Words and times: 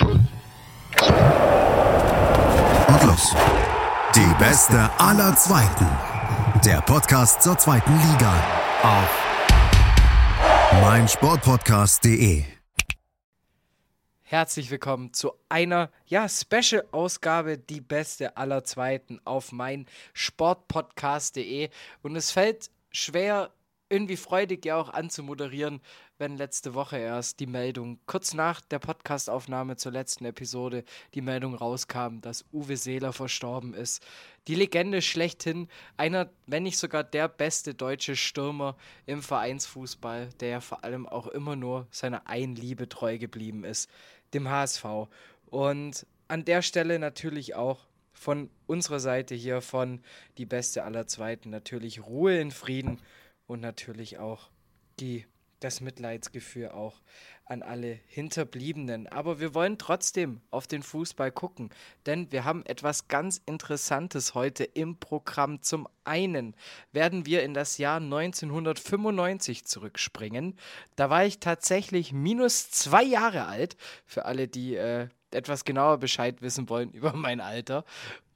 Und 0.00 0.28
los. 3.04 3.34
Die 4.14 4.34
beste 4.38 4.90
aller 4.98 5.34
Zweiten. 5.36 5.86
Der 6.64 6.80
Podcast 6.82 7.42
zur 7.42 7.56
zweiten 7.58 7.92
Liga. 7.92 8.34
Auf 8.82 9.24
meinsportpodcast.de. 10.82 12.44
Herzlich 14.22 14.70
willkommen 14.70 15.12
zu 15.12 15.32
einer 15.48 15.90
ja, 16.06 16.28
Special-Ausgabe, 16.28 17.58
die 17.58 17.80
beste 17.80 18.36
aller 18.36 18.64
Zweiten 18.64 19.20
auf 19.24 19.52
mein 19.52 19.86
Sportpodcast.de. 20.12 21.70
Und 22.02 22.16
es 22.16 22.32
fällt 22.32 22.70
schwer, 22.90 23.50
irgendwie 23.88 24.16
freudig 24.16 24.64
ja 24.64 24.76
auch 24.76 24.88
anzumoderieren, 24.88 25.80
wenn 26.18 26.36
letzte 26.36 26.74
Woche 26.74 26.98
erst 26.98 27.40
die 27.40 27.46
Meldung, 27.46 27.98
kurz 28.06 28.34
nach 28.34 28.60
der 28.60 28.78
Podcastaufnahme 28.78 29.76
zur 29.76 29.92
letzten 29.92 30.24
Episode, 30.24 30.84
die 31.14 31.20
Meldung 31.20 31.54
rauskam, 31.54 32.20
dass 32.20 32.44
Uwe 32.52 32.76
Seeler 32.76 33.12
verstorben 33.12 33.74
ist. 33.74 34.04
Die 34.48 34.54
Legende 34.54 35.02
schlechthin, 35.02 35.68
einer, 35.96 36.30
wenn 36.46 36.64
nicht 36.64 36.78
sogar 36.78 37.04
der 37.04 37.28
beste 37.28 37.74
deutsche 37.74 38.16
Stürmer 38.16 38.76
im 39.06 39.22
Vereinsfußball, 39.22 40.30
der 40.40 40.48
ja 40.48 40.60
vor 40.60 40.82
allem 40.84 41.06
auch 41.06 41.26
immer 41.28 41.54
nur 41.54 41.86
seiner 41.90 42.26
Einliebe 42.26 42.88
treu 42.88 43.18
geblieben 43.18 43.64
ist, 43.64 43.90
dem 44.34 44.48
HSV. 44.48 44.84
Und 45.46 46.06
an 46.28 46.44
der 46.44 46.62
Stelle 46.62 46.98
natürlich 46.98 47.54
auch 47.54 47.86
von 48.12 48.50
unserer 48.66 48.98
Seite 48.98 49.34
hier 49.34 49.60
von 49.60 50.00
die 50.38 50.46
beste 50.46 50.84
aller 50.84 51.06
Zweiten 51.06 51.50
natürlich 51.50 52.04
Ruhe 52.04 52.38
in 52.38 52.50
Frieden 52.50 53.00
und 53.46 53.60
natürlich 53.60 54.18
auch 54.18 54.50
die, 55.00 55.26
das 55.60 55.80
Mitleidsgefühl 55.80 56.70
auch 56.70 57.00
an 57.44 57.62
alle 57.62 58.00
Hinterbliebenen. 58.06 59.06
Aber 59.06 59.40
wir 59.40 59.54
wollen 59.54 59.78
trotzdem 59.78 60.40
auf 60.50 60.66
den 60.66 60.82
Fußball 60.82 61.30
gucken, 61.30 61.70
denn 62.04 62.30
wir 62.32 62.44
haben 62.44 62.66
etwas 62.66 63.08
ganz 63.08 63.40
Interessantes 63.46 64.34
heute 64.34 64.64
im 64.64 64.98
Programm. 64.98 65.62
Zum 65.62 65.88
einen 66.04 66.54
werden 66.92 67.24
wir 67.24 67.42
in 67.42 67.54
das 67.54 67.78
Jahr 67.78 68.00
1995 68.00 69.64
zurückspringen. 69.64 70.58
Da 70.96 71.08
war 71.08 71.24
ich 71.24 71.38
tatsächlich 71.38 72.12
minus 72.12 72.70
zwei 72.70 73.04
Jahre 73.04 73.46
alt, 73.46 73.76
für 74.04 74.24
alle, 74.24 74.48
die 74.48 74.74
äh, 74.74 75.08
etwas 75.30 75.64
genauer 75.64 75.98
Bescheid 75.98 76.42
wissen 76.42 76.68
wollen 76.68 76.90
über 76.92 77.12
mein 77.12 77.40
Alter. 77.40 77.84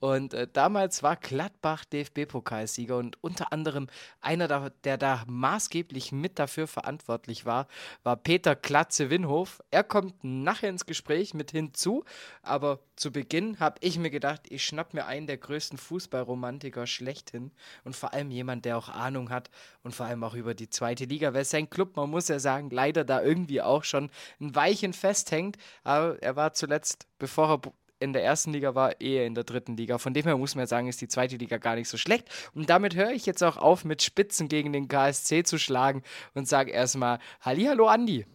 Und 0.01 0.33
äh, 0.33 0.49
damals 0.51 1.03
war 1.03 1.17
Gladbach 1.17 1.85
DFB-Pokalsieger 1.85 2.97
und 2.97 3.23
unter 3.23 3.53
anderem 3.53 3.89
einer, 4.21 4.49
da, 4.49 4.71
der 4.85 4.97
da 4.97 5.25
maßgeblich 5.27 6.11
mit 6.11 6.39
dafür 6.39 6.67
verantwortlich 6.67 7.45
war, 7.45 7.69
war 8.03 8.17
Peter 8.17 8.57
Klatze-Winhof. 8.57 9.63
Er 9.71 9.85
kommt 9.85 10.25
nachher 10.25 10.71
ins 10.71 10.87
Gespräch 10.87 11.35
mit 11.35 11.51
hinzu, 11.51 12.05
aber 12.43 12.81
zu 12.97 13.13
Beginn 13.13 13.61
habe 13.61 13.77
ich 13.81 13.99
mir 13.99 14.11
gedacht, 14.11 14.43
ich 14.49 14.65
schnapp 14.65 14.95
mir 14.95 15.05
einen 15.07 15.27
der 15.27 15.37
größten 15.37 15.79
Fußballromantiker 15.79 16.87
schlechthin 16.87 17.51
und 17.85 17.95
vor 17.95 18.15
allem 18.15 18.31
jemand, 18.31 18.65
der 18.65 18.79
auch 18.79 18.89
Ahnung 18.89 19.29
hat 19.29 19.51
und 19.83 19.95
vor 19.95 20.07
allem 20.07 20.25
auch 20.25 20.35
über 20.35 20.55
die 20.55 20.71
zweite 20.71 21.05
Liga, 21.05 21.35
weil 21.35 21.45
sein 21.45 21.69
Club, 21.69 21.97
man 21.97 22.09
muss 22.09 22.29
ja 22.29 22.39
sagen, 22.39 22.71
leider 22.71 23.05
da 23.05 23.23
irgendwie 23.23 23.61
auch 23.61 23.85
schon 23.85 24.11
ein 24.41 24.55
Weichen 24.55 24.95
festhängt, 24.95 25.59
aber 25.85 26.23
er 26.23 26.37
war 26.37 26.55
zuletzt, 26.55 27.07
bevor 27.19 27.51
er 27.51 27.73
in 28.01 28.13
der 28.13 28.25
ersten 28.25 28.53
Liga 28.53 28.75
war, 28.75 29.01
eher 29.01 29.27
in 29.27 29.35
der 29.35 29.45
dritten 29.45 29.77
Liga. 29.77 29.99
Von 29.99 30.15
dem 30.15 30.25
her 30.25 30.37
muss 30.37 30.57
man 30.57 30.67
sagen, 30.67 30.89
ist 30.89 31.01
die 31.01 31.09
zweite 31.09 31.37
Liga 31.37 31.59
gar 31.59 31.77
nicht 31.77 31.89
so 31.89 31.97
schlecht. 31.97 32.29
Und 32.55 32.69
damit 32.71 32.97
höre 32.97 33.11
ich 33.11 33.27
jetzt 33.27 33.43
auch 33.43 33.57
auf, 33.57 33.85
mit 33.85 34.03
Spitzen 34.03 34.49
gegen 34.49 34.73
den 34.73 34.89
KSC 34.89 35.45
zu 35.45 35.59
schlagen 35.59 36.03
und 36.35 36.49
sage 36.49 36.73
erstmal 36.73 37.19
Hallihallo 37.41 37.87
Andi. 37.87 38.27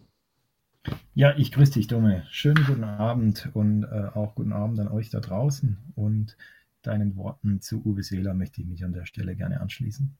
Ja, 1.15 1.35
ich 1.35 1.51
grüße 1.51 1.73
dich, 1.73 1.87
Dumme. 1.87 2.25
Schönen 2.29 2.63
guten 2.65 2.83
Abend 2.83 3.49
und 3.53 3.83
äh, 3.83 4.09
auch 4.13 4.35
guten 4.35 4.53
Abend 4.53 4.79
an 4.79 4.87
euch 4.87 5.09
da 5.09 5.19
draußen. 5.19 5.77
Und 5.95 6.37
deinen 6.83 7.15
Worten 7.15 7.61
zu 7.61 7.83
Uwe 7.83 8.03
Seeler 8.03 8.35
möchte 8.35 8.61
ich 8.61 8.67
mich 8.67 8.83
an 8.85 8.93
der 8.93 9.05
Stelle 9.05 9.35
gerne 9.35 9.61
anschließen. 9.61 10.15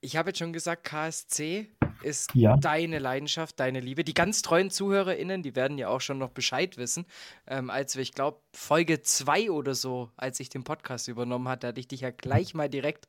Ich 0.00 0.16
habe 0.16 0.30
jetzt 0.30 0.38
schon 0.38 0.52
gesagt, 0.52 0.82
KSC 0.82 1.68
ist 2.02 2.34
ja. 2.34 2.56
deine 2.56 2.98
Leidenschaft, 2.98 3.58
deine 3.60 3.80
Liebe. 3.80 4.04
Die 4.04 4.14
ganz 4.14 4.42
treuen 4.42 4.70
ZuhörerInnen, 4.70 5.42
die 5.42 5.56
werden 5.56 5.78
ja 5.78 5.88
auch 5.88 6.00
schon 6.00 6.18
noch 6.18 6.30
Bescheid 6.30 6.76
wissen. 6.76 7.06
Ähm, 7.46 7.70
als 7.70 7.96
wir, 7.96 8.02
ich 8.02 8.12
glaube, 8.12 8.40
Folge 8.52 9.02
2 9.02 9.50
oder 9.50 9.74
so, 9.74 10.10
als 10.16 10.40
ich 10.40 10.48
den 10.48 10.64
Podcast 10.64 11.08
übernommen 11.08 11.48
hatte, 11.48 11.68
hatte 11.68 11.80
ich 11.80 11.88
dich 11.88 12.00
ja 12.00 12.10
gleich 12.10 12.54
mal 12.54 12.68
direkt 12.68 13.08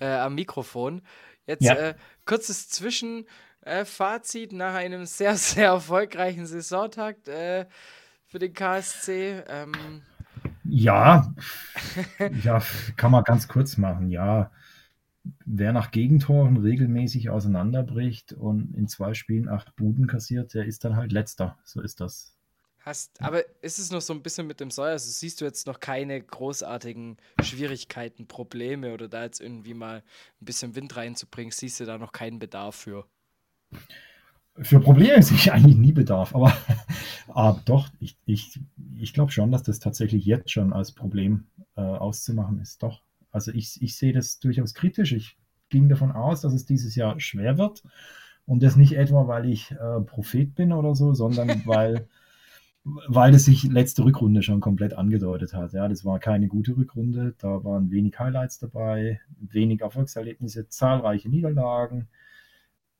äh, 0.00 0.06
am 0.06 0.34
Mikrofon. 0.34 1.02
Jetzt 1.46 1.64
ja. 1.64 1.74
äh, 1.74 1.94
kurzes 2.24 2.68
Zwischenfazit 2.68 4.52
äh, 4.52 4.56
nach 4.56 4.74
einem 4.74 5.06
sehr, 5.06 5.36
sehr 5.36 5.66
erfolgreichen 5.66 6.46
Saisontakt 6.46 7.28
äh, 7.28 7.66
für 8.26 8.38
den 8.38 8.52
KSC. 8.52 9.42
Ähm. 9.48 10.02
Ja, 10.64 11.32
ja, 12.42 12.62
kann 12.96 13.10
man 13.10 13.24
ganz 13.24 13.48
kurz 13.48 13.76
machen, 13.76 14.10
ja 14.10 14.50
wer 15.44 15.72
nach 15.72 15.90
Gegentoren 15.90 16.56
regelmäßig 16.58 17.30
auseinanderbricht 17.30 18.32
und 18.32 18.74
in 18.74 18.88
zwei 18.88 19.14
Spielen 19.14 19.48
acht 19.48 19.74
Buden 19.76 20.06
kassiert, 20.06 20.54
der 20.54 20.66
ist 20.66 20.84
dann 20.84 20.96
halt 20.96 21.12
letzter. 21.12 21.58
So 21.64 21.80
ist 21.80 22.00
das. 22.00 22.34
Hast, 22.84 23.22
aber 23.22 23.42
ist 23.62 23.78
es 23.78 23.90
noch 23.90 24.02
so 24.02 24.12
ein 24.12 24.22
bisschen 24.22 24.46
mit 24.46 24.60
dem 24.60 24.70
Säuer? 24.70 24.90
Also 24.90 25.10
siehst 25.10 25.40
du 25.40 25.46
jetzt 25.46 25.66
noch 25.66 25.80
keine 25.80 26.20
großartigen 26.20 27.16
Schwierigkeiten, 27.42 28.26
Probleme 28.26 28.92
oder 28.92 29.08
da 29.08 29.24
jetzt 29.24 29.40
irgendwie 29.40 29.72
mal 29.72 30.02
ein 30.40 30.44
bisschen 30.44 30.74
Wind 30.74 30.94
reinzubringen, 30.94 31.50
siehst 31.50 31.80
du 31.80 31.86
da 31.86 31.96
noch 31.96 32.12
keinen 32.12 32.38
Bedarf 32.38 32.74
für? 32.74 33.06
Für 34.58 34.80
Probleme 34.80 35.22
sehe 35.22 35.38
ich 35.38 35.50
eigentlich 35.50 35.78
nie 35.78 35.92
Bedarf, 35.92 36.34
aber, 36.34 36.54
aber 37.28 37.60
doch, 37.64 37.88
ich, 38.00 38.18
ich, 38.26 38.60
ich 38.98 39.14
glaube 39.14 39.32
schon, 39.32 39.50
dass 39.50 39.62
das 39.62 39.78
tatsächlich 39.78 40.26
jetzt 40.26 40.50
schon 40.50 40.74
als 40.74 40.92
Problem 40.92 41.46
äh, 41.76 41.80
auszumachen 41.80 42.60
ist. 42.60 42.82
Doch. 42.82 43.00
Also 43.34 43.50
ich, 43.52 43.82
ich 43.82 43.96
sehe 43.96 44.12
das 44.12 44.38
durchaus 44.38 44.74
kritisch. 44.74 45.12
Ich 45.12 45.36
ging 45.68 45.88
davon 45.88 46.12
aus, 46.12 46.40
dass 46.40 46.54
es 46.54 46.66
dieses 46.66 46.94
Jahr 46.94 47.18
schwer 47.18 47.58
wird. 47.58 47.82
Und 48.46 48.62
das 48.62 48.76
nicht 48.76 48.96
etwa, 48.96 49.26
weil 49.26 49.50
ich 49.50 49.72
äh, 49.72 50.00
Prophet 50.02 50.54
bin 50.54 50.72
oder 50.72 50.94
so, 50.94 51.14
sondern 51.14 51.48
weil, 51.66 52.06
weil 52.84 53.34
es 53.34 53.46
sich 53.46 53.64
letzte 53.64 54.04
Rückrunde 54.04 54.42
schon 54.42 54.60
komplett 54.60 54.94
angedeutet 54.94 55.52
hat. 55.52 55.72
Ja, 55.72 55.88
das 55.88 56.04
war 56.04 56.20
keine 56.20 56.46
gute 56.46 56.76
Rückrunde. 56.76 57.34
Da 57.38 57.64
waren 57.64 57.90
wenig 57.90 58.16
Highlights 58.20 58.60
dabei, 58.60 59.20
wenig 59.40 59.80
Erfolgserlebnisse, 59.80 60.68
zahlreiche 60.68 61.28
Niederlagen. 61.28 62.06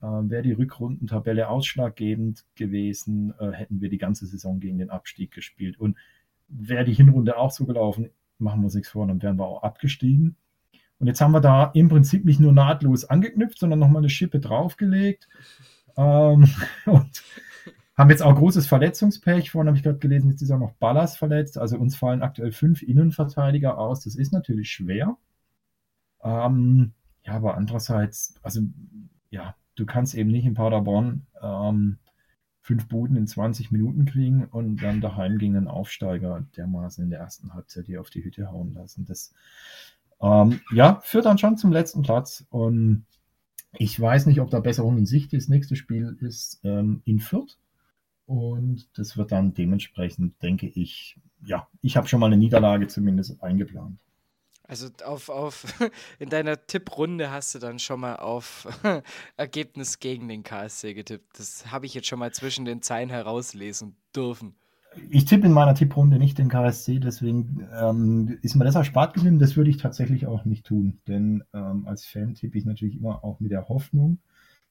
Äh, 0.03 0.06
Wäre 0.06 0.43
die 0.43 0.53
Rückrundentabelle 0.53 1.49
ausschlaggebend 1.49 2.44
gewesen, 2.56 3.34
äh, 3.39 3.53
hätten 3.53 3.81
wir 3.81 3.89
die 3.89 3.99
ganze 3.99 4.27
Saison 4.27 4.59
gegen 4.59 4.78
den 4.78 4.91
Abstieg 4.91 5.31
gespielt. 5.31 5.78
Und 5.78 5.97
wäre 6.49 6.84
die 6.84 6.94
Hinrunde 6.94 7.37
auch 7.37 7.53
so 7.53 7.67
gelaufen, 7.67 8.11
machen 8.44 8.60
wir 8.60 8.66
uns 8.66 8.75
nichts 8.75 8.91
vor, 8.91 9.06
dann 9.06 9.22
wären 9.22 9.38
wir 9.38 9.47
auch 9.47 9.62
abgestiegen. 9.62 10.37
Und 10.99 11.09
jetzt 11.09 11.21
haben 11.21 11.32
wir 11.32 11.41
da 11.41 11.71
im 11.75 11.88
Prinzip 11.88 12.25
nicht 12.25 12.41
nur 12.41 12.53
nahtlos 12.53 13.05
angeknüpft, 13.05 13.59
sondern 13.59 13.78
nochmal 13.78 14.03
eine 14.03 14.09
Schippe 14.09 14.41
draufgelegt. 14.41 15.28
Ähm, 15.97 16.49
und 16.87 17.22
haben 17.97 18.10
jetzt 18.10 18.22
auch 18.22 18.34
großes 18.34 18.66
Verletzungspech. 18.66 19.50
Vorhin 19.50 19.69
habe 19.69 19.77
ich 19.77 19.84
gerade 19.84 19.99
gelesen, 19.99 20.31
jetzt 20.31 20.43
ist 20.43 20.50
auch 20.50 20.59
noch 20.59 20.72
Ballas 20.72 21.16
verletzt. 21.16 21.59
Also 21.59 21.78
uns 21.78 21.97
fallen 21.97 22.22
aktuell 22.22 22.53
fünf 22.53 22.82
Innenverteidiger 22.82 23.78
aus. 23.78 24.05
Das 24.05 24.16
ist 24.16 24.32
natürlich 24.32 24.71
schwer. 24.71 25.16
Ähm, 26.22 26.93
ja, 27.22 27.34
aber 27.34 27.56
andererseits, 27.56 28.34
also 28.43 28.62
ja, 29.31 29.55
du 29.76 29.87
kannst 29.87 30.15
eben 30.15 30.31
nicht 30.31 30.44
in 30.44 30.55
Paderborn 30.55 31.26
ähm, 31.41 31.99
fünf 32.65 32.89
Buden 32.89 33.19
in 33.19 33.27
20 33.27 33.73
Minuten 33.73 34.07
kriegen 34.07 34.47
und 34.47 34.83
dann 34.83 35.03
daheim 35.03 35.37
gegen 35.37 35.55
einen 35.55 35.69
Aufsteiger 35.69 36.47
dermaßen 36.57 37.05
in 37.05 37.11
der 37.11 37.21
ersten 37.21 37.53
Halbzeit 37.53 37.85
hier 37.85 38.01
auf 38.01 38.09
die 38.09 38.25
Hütte 38.25 38.51
hauen 38.51 38.73
lassen. 38.73 39.05
Das 39.05 39.35
ähm, 40.23 40.61
ja, 40.73 40.99
führt 41.05 41.27
dann 41.27 41.37
schon 41.37 41.59
zum 41.59 41.73
letzten 41.73 42.01
Platz. 42.01 42.47
Und 42.49 43.05
ich 43.77 44.01
weiß 44.01 44.25
nicht, 44.25 44.41
ob 44.41 44.49
da 44.49 44.61
Besserung 44.61 44.97
in 44.97 45.05
Sicht 45.05 45.35
ist. 45.35 45.51
Nächstes 45.51 45.77
Spiel 45.77 46.17
ist 46.23 46.61
ähm, 46.65 47.03
in 47.05 47.21
Fürth. 47.21 47.59
Und 48.25 48.89
das 48.97 49.19
wird 49.19 49.31
dann 49.31 49.53
dementsprechend, 49.53 50.43
denke 50.43 50.67
ich, 50.67 51.21
ja, 51.44 51.69
ich 51.83 51.99
habe 51.99 52.09
schon 52.09 52.21
mal 52.21 52.27
eine 52.27 52.38
Niederlage 52.38 52.87
zumindest 52.87 53.43
eingeplant. 53.43 53.99
Also 54.66 54.88
auf, 55.05 55.28
auf 55.28 55.66
in 56.19 56.31
deiner 56.31 56.66
Tipprunde 56.66 57.31
hast 57.31 57.55
du 57.55 57.58
dann 57.58 57.78
schon 57.78 58.00
mal 58.00 58.16
auf 58.16 58.66
Ergebnis 59.37 59.99
gegen 59.99 60.28
den 60.28 60.43
KSC 60.43 60.94
getippt. 60.94 61.38
Das 61.38 61.70
habe 61.70 61.87
ich 61.87 61.94
jetzt 61.94 62.08
schon 62.08 62.19
mal 62.19 62.32
zwischen 62.32 62.64
den 62.64 62.82
Zeilen 62.82 63.11
herauslesen 63.11 63.96
dürfen. 64.14 64.55
Ich 65.11 65.25
tippe 65.25 65.46
in 65.46 65.52
meiner 65.52 65.75
Tipprunde 65.75 66.19
nicht 66.19 66.38
den 66.38 66.49
KSC, 66.49 67.00
deswegen 67.00 67.66
ähm, 67.75 68.38
ist 68.43 68.55
mir 68.55 68.64
das 68.64 68.76
erspart 68.76 69.14
geblieben. 69.14 69.40
Das 69.40 69.56
würde 69.56 69.70
ich 69.70 69.76
tatsächlich 69.76 70.26
auch 70.26 70.44
nicht 70.44 70.64
tun, 70.66 71.00
denn 71.08 71.43
ähm, 71.52 71.87
als 71.87 72.06
Fan 72.06 72.34
tippe 72.34 72.56
ich 72.58 72.64
natürlich 72.64 72.96
immer 72.96 73.25
auch 73.25 73.40
mit 73.40 73.50
der 73.50 73.69
Hoffnung. 73.69 74.19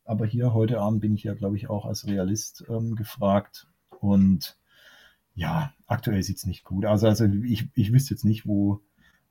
Aber 0.06 0.26
hier 0.26 0.54
heute 0.54 0.80
Abend 0.80 1.02
bin 1.02 1.14
ich 1.14 1.24
ja, 1.24 1.34
glaube 1.34 1.58
ich, 1.58 1.70
auch 1.70 1.86
als 1.86 2.08
Realist 2.08 2.66
ähm, 2.70 2.96
gefragt. 2.96 3.68
Und 4.00 4.58
ja, 5.36 5.74
aktuell 5.88 6.24
sieht 6.24 6.38
es 6.38 6.46
nicht 6.46 6.64
gut 6.64 6.86
aus. 6.86 7.04
Also, 7.04 7.26
also 7.26 7.38
ich, 7.44 7.70
ich 7.76 7.92
wüsste 7.94 8.14
jetzt 8.14 8.26
nicht, 8.26 8.46
wo, 8.46 8.82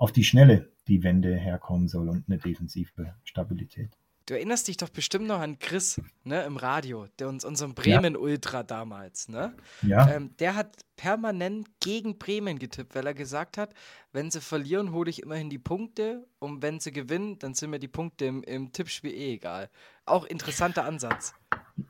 auf 0.02 0.10
die 0.10 0.24
Schnelle 0.24 0.68
die 0.88 1.04
Wende 1.04 1.36
herkommen 1.36 1.86
soll 1.86 2.08
und 2.08 2.24
eine 2.26 2.36
defensive 2.36 3.14
Stabilität. 3.22 3.96
Du 4.26 4.34
erinnerst 4.34 4.66
dich 4.66 4.76
doch 4.76 4.88
bestimmt 4.88 5.28
noch 5.28 5.38
an 5.38 5.60
Chris, 5.60 6.00
ne, 6.24 6.42
im 6.42 6.56
Radio, 6.56 7.06
der 7.20 7.28
uns 7.28 7.44
unseren 7.44 7.74
Bremen-Ultra 7.74 8.58
ja. 8.58 8.62
damals, 8.64 9.28
ne? 9.28 9.54
Ja. 9.82 10.10
Ähm, 10.10 10.30
der 10.40 10.56
hat 10.56 10.76
permanent 10.96 11.68
gegen 11.78 12.18
Bremen 12.18 12.58
getippt, 12.58 12.96
weil 12.96 13.06
er 13.06 13.14
gesagt 13.14 13.58
hat, 13.58 13.74
wenn 14.12 14.30
sie 14.32 14.40
verlieren, 14.40 14.90
hole 14.90 15.08
ich 15.08 15.22
immerhin 15.22 15.50
die 15.50 15.58
Punkte 15.58 16.26
und 16.40 16.62
wenn 16.62 16.80
sie 16.80 16.90
gewinnen, 16.90 17.38
dann 17.38 17.54
sind 17.54 17.70
mir 17.70 17.78
die 17.78 17.88
Punkte 17.88 18.24
im, 18.24 18.42
im 18.42 18.72
Tippspiel 18.72 19.12
eh 19.12 19.34
egal. 19.34 19.70
Auch 20.04 20.24
interessanter 20.24 20.84
Ansatz. 20.84 21.32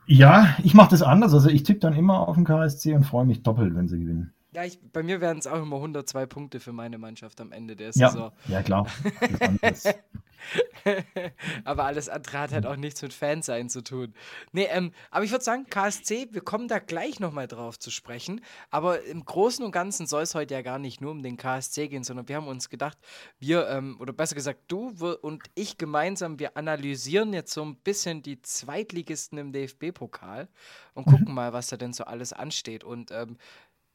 Ja, 0.05 0.55
ich 0.63 0.75
mache 0.75 0.91
das 0.91 1.01
anders. 1.01 1.33
Also 1.33 1.49
ich 1.49 1.63
tippe 1.63 1.79
dann 1.79 1.93
immer 1.93 2.27
auf 2.27 2.35
den 2.35 2.45
KSC 2.45 2.93
und 2.93 3.05
freue 3.05 3.25
mich 3.25 3.41
doppelt, 3.41 3.73
wenn 3.75 3.87
sie 3.87 3.99
gewinnen. 3.99 4.33
Ja, 4.53 4.63
ich, 4.63 4.79
bei 4.91 5.03
mir 5.03 5.21
wären 5.21 5.39
es 5.39 5.47
auch 5.47 5.61
immer 5.61 5.77
102 5.77 6.25
Punkte 6.25 6.59
für 6.59 6.73
meine 6.73 6.97
Mannschaft 6.97 7.41
am 7.41 7.51
Ende 7.51 7.75
der 7.75 7.91
ja, 7.95 8.09
Saison. 8.09 8.31
Ja, 8.47 8.61
klar. 8.61 8.87
aber 11.63 11.85
alles 11.85 12.09
andere 12.09 12.39
hat 12.39 12.51
halt 12.51 12.65
auch 12.65 12.75
nichts 12.75 13.01
mit 13.01 13.13
Fansein 13.13 13.69
zu 13.69 13.83
tun. 13.83 14.13
Nee, 14.51 14.67
ähm, 14.69 14.91
aber 15.11 15.25
ich 15.25 15.31
würde 15.31 15.43
sagen, 15.43 15.65
KSC, 15.69 16.29
wir 16.31 16.41
kommen 16.41 16.67
da 16.67 16.79
gleich 16.79 17.19
nochmal 17.19 17.47
drauf 17.47 17.79
zu 17.79 17.91
sprechen. 17.91 18.41
Aber 18.69 19.03
im 19.03 19.23
Großen 19.25 19.63
und 19.63 19.71
Ganzen 19.71 20.07
soll 20.07 20.23
es 20.23 20.35
heute 20.35 20.53
ja 20.53 20.61
gar 20.61 20.79
nicht 20.79 21.01
nur 21.01 21.11
um 21.11 21.23
den 21.23 21.37
KSC 21.37 21.87
gehen, 21.87 22.03
sondern 22.03 22.27
wir 22.27 22.35
haben 22.35 22.47
uns 22.47 22.69
gedacht, 22.69 22.97
wir, 23.39 23.67
ähm, 23.69 23.97
oder 23.99 24.13
besser 24.13 24.35
gesagt, 24.35 24.59
du 24.67 24.89
und 25.21 25.43
ich 25.55 25.77
gemeinsam, 25.77 26.39
wir 26.39 26.57
analysieren 26.57 27.33
jetzt 27.33 27.53
so 27.53 27.63
ein 27.63 27.75
bisschen 27.77 28.21
die 28.21 28.41
Zweitligisten 28.41 29.37
im 29.37 29.51
DFB-Pokal 29.51 30.47
und 30.93 31.05
gucken 31.05 31.29
mhm. 31.29 31.35
mal, 31.35 31.53
was 31.53 31.67
da 31.67 31.77
denn 31.77 31.93
so 31.93 32.03
alles 32.03 32.33
ansteht. 32.33 32.83
Und 32.83 33.11
ähm, 33.11 33.37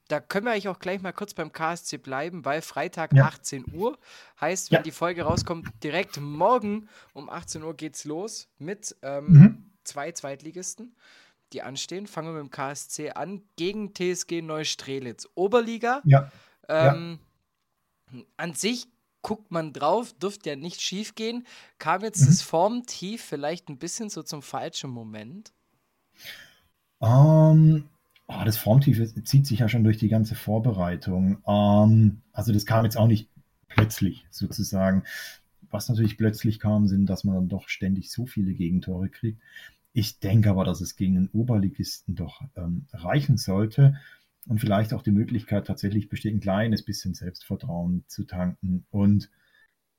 da 0.08 0.20
können 0.20 0.46
wir 0.46 0.52
eigentlich 0.52 0.69
auch 0.69 0.78
gleich 0.78 1.02
mal 1.02 1.12
kurz 1.12 1.34
beim 1.34 1.52
KSC 1.52 1.99
bleiben, 1.99 2.44
weil 2.44 2.62
Freitag 2.62 3.12
ja. 3.12 3.26
18 3.26 3.66
Uhr 3.75 3.99
heißt, 4.40 4.70
wenn 4.70 4.78
ja. 4.78 4.82
die 4.82 4.90
Folge 4.90 5.22
rauskommt, 5.22 5.69
direkt 5.82 6.19
morgen 6.20 6.88
um 7.12 7.28
18 7.28 7.62
Uhr 7.62 7.75
geht's 7.75 8.05
los 8.05 8.49
mit 8.58 8.96
ähm, 9.02 9.26
mhm. 9.28 9.70
zwei 9.84 10.12
Zweitligisten, 10.12 10.96
die 11.52 11.62
anstehen. 11.62 12.06
Fangen 12.06 12.28
wir 12.28 12.43
mit 12.43 12.50
dem 12.50 12.50
KSC 12.50 13.10
an 13.10 13.43
gegen 13.56 13.94
TSG 13.94 14.43
Neustrelitz. 14.43 15.28
Oberliga. 15.34 16.02
Ja. 16.05 16.31
Ähm. 16.69 17.20
An 18.38 18.54
sich 18.54 18.88
guckt 19.20 19.50
man 19.50 19.75
drauf, 19.75 20.14
dürfte 20.14 20.49
ja 20.49 20.56
nicht 20.56 20.81
schief 20.81 21.14
gehen. 21.14 21.46
Kam 21.78 22.02
jetzt 22.02 22.22
mhm. 22.22 22.26
das 22.26 22.40
Formtief 22.40 23.22
vielleicht 23.22 23.69
ein 23.69 23.78
bisschen 23.78 24.08
so 24.08 24.22
zum 24.22 24.40
falschen 24.40 24.88
Moment? 24.88 25.52
Um, 27.00 27.11
ähm, 27.11 27.88
Oh, 28.30 28.42
das 28.44 28.58
Formtief 28.58 29.14
zieht 29.25 29.46
sich 29.46 29.60
ja 29.60 29.69
schon 29.69 29.84
durch 29.84 29.96
die 29.96 30.08
ganze 30.08 30.34
Vorbereitung. 30.34 31.38
Ähm, 31.46 32.20
also 32.32 32.52
das 32.52 32.66
kam 32.66 32.84
jetzt 32.84 32.96
auch 32.98 33.06
nicht 33.06 33.30
plötzlich 33.69 34.26
sozusagen. 34.30 35.04
Was 35.70 35.88
natürlich 35.88 36.19
plötzlich 36.19 36.60
kam, 36.60 36.86
sind, 36.88 37.06
dass 37.06 37.25
man 37.25 37.34
dann 37.34 37.48
doch 37.48 37.69
ständig 37.69 38.10
so 38.10 38.26
viele 38.26 38.52
Gegentore 38.54 39.08
kriegt. 39.08 39.40
Ich 39.92 40.20
denke 40.20 40.50
aber, 40.50 40.64
dass 40.64 40.80
es 40.80 40.96
gegen 40.96 41.14
den 41.14 41.28
Oberligisten 41.30 42.14
doch 42.16 42.42
ähm, 42.56 42.86
reichen 42.92 43.38
sollte 43.38 43.96
und 44.46 44.60
vielleicht 44.60 44.92
auch 44.92 45.02
die 45.02 45.10
Möglichkeit 45.10 45.66
tatsächlich 45.66 46.08
besteht, 46.08 46.34
ein 46.34 46.40
kleines 46.40 46.84
bisschen 46.84 47.14
Selbstvertrauen 47.14 48.04
zu 48.08 48.25
tanken. 48.25 48.84
Und 48.90 49.30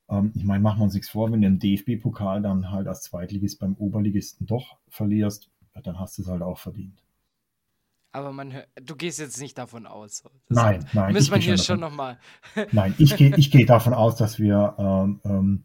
ähm, 0.08 0.32
ich 0.36 0.44
meine, 0.44 0.62
machen 0.62 0.80
wir 0.80 0.84
uns 0.84 0.94
nichts 0.94 1.10
vor, 1.10 1.32
wenn 1.32 1.40
du 1.40 1.48
im 1.48 1.58
DFB-Pokal 1.58 2.42
dann 2.42 2.70
halt 2.70 2.86
als 2.86 3.02
Zweitligist 3.02 3.58
beim 3.58 3.74
Oberligisten 3.74 4.46
doch 4.46 4.78
verlierst, 4.88 5.50
dann 5.82 5.98
hast 5.98 6.18
du 6.18 6.22
es 6.22 6.28
halt 6.28 6.42
auch 6.42 6.58
verdient. 6.58 7.02
Aber 8.12 8.32
man 8.32 8.52
hört, 8.52 8.68
du 8.82 8.96
gehst 8.96 9.20
jetzt 9.20 9.40
nicht 9.40 9.56
davon 9.56 9.86
aus. 9.86 10.22
Das 10.48 10.56
nein, 10.56 10.84
nein. 10.92 11.12
Müssen 11.12 11.32
wir 11.32 11.40
hier 11.40 11.58
schon 11.58 11.80
nochmal. 11.80 12.18
nein, 12.72 12.94
ich 12.98 13.16
gehe 13.16 13.34
ich 13.36 13.50
geh 13.50 13.64
davon 13.64 13.94
aus, 13.94 14.16
dass 14.16 14.38
wir 14.38 14.74
ähm, 14.78 15.20
ähm, 15.24 15.64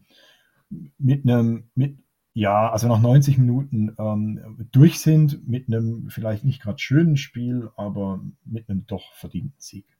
mit 0.98 1.24
einem, 1.24 1.70
mit, 1.74 1.98
ja, 2.34 2.70
also 2.70 2.86
nach 2.86 3.00
90 3.00 3.38
Minuten 3.38 3.94
ähm, 3.98 4.68
durch 4.70 5.00
sind, 5.00 5.48
mit 5.48 5.68
einem 5.68 6.08
vielleicht 6.08 6.44
nicht 6.44 6.62
gerade 6.62 6.78
schönen 6.78 7.16
Spiel, 7.16 7.70
aber 7.76 8.20
mit 8.44 8.68
einem 8.68 8.86
doch 8.86 9.12
verdienten 9.14 9.58
Sieg 9.58 9.95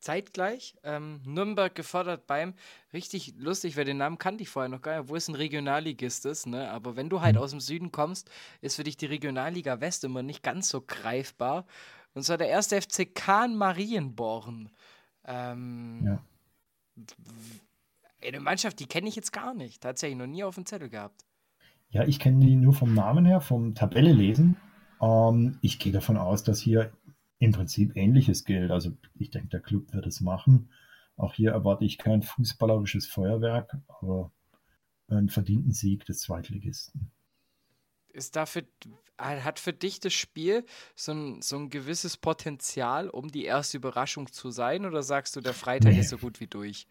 zeitgleich. 0.00 0.74
Ähm, 0.82 1.20
Nürnberg 1.24 1.74
gefordert 1.74 2.26
beim, 2.26 2.54
richtig 2.92 3.34
lustig, 3.36 3.76
weil 3.76 3.84
den 3.84 3.98
Namen 3.98 4.18
kannte 4.18 4.42
ich 4.42 4.48
vorher 4.48 4.68
noch 4.68 4.82
gar 4.82 5.00
nicht, 5.00 5.08
wo 5.08 5.16
es 5.16 5.28
ein 5.28 5.34
Regionalligist 5.34 6.26
ist, 6.26 6.46
ne? 6.46 6.70
aber 6.70 6.96
wenn 6.96 7.08
du 7.08 7.20
halt 7.20 7.36
mhm. 7.36 7.42
aus 7.42 7.50
dem 7.50 7.60
Süden 7.60 7.92
kommst, 7.92 8.30
ist 8.60 8.76
für 8.76 8.84
dich 8.84 8.96
die 8.96 9.06
Regionalliga 9.06 9.80
West 9.80 10.04
immer 10.04 10.22
nicht 10.22 10.42
ganz 10.42 10.68
so 10.68 10.80
greifbar. 10.80 11.66
Und 12.14 12.22
zwar 12.22 12.38
der 12.38 12.48
erste 12.48 12.80
FC 12.80 13.14
Kahn 13.14 13.56
Marienborn. 13.56 14.70
Ähm, 15.24 16.02
ja. 16.04 16.18
Eine 18.20 18.40
Mannschaft, 18.40 18.80
die 18.80 18.86
kenne 18.86 19.08
ich 19.08 19.16
jetzt 19.16 19.32
gar 19.32 19.54
nicht. 19.54 19.82
Tatsächlich 19.82 20.18
noch 20.18 20.26
nie 20.26 20.42
auf 20.42 20.56
dem 20.56 20.66
Zettel 20.66 20.88
gehabt. 20.88 21.24
Ja, 21.90 22.04
ich 22.04 22.18
kenne 22.18 22.44
die 22.44 22.56
nur 22.56 22.72
vom 22.72 22.92
Namen 22.94 23.24
her, 23.24 23.40
vom 23.40 23.74
Tabelle 23.74 24.12
lesen. 24.12 24.56
Ähm, 25.00 25.58
ich 25.62 25.78
gehe 25.78 25.92
davon 25.92 26.16
aus, 26.16 26.42
dass 26.42 26.60
hier 26.60 26.92
im 27.38 27.52
Prinzip 27.52 27.96
ähnliches 27.96 28.44
gilt. 28.44 28.70
Also 28.70 28.92
ich 29.14 29.30
denke, 29.30 29.48
der 29.48 29.60
Club 29.60 29.92
wird 29.92 30.06
es 30.06 30.20
machen. 30.20 30.70
Auch 31.16 31.34
hier 31.34 31.52
erwarte 31.52 31.84
ich 31.84 31.98
kein 31.98 32.22
fußballerisches 32.22 33.06
Feuerwerk, 33.06 33.76
aber 33.88 34.30
einen 35.08 35.28
verdienten 35.28 35.72
Sieg 35.72 36.04
des 36.06 36.20
Zweitligisten. 36.20 37.10
Ist 38.12 38.36
dafür, 38.36 38.62
hat 39.18 39.58
für 39.58 39.72
dich 39.72 40.00
das 40.00 40.12
Spiel 40.12 40.64
so 40.94 41.12
ein, 41.12 41.42
so 41.42 41.56
ein 41.56 41.70
gewisses 41.70 42.16
Potenzial, 42.16 43.08
um 43.08 43.30
die 43.30 43.44
erste 43.44 43.76
Überraschung 43.76 44.30
zu 44.32 44.50
sein? 44.50 44.86
Oder 44.86 45.02
sagst 45.02 45.36
du, 45.36 45.40
der 45.40 45.54
Freitag 45.54 45.92
nee. 45.92 46.00
ist 46.00 46.10
so 46.10 46.18
gut 46.18 46.40
wie 46.40 46.46
durch? 46.46 46.86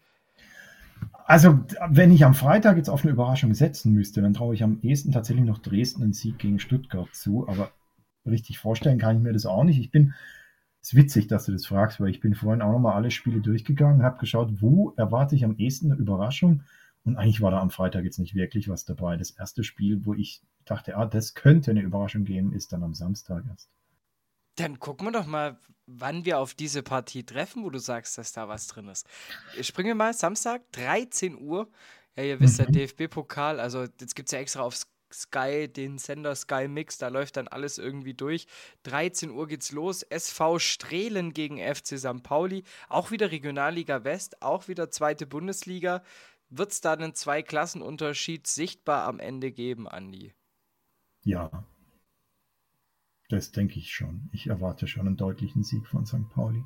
Also, 1.26 1.60
wenn 1.90 2.10
ich 2.10 2.24
am 2.24 2.34
Freitag 2.34 2.76
jetzt 2.76 2.88
auf 2.88 3.02
eine 3.02 3.12
Überraschung 3.12 3.54
setzen 3.54 3.92
müsste, 3.92 4.22
dann 4.22 4.34
traue 4.34 4.54
ich 4.54 4.62
am 4.62 4.80
ehesten 4.80 5.12
tatsächlich 5.12 5.44
noch 5.44 5.58
Dresden 5.58 6.02
einen 6.02 6.12
Sieg 6.14 6.38
gegen 6.38 6.58
Stuttgart 6.58 7.14
zu. 7.14 7.46
Aber 7.48 7.70
richtig 8.26 8.58
vorstellen 8.58 8.98
kann 8.98 9.16
ich 9.16 9.22
mir 9.22 9.32
das 9.32 9.46
auch 9.46 9.64
nicht. 9.64 9.78
Ich 9.78 9.90
bin 9.90 10.14
ist 10.88 10.94
witzig, 10.94 11.26
dass 11.26 11.44
du 11.44 11.52
das 11.52 11.66
fragst, 11.66 12.00
weil 12.00 12.08
ich 12.08 12.20
bin 12.20 12.34
vorhin 12.34 12.62
auch 12.62 12.72
nochmal 12.72 12.94
alle 12.94 13.10
Spiele 13.10 13.40
durchgegangen, 13.40 14.02
habe 14.02 14.18
geschaut, 14.18 14.62
wo 14.62 14.94
erwarte 14.96 15.34
ich 15.34 15.44
am 15.44 15.56
ehesten 15.56 15.92
eine 15.92 16.00
Überraschung. 16.00 16.62
Und 17.04 17.16
eigentlich 17.16 17.42
war 17.42 17.50
da 17.50 17.60
am 17.60 17.70
Freitag 17.70 18.04
jetzt 18.04 18.18
nicht 18.18 18.34
wirklich 18.34 18.70
was 18.70 18.86
dabei. 18.86 19.18
Das 19.18 19.30
erste 19.30 19.64
Spiel, 19.64 20.06
wo 20.06 20.14
ich 20.14 20.42
dachte, 20.64 20.96
ah, 20.96 21.04
das 21.04 21.34
könnte 21.34 21.72
eine 21.72 21.82
Überraschung 21.82 22.24
geben, 22.24 22.54
ist 22.54 22.72
dann 22.72 22.82
am 22.82 22.94
Samstag 22.94 23.44
erst. 23.48 23.68
Dann 24.56 24.78
gucken 24.78 25.06
wir 25.06 25.12
doch 25.12 25.26
mal, 25.26 25.58
wann 25.86 26.24
wir 26.24 26.38
auf 26.38 26.54
diese 26.54 26.82
Partie 26.82 27.22
treffen, 27.22 27.64
wo 27.64 27.70
du 27.70 27.78
sagst, 27.78 28.16
dass 28.16 28.32
da 28.32 28.48
was 28.48 28.66
drin 28.66 28.88
ist. 28.88 29.06
Springen 29.60 29.88
wir 29.88 29.94
mal 29.94 30.14
Samstag, 30.14 30.62
13 30.72 31.38
Uhr. 31.38 31.68
Ja, 32.16 32.24
ihr 32.24 32.40
wisst, 32.40 32.60
mhm. 32.60 32.72
der 32.72 32.86
DFB-Pokal, 32.86 33.60
also 33.60 33.82
jetzt 33.82 34.16
gibt 34.16 34.28
es 34.28 34.32
ja 34.32 34.38
extra 34.38 34.62
aufs 34.62 34.88
Sky, 35.12 35.68
den 35.68 35.98
Sender 35.98 36.34
Sky 36.34 36.68
Mix, 36.68 36.98
da 36.98 37.08
läuft 37.08 37.36
dann 37.36 37.48
alles 37.48 37.78
irgendwie 37.78 38.14
durch. 38.14 38.46
13 38.84 39.30
Uhr 39.30 39.46
geht's 39.46 39.72
los. 39.72 40.02
SV 40.02 40.58
Strehlen 40.58 41.32
gegen 41.32 41.58
FC 41.58 41.98
St. 41.98 42.22
Pauli. 42.22 42.64
Auch 42.88 43.10
wieder 43.10 43.30
Regionalliga 43.30 44.04
West, 44.04 44.42
auch 44.42 44.68
wieder 44.68 44.90
zweite 44.90 45.26
Bundesliga. 45.26 46.02
Wird 46.50 46.72
es 46.72 46.80
da 46.80 46.94
einen 46.94 47.14
Zwei-Klassen-Unterschied 47.14 48.46
sichtbar 48.46 49.06
am 49.06 49.20
Ende 49.20 49.52
geben, 49.52 49.86
Andi? 49.88 50.32
Ja. 51.22 51.66
Das 53.28 53.52
denke 53.52 53.78
ich 53.78 53.92
schon. 53.92 54.30
Ich 54.32 54.46
erwarte 54.46 54.86
schon 54.86 55.06
einen 55.06 55.16
deutlichen 55.18 55.62
Sieg 55.62 55.86
von 55.86 56.06
St. 56.06 56.28
Pauli 56.30 56.64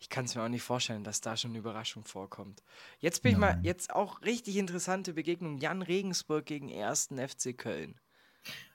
ich 0.00 0.08
kann 0.08 0.24
es 0.24 0.34
mir 0.34 0.42
auch 0.42 0.48
nicht 0.48 0.62
vorstellen, 0.62 1.04
dass 1.04 1.20
da 1.20 1.36
schon 1.36 1.50
eine 1.50 1.58
Überraschung 1.58 2.04
vorkommt. 2.04 2.62
Jetzt 2.98 3.22
bin 3.22 3.38
Nein. 3.38 3.50
ich 3.50 3.56
mal, 3.56 3.64
jetzt 3.64 3.94
auch 3.94 4.22
richtig 4.22 4.56
interessante 4.56 5.12
Begegnung. 5.12 5.58
Jan 5.58 5.82
Regensburg 5.82 6.46
gegen 6.46 6.72
1. 6.72 7.10
FC 7.16 7.56
Köln. 7.56 7.94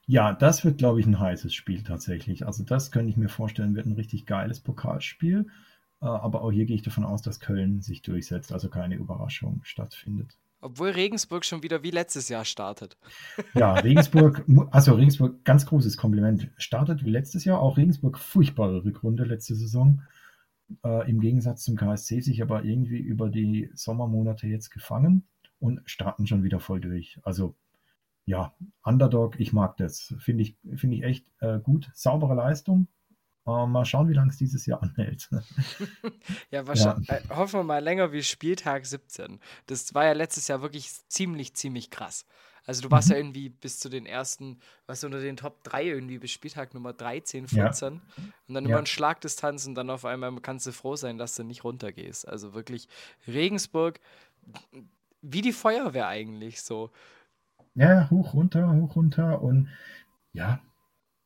Ja, 0.05 0.34
das 0.34 0.63
wird, 0.63 0.77
glaube 0.77 1.00
ich, 1.00 1.08
ein 1.08 1.20
heißes 1.20 1.53
Spiel 1.53 1.84
tatsächlich. 1.84 2.46
Also 2.46 2.63
das 2.63 2.91
könnte 2.91 3.10
ich 3.10 3.17
mir 3.17 3.29
vorstellen, 3.29 3.75
wird 3.75 3.88
ein 3.88 3.94
richtig 3.94 4.27
geiles 4.27 4.60
Pokalspiel. 4.60 5.48
Äh, 6.00 6.05
aber 6.05 6.44
auch 6.44 6.51
hier 6.51 6.65
gehe 6.65 6.75
ich 6.75 6.84
davon 6.84 7.03
aus, 7.03 7.24
dass 7.24 7.39
Köln 7.39 7.82
sich 7.82 8.03
durchsetzt, 8.03 8.53
also 8.53 8.70
keine 8.70 8.96
Überraschung 8.96 9.62
stattfindet. 9.63 10.38
Obwohl 10.62 10.89
Regensburg 10.89 11.44
schon 11.44 11.63
wieder 11.63 11.82
wie 11.82 11.91
letztes 11.91 12.29
Jahr 12.29 12.46
startet. 12.46 12.98
Ja, 13.55 13.74
Regensburg, 13.79 14.46
also 14.70 14.94
Regensburg, 14.94 15.44
ganz 15.44 15.65
großes 15.65 15.98
Kompliment. 15.98 16.50
Startet 16.58 17.03
wie 17.03 17.10
letztes 17.10 17.44
Jahr, 17.46 17.60
auch 17.60 17.77
Regensburg 17.77 18.20
furchtbare 18.20 18.84
Rückrunde 18.84 19.24
letzte 19.24 19.55
Saison 19.55 20.01
äh, 20.84 21.10
im 21.10 21.19
Gegensatz 21.19 21.63
zum 21.63 21.75
KSC 21.75 22.22
sich 22.22 22.41
aber 22.41 22.63
irgendwie 22.63 23.00
über 23.00 23.29
die 23.29 23.69
Sommermonate 23.74 24.48
jetzt 24.48 24.69
gefangen 24.69 25.27
und 25.60 25.81
starten 25.86 26.27
schon 26.27 26.43
wieder 26.43 26.60
voll 26.60 26.79
durch. 26.79 27.19
Also 27.24 27.55
ja, 28.25 28.55
Underdog, 28.84 29.39
ich 29.39 29.53
mag 29.53 29.77
das. 29.77 30.15
Finde 30.19 30.43
ich, 30.43 30.57
find 30.75 30.93
ich 30.93 31.03
echt 31.03 31.27
äh, 31.41 31.60
gut. 31.60 31.91
Saubere 31.93 32.34
Leistung. 32.34 32.88
Äh, 33.48 33.67
mal 33.67 33.86
schauen, 33.86 34.10
wie 34.10 34.13
lange 34.13 34.31
es 34.31 34.38
dieses 34.38 34.65
Jahr 34.65 34.81
anhält. 34.81 35.29
ja, 36.50 36.65
wahrscheinlich. 36.65 37.07
Ja. 37.07 37.17
Äh, 37.17 37.29
hoffen 37.29 37.60
wir 37.60 37.63
mal 37.63 37.84
länger 37.84 38.12
wie 38.12 38.24
Spieltag 38.24 38.86
17. 38.88 39.39
Das 39.67 39.93
war 39.93 40.05
ja 40.05 40.13
letztes 40.13 40.48
Jahr 40.48 40.63
wirklich 40.63 40.89
ziemlich, 41.07 41.53
ziemlich 41.53 41.91
krass. 41.91 42.25
Also 42.65 42.81
du 42.81 42.91
warst 42.91 43.10
mhm. 43.10 43.13
ja 43.13 43.19
irgendwie 43.19 43.50
bis 43.50 43.79
zu 43.79 43.89
den 43.89 44.05
ersten, 44.05 44.60
was 44.88 45.03
unter 45.03 45.19
den 45.19 45.38
Top 45.38 45.63
3 45.63 45.86
irgendwie 45.86 46.17
bis 46.17 46.31
Spieltag 46.31 46.74
Nummer 46.74 46.93
13, 46.93 47.48
14 47.48 47.93
ja. 47.93 48.24
und 48.48 48.53
dann 48.53 48.63
ja. 48.65 48.69
immer 48.72 48.79
ein 48.79 48.86
Schlagdistanz 48.86 49.67
und 49.67 49.75
dann 49.75 49.89
auf 49.89 50.05
einmal 50.05 50.34
kannst 50.41 50.65
du 50.65 50.72
froh 50.72 50.95
sein, 50.95 51.17
dass 51.17 51.36
du 51.36 51.43
nicht 51.43 51.63
runtergehst. 51.63 52.27
Also 52.27 52.53
wirklich 52.53 52.88
Regensburg 53.27 54.00
wie 55.22 55.41
die 55.41 55.53
Feuerwehr 55.53 56.07
eigentlich 56.07 56.62
so. 56.62 56.91
Ja, 57.74 58.10
hoch, 58.10 58.34
runter, 58.34 58.72
hoch, 58.74 58.95
runter 58.95 59.41
und 59.41 59.69
ja, 60.34 60.60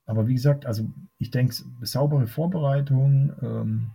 aber 0.05 0.27
wie 0.27 0.33
gesagt, 0.33 0.65
also 0.65 0.89
ich 1.17 1.31
denke, 1.31 1.53
saubere 1.81 2.27
Vorbereitung, 2.27 3.33
ähm, 3.41 3.91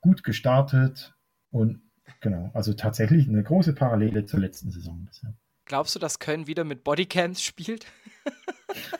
gut 0.00 0.22
gestartet 0.22 1.16
und 1.50 1.80
genau, 2.20 2.50
also 2.54 2.72
tatsächlich 2.74 3.28
eine 3.28 3.42
große 3.42 3.74
Parallele 3.74 4.26
zur 4.26 4.40
letzten 4.40 4.70
Saison 4.70 5.04
bisher. 5.04 5.34
Glaubst 5.66 5.94
du, 5.96 5.98
dass 5.98 6.20
Köln 6.20 6.46
wieder 6.46 6.64
mit 6.64 6.84
Bodycams 6.84 7.42
spielt? 7.42 7.86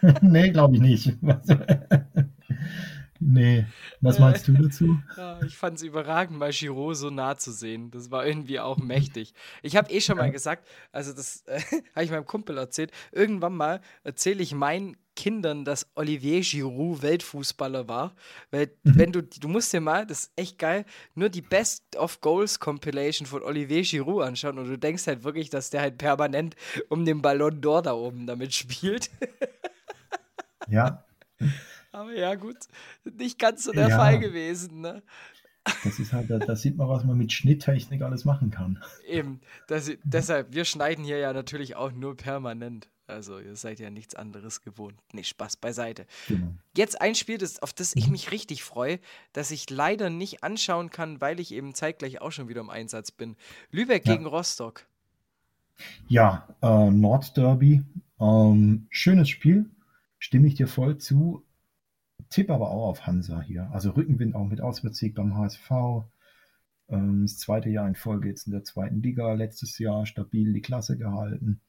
nee, 0.20 0.50
glaube 0.50 0.74
ich 0.74 0.80
nicht. 0.80 1.12
nee. 3.20 3.66
Was 4.00 4.18
meinst 4.18 4.46
du 4.48 4.52
dazu? 4.52 4.98
Ja, 5.16 5.40
ich 5.42 5.56
fand 5.56 5.76
es 5.76 5.82
überragend, 5.82 6.38
mal 6.38 6.52
Giro 6.52 6.92
so 6.94 7.10
nah 7.10 7.36
zu 7.36 7.52
sehen. 7.52 7.90
Das 7.90 8.10
war 8.10 8.26
irgendwie 8.26 8.60
auch 8.60 8.76
mächtig. 8.76 9.34
Ich 9.62 9.76
habe 9.76 9.90
eh 9.90 10.00
schon 10.00 10.18
mal 10.18 10.30
gesagt, 10.30 10.66
also 10.92 11.12
das 11.12 11.42
äh, 11.46 11.60
habe 11.94 12.04
ich 12.04 12.10
meinem 12.10 12.26
Kumpel 12.26 12.58
erzählt, 12.58 12.90
irgendwann 13.12 13.54
mal 13.54 13.80
erzähle 14.04 14.42
ich 14.42 14.54
meinen 14.54 14.96
Kindern, 15.16 15.64
dass 15.64 15.88
Olivier 15.96 16.42
Giroud 16.42 17.02
Weltfußballer 17.02 17.88
war. 17.88 18.14
Weil, 18.50 18.70
mhm. 18.84 18.98
wenn 18.98 19.12
du, 19.12 19.22
du 19.22 19.48
musst 19.48 19.72
dir 19.72 19.80
mal, 19.80 20.06
das 20.06 20.24
ist 20.24 20.32
echt 20.36 20.58
geil, 20.58 20.84
nur 21.14 21.28
die 21.28 21.42
Best 21.42 21.96
of 21.96 22.20
Goals 22.20 22.60
Compilation 22.60 23.26
von 23.26 23.42
Olivier 23.42 23.82
Giroud 23.82 24.22
anschauen 24.22 24.58
und 24.58 24.68
du 24.68 24.78
denkst 24.78 25.06
halt 25.06 25.24
wirklich, 25.24 25.50
dass 25.50 25.70
der 25.70 25.80
halt 25.80 25.98
permanent 25.98 26.54
um 26.88 27.04
den 27.04 27.22
Ballon 27.22 27.60
d'Or 27.60 27.82
da 27.82 27.94
oben 27.94 28.26
damit 28.26 28.54
spielt. 28.54 29.10
ja. 30.68 31.02
Aber 31.96 32.12
ja, 32.14 32.34
gut, 32.34 32.58
nicht 33.04 33.38
ganz 33.38 33.64
so 33.64 33.72
der 33.72 33.88
ja. 33.88 33.96
Fall 33.96 34.18
gewesen, 34.18 34.82
ne? 34.82 35.02
Das 35.82 35.98
ist 35.98 36.12
halt, 36.12 36.28
da, 36.28 36.38
da, 36.38 36.54
sieht 36.54 36.76
man, 36.76 36.88
was 36.90 37.04
man 37.04 37.16
mit 37.16 37.32
Schnitttechnik 37.32 38.02
alles 38.02 38.26
machen 38.26 38.50
kann. 38.50 38.78
Eben, 39.08 39.40
das, 39.66 39.90
deshalb, 40.04 40.52
wir 40.52 40.66
schneiden 40.66 41.06
hier 41.06 41.16
ja 41.16 41.32
natürlich 41.32 41.74
auch 41.74 41.92
nur 41.92 42.14
permanent. 42.14 42.90
Also 43.06 43.38
ihr 43.38 43.56
seid 43.56 43.80
ja 43.80 43.88
nichts 43.88 44.14
anderes 44.14 44.60
gewohnt. 44.60 44.96
Nee, 45.12 45.24
Spaß 45.24 45.56
beiseite. 45.56 46.06
Genau. 46.28 46.52
Jetzt 46.76 47.00
ein 47.00 47.14
Spiel, 47.14 47.38
das, 47.38 47.62
auf 47.62 47.72
das 47.72 47.96
ich 47.96 48.08
mich 48.10 48.30
richtig 48.30 48.62
freue, 48.62 49.00
das 49.32 49.50
ich 49.50 49.70
leider 49.70 50.10
nicht 50.10 50.44
anschauen 50.44 50.90
kann, 50.90 51.22
weil 51.22 51.40
ich 51.40 51.50
eben 51.50 51.72
zeitgleich 51.72 52.20
auch 52.20 52.30
schon 52.30 52.48
wieder 52.48 52.60
im 52.60 52.70
Einsatz 52.70 53.10
bin. 53.10 53.36
Lübeck 53.70 54.06
ja. 54.06 54.12
gegen 54.12 54.26
Rostock. 54.26 54.86
Ja, 56.08 56.46
äh, 56.60 56.90
Nordderby. 56.90 57.82
Ähm, 58.20 58.86
schönes 58.90 59.30
Spiel, 59.30 59.70
stimme 60.18 60.46
ich 60.46 60.56
dir 60.56 60.68
voll 60.68 60.98
zu. 60.98 61.45
Tipp 62.30 62.50
aber 62.50 62.70
auch 62.70 62.88
auf 62.88 63.06
Hansa 63.06 63.40
hier. 63.40 63.70
Also 63.72 63.90
Rückenwind 63.90 64.34
auch 64.34 64.46
mit 64.46 64.60
Auswärtssieg 64.60 65.14
beim 65.14 65.36
HSV. 65.36 65.70
Ähm, 66.88 67.22
das 67.22 67.38
zweite 67.38 67.68
Jahr 67.68 67.88
in 67.88 67.94
Folge 67.94 68.28
jetzt 68.28 68.46
in 68.46 68.52
der 68.52 68.64
zweiten 68.64 69.02
Liga. 69.02 69.32
Letztes 69.32 69.78
Jahr 69.78 70.06
stabil 70.06 70.52
die 70.52 70.62
Klasse 70.62 70.96
gehalten. 70.96 71.60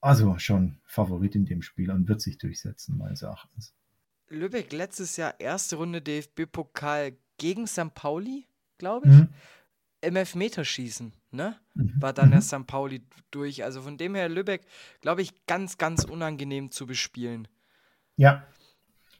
Also 0.00 0.38
schon 0.38 0.78
Favorit 0.84 1.34
in 1.34 1.44
dem 1.44 1.62
Spiel 1.62 1.90
und 1.90 2.08
wird 2.08 2.20
sich 2.20 2.38
durchsetzen, 2.38 2.96
meines 2.96 3.22
Erachtens. 3.22 3.74
Lübeck 4.28 4.72
letztes 4.72 5.16
Jahr 5.16 5.38
erste 5.40 5.76
Runde 5.76 6.00
DFB-Pokal 6.02 7.16
gegen 7.38 7.66
St. 7.66 7.94
Pauli, 7.94 8.46
glaube 8.78 9.08
ich. 9.08 9.14
Mhm. 9.14 9.28
Im 10.00 10.16
Elfmeterschießen, 10.16 11.12
ne? 11.32 11.56
Mhm. 11.74 11.94
War 12.00 12.12
dann 12.12 12.28
mhm. 12.28 12.34
erst 12.34 12.48
St. 12.48 12.66
Pauli 12.66 13.02
durch. 13.32 13.64
Also 13.64 13.82
von 13.82 13.96
dem 13.96 14.14
her 14.14 14.28
Lübeck, 14.28 14.62
glaube 15.00 15.22
ich, 15.22 15.46
ganz, 15.46 15.78
ganz 15.78 16.04
unangenehm 16.04 16.70
zu 16.70 16.86
bespielen. 16.86 17.48
Ja. 18.16 18.46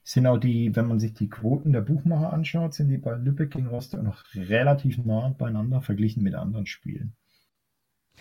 Sind 0.08 0.26
auch 0.26 0.38
die, 0.38 0.74
wenn 0.74 0.86
man 0.86 0.98
sich 0.98 1.12
die 1.12 1.28
Quoten 1.28 1.74
der 1.74 1.82
Buchmacher 1.82 2.32
anschaut, 2.32 2.72
sind 2.72 2.88
die 2.88 2.96
bei 2.96 3.14
Lübeck 3.14 3.50
gegen 3.50 3.66
Rostock 3.66 4.02
noch 4.02 4.24
relativ 4.34 4.96
nah 5.04 5.34
beieinander 5.36 5.82
verglichen 5.82 6.22
mit 6.22 6.34
anderen 6.34 6.64
Spielen. 6.64 7.12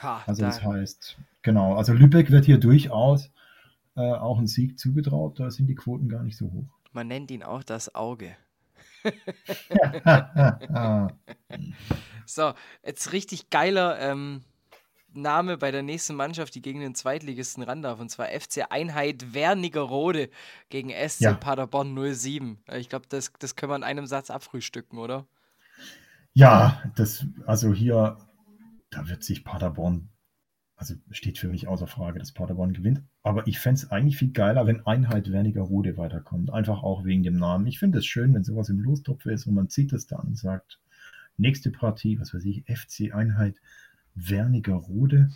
Ha, 0.02 0.22
also 0.28 0.42
da. 0.42 0.48
das 0.48 0.62
heißt, 0.62 1.18
genau, 1.44 1.76
also 1.76 1.94
Lübeck 1.94 2.30
wird 2.30 2.44
hier 2.44 2.58
durchaus 2.58 3.32
äh, 3.96 4.02
auch 4.02 4.38
ein 4.38 4.48
Sieg 4.48 4.78
zugetraut, 4.78 5.40
da 5.40 5.50
sind 5.50 5.68
die 5.68 5.76
Quoten 5.76 6.10
gar 6.10 6.24
nicht 6.24 6.36
so 6.36 6.52
hoch. 6.52 6.68
Man 6.92 7.08
nennt 7.08 7.32
ihn 7.32 7.42
auch 7.42 7.64
das 7.64 7.96
Auge. 7.96 8.36
so, 12.26 12.54
jetzt 12.86 13.14
richtig 13.14 13.50
geiler 13.50 13.98
ähm, 14.02 14.42
Name 15.22 15.58
bei 15.58 15.72
der 15.72 15.84
nächsten 15.84 16.16
Mannschaft, 16.16 16.56
die 16.56 16.62
gegen 16.62 16.80
den 16.80 16.96
Zweitligisten 16.96 17.64
ran 17.64 17.82
darf, 17.82 18.00
und 18.00 18.10
zwar 18.10 18.28
FC 18.28 18.66
Einheit 18.70 19.34
Wernigerode 19.34 20.30
gegen 20.70 20.90
SC 20.90 21.22
ja. 21.22 21.34
Paderborn 21.34 21.96
07. 22.14 22.58
Ich 22.74 22.90
glaube, 22.90 23.06
das, 23.10 23.32
das 23.40 23.56
können 23.56 23.72
wir 23.72 23.76
in 23.78 23.84
einem 23.84 24.06
Satz 24.06 24.30
abfrühstücken, 24.30 25.00
oder? 25.00 25.26
Ja, 26.34 26.84
das, 26.96 27.26
also 27.46 27.74
hier 27.74 28.18
da 28.90 29.08
wird 29.08 29.24
sich 29.24 29.44
Paderborn, 29.44 30.10
also 30.76 30.96
steht 31.12 31.38
für 31.38 31.48
mich 31.48 31.68
außer 31.68 31.88
Frage, 31.88 32.20
dass 32.20 32.32
Paderborn 32.32 32.74
gewinnt. 32.74 33.02
Aber 33.24 33.48
ich 33.48 33.60
fände 33.60 33.82
es 33.82 33.92
eigentlich 33.92 34.18
viel 34.18 34.32
geiler, 34.32 34.68
wenn 34.68 34.86
Einheit 34.86 35.32
Wernigerode 35.32 35.98
weiterkommt. 35.98 36.52
Einfach 36.52 36.84
auch 36.84 37.04
wegen 37.04 37.24
dem 37.24 37.38
Namen. 37.38 37.68
Ich 37.68 37.80
finde 37.80 38.00
es 38.00 38.06
schön, 38.06 38.34
wenn 38.34 38.44
sowas 38.44 38.70
im 38.70 38.80
Lostopf 38.80 39.26
ist 39.26 39.48
und 39.48 39.56
man 39.56 39.70
zieht 39.70 39.92
es 39.94 40.08
dann 40.08 40.28
und 40.28 40.38
sagt, 40.38 40.80
nächste 41.38 41.72
Partie, 41.72 42.20
was 42.20 42.34
weiß 42.34 42.46
ich, 42.46 42.64
FC 42.66 43.14
Einheit 43.14 43.56
Wernigerode. 44.18 45.30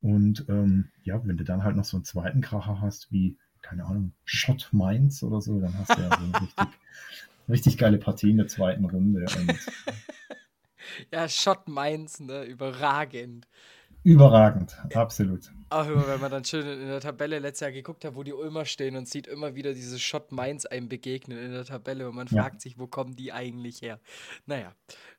Und 0.00 0.46
ähm, 0.48 0.90
ja, 1.02 1.20
wenn 1.26 1.36
du 1.36 1.44
dann 1.44 1.64
halt 1.64 1.76
noch 1.76 1.84
so 1.84 1.96
einen 1.96 2.04
zweiten 2.04 2.40
Kracher 2.40 2.80
hast, 2.80 3.10
wie, 3.12 3.36
keine 3.62 3.84
Ahnung, 3.84 4.12
Schott 4.24 4.68
Mainz 4.72 5.22
oder 5.22 5.40
so, 5.40 5.60
dann 5.60 5.76
hast 5.78 5.96
du 5.96 6.02
ja 6.02 6.08
so 6.08 6.24
eine 6.24 6.40
richtig, 6.40 6.68
richtig 7.48 7.78
geile 7.78 7.98
Partie 7.98 8.30
in 8.30 8.36
der 8.36 8.48
zweiten 8.48 8.84
Runde. 8.84 9.26
Und 9.36 9.54
ja, 11.12 11.28
Schott 11.28 11.68
Mainz, 11.68 12.20
ne? 12.20 12.44
Überragend. 12.44 13.46
Überragend, 14.04 14.76
absolut. 14.94 15.50
Auch 15.70 15.86
immer, 15.86 16.06
wenn 16.06 16.20
man 16.20 16.30
dann 16.30 16.44
schön 16.44 16.66
in 16.66 16.86
der 16.86 17.00
Tabelle 17.00 17.40
letztes 17.40 17.60
Jahr 17.60 17.72
geguckt 17.72 18.04
hat, 18.04 18.14
wo 18.14 18.22
die 18.22 18.32
Ulmer 18.32 18.64
stehen 18.64 18.96
und 18.96 19.08
sieht 19.08 19.26
immer 19.26 19.54
wieder 19.54 19.74
diese 19.74 19.98
Schott 19.98 20.32
Mainz 20.32 20.64
einem 20.64 20.88
begegnen 20.88 21.36
in 21.36 21.52
der 21.52 21.64
Tabelle 21.64 22.08
und 22.08 22.14
man 22.14 22.28
ja. 22.28 22.42
fragt 22.42 22.62
sich, 22.62 22.78
wo 22.78 22.86
kommen 22.86 23.16
die 23.16 23.32
eigentlich 23.32 23.82
her? 23.82 24.00
Naja, 24.46 24.72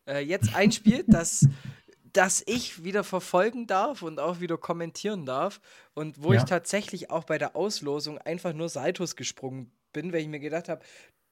äh, 0.08 0.20
jetzt 0.20 0.56
ein 0.56 0.72
Spiel, 0.72 1.04
das, 1.06 1.48
das 2.14 2.44
ich 2.46 2.84
wieder 2.84 3.04
verfolgen 3.04 3.68
darf 3.68 4.02
und 4.02 4.20
auch 4.20 4.40
wieder 4.40 4.58
kommentieren 4.58 5.26
darf 5.26 5.60
und 5.94 6.24
wo 6.24 6.34
ja. 6.34 6.40
ich 6.40 6.46
tatsächlich 6.46 7.10
auch 7.10 7.24
bei 7.24 7.38
der 7.38 7.56
Auslosung 7.56 8.18
einfach 8.18 8.54
nur 8.54 8.70
Saltos 8.70 9.16
gesprungen 9.16 9.72
bin, 9.94 10.14
weil 10.14 10.22
ich 10.22 10.28
mir 10.28 10.40
gedacht 10.40 10.70
habe, 10.70 10.82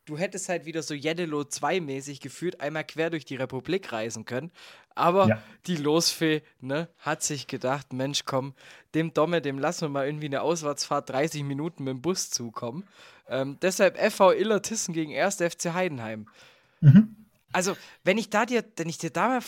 du 0.07 0.17
hättest 0.17 0.49
halt 0.49 0.65
wieder 0.65 0.81
so 0.81 0.93
Jeddelo 0.93 1.41
2-mäßig 1.41 2.21
gefühlt 2.21 2.61
einmal 2.61 2.85
quer 2.85 3.09
durch 3.09 3.25
die 3.25 3.35
Republik 3.35 3.91
reisen 3.91 4.25
können. 4.25 4.51
Aber 4.95 5.27
ja. 5.27 5.41
die 5.67 5.75
Losfee, 5.75 6.41
ne, 6.59 6.87
hat 6.97 7.21
sich 7.21 7.47
gedacht, 7.47 7.93
Mensch, 7.93 8.23
komm, 8.25 8.53
dem 8.95 9.13
Domme, 9.13 9.41
dem 9.41 9.59
lassen 9.59 9.81
wir 9.81 9.89
mal 9.89 10.07
irgendwie 10.07 10.25
eine 10.27 10.41
Auswärtsfahrt 10.41 11.09
30 11.09 11.43
Minuten 11.43 11.83
mit 11.83 11.91
dem 11.91 12.01
Bus 12.01 12.29
zukommen. 12.29 12.87
Ähm, 13.29 13.57
deshalb 13.61 13.97
FV 13.97 14.31
Illertissen 14.31 14.93
gegen 14.93 15.15
1. 15.15 15.35
FC 15.35 15.73
Heidenheim. 15.73 16.27
Mhm. 16.79 17.15
Also, 17.51 17.75
wenn 18.03 18.17
ich 18.17 18.29
da 18.29 18.45
dir, 18.45 18.63
wenn 18.77 18.89
ich 18.89 18.97
dir 18.97 19.09
da 19.09 19.27
mal 19.27 19.41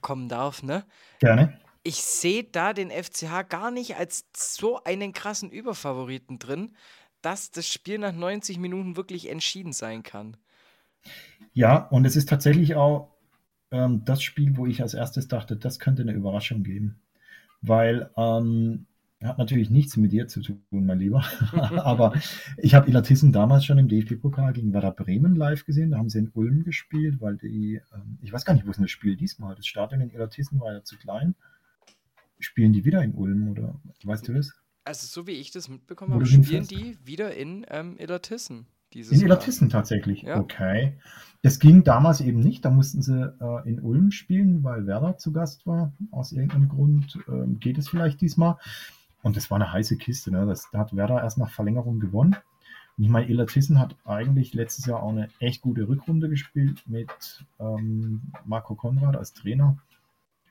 vorwegkommen 0.00 0.28
darf, 0.28 0.62
ne? 0.62 0.84
Gerne. 1.20 1.58
Ich 1.82 2.02
sehe 2.02 2.44
da 2.44 2.72
den 2.72 2.90
FCH 2.90 3.48
gar 3.48 3.70
nicht 3.70 3.96
als 3.96 4.26
so 4.36 4.82
einen 4.84 5.12
krassen 5.12 5.50
Überfavoriten 5.50 6.38
drin 6.38 6.72
dass 7.22 7.50
das 7.50 7.68
Spiel 7.68 7.98
nach 7.98 8.12
90 8.12 8.58
Minuten 8.58 8.96
wirklich 8.96 9.28
entschieden 9.28 9.72
sein 9.72 10.02
kann. 10.02 10.36
Ja, 11.52 11.86
und 11.88 12.04
es 12.04 12.16
ist 12.16 12.28
tatsächlich 12.28 12.74
auch 12.74 13.14
ähm, 13.70 14.04
das 14.04 14.22
Spiel, 14.22 14.56
wo 14.56 14.66
ich 14.66 14.82
als 14.82 14.94
erstes 14.94 15.28
dachte, 15.28 15.56
das 15.56 15.78
könnte 15.78 16.02
eine 16.02 16.12
Überraschung 16.12 16.62
geben. 16.62 17.00
Weil 17.62 18.10
ähm, 18.16 18.86
hat 19.28 19.38
natürlich 19.38 19.68
nichts 19.68 19.96
mit 19.96 20.12
dir 20.12 20.28
zu 20.28 20.40
tun, 20.40 20.62
mein 20.70 20.98
Lieber. 20.98 21.24
Aber 21.52 22.14
ich 22.56 22.74
habe 22.74 22.88
Ilatissen 22.88 23.32
damals 23.32 23.66
schon 23.66 23.76
im 23.76 23.88
DFB-Pokal 23.88 24.54
gegen 24.54 24.72
Werder 24.72 24.92
Bremen 24.92 25.36
live 25.36 25.66
gesehen. 25.66 25.90
Da 25.90 25.98
haben 25.98 26.08
sie 26.08 26.20
in 26.20 26.30
Ulm 26.32 26.64
gespielt, 26.64 27.20
weil 27.20 27.36
die, 27.36 27.80
ähm, 27.94 28.18
ich 28.22 28.32
weiß 28.32 28.46
gar 28.46 28.54
nicht, 28.54 28.66
wo 28.66 28.70
ist 28.70 28.80
das 28.80 28.90
Spiel 28.90 29.16
diesmal? 29.16 29.54
Das 29.54 29.66
Stadion 29.66 30.00
in 30.00 30.10
Ilatissen 30.10 30.58
war 30.60 30.72
ja 30.72 30.82
zu 30.82 30.96
klein. 30.96 31.34
Spielen 32.38 32.72
die 32.72 32.86
wieder 32.86 33.02
in 33.02 33.14
Ulm 33.14 33.48
oder 33.48 33.78
weißt 34.04 34.26
du 34.26 34.32
das? 34.32 34.54
Also, 34.84 35.06
so 35.06 35.26
wie 35.26 35.32
ich 35.32 35.50
das 35.50 35.68
mitbekommen 35.68 36.14
habe, 36.14 36.24
spielen 36.24 36.66
die 36.66 36.96
wieder 37.04 37.34
in 37.36 37.66
ähm, 37.68 37.96
Illertissen. 37.98 38.66
in 38.94 39.20
Illertissen 39.20 39.68
tatsächlich. 39.68 40.22
Ja. 40.22 40.40
Okay. 40.40 40.94
Das 41.42 41.58
ging 41.58 41.84
damals 41.84 42.22
eben 42.22 42.40
nicht. 42.40 42.64
Da 42.64 42.70
mussten 42.70 43.02
sie 43.02 43.34
äh, 43.40 43.68
in 43.68 43.80
Ulm 43.80 44.10
spielen, 44.10 44.64
weil 44.64 44.86
Werder 44.86 45.18
zu 45.18 45.32
Gast 45.32 45.66
war. 45.66 45.92
Aus 46.10 46.32
irgendeinem 46.32 46.70
Grund 46.70 47.18
ähm, 47.28 47.58
geht 47.60 47.76
es 47.76 47.90
vielleicht 47.90 48.22
diesmal. 48.22 48.56
Und 49.22 49.36
das 49.36 49.50
war 49.50 49.56
eine 49.56 49.72
heiße 49.72 49.96
Kiste. 49.96 50.30
Ne? 50.30 50.46
Das, 50.46 50.70
da 50.70 50.80
hat 50.80 50.96
Werder 50.96 51.22
erst 51.22 51.38
nach 51.38 51.50
Verlängerung 51.50 52.00
gewonnen. 52.00 52.36
Und 52.96 53.04
ich 53.04 53.10
meine, 53.10 53.28
Illertissen 53.28 53.78
hat 53.78 53.96
eigentlich 54.04 54.54
letztes 54.54 54.86
Jahr 54.86 55.02
auch 55.02 55.10
eine 55.10 55.28
echt 55.38 55.62
gute 55.62 55.88
Rückrunde 55.88 56.28
gespielt 56.28 56.82
mit 56.86 57.44
ähm, 57.58 58.22
Marco 58.44 58.74
Konrad 58.74 59.16
als 59.16 59.32
Trainer 59.32 59.76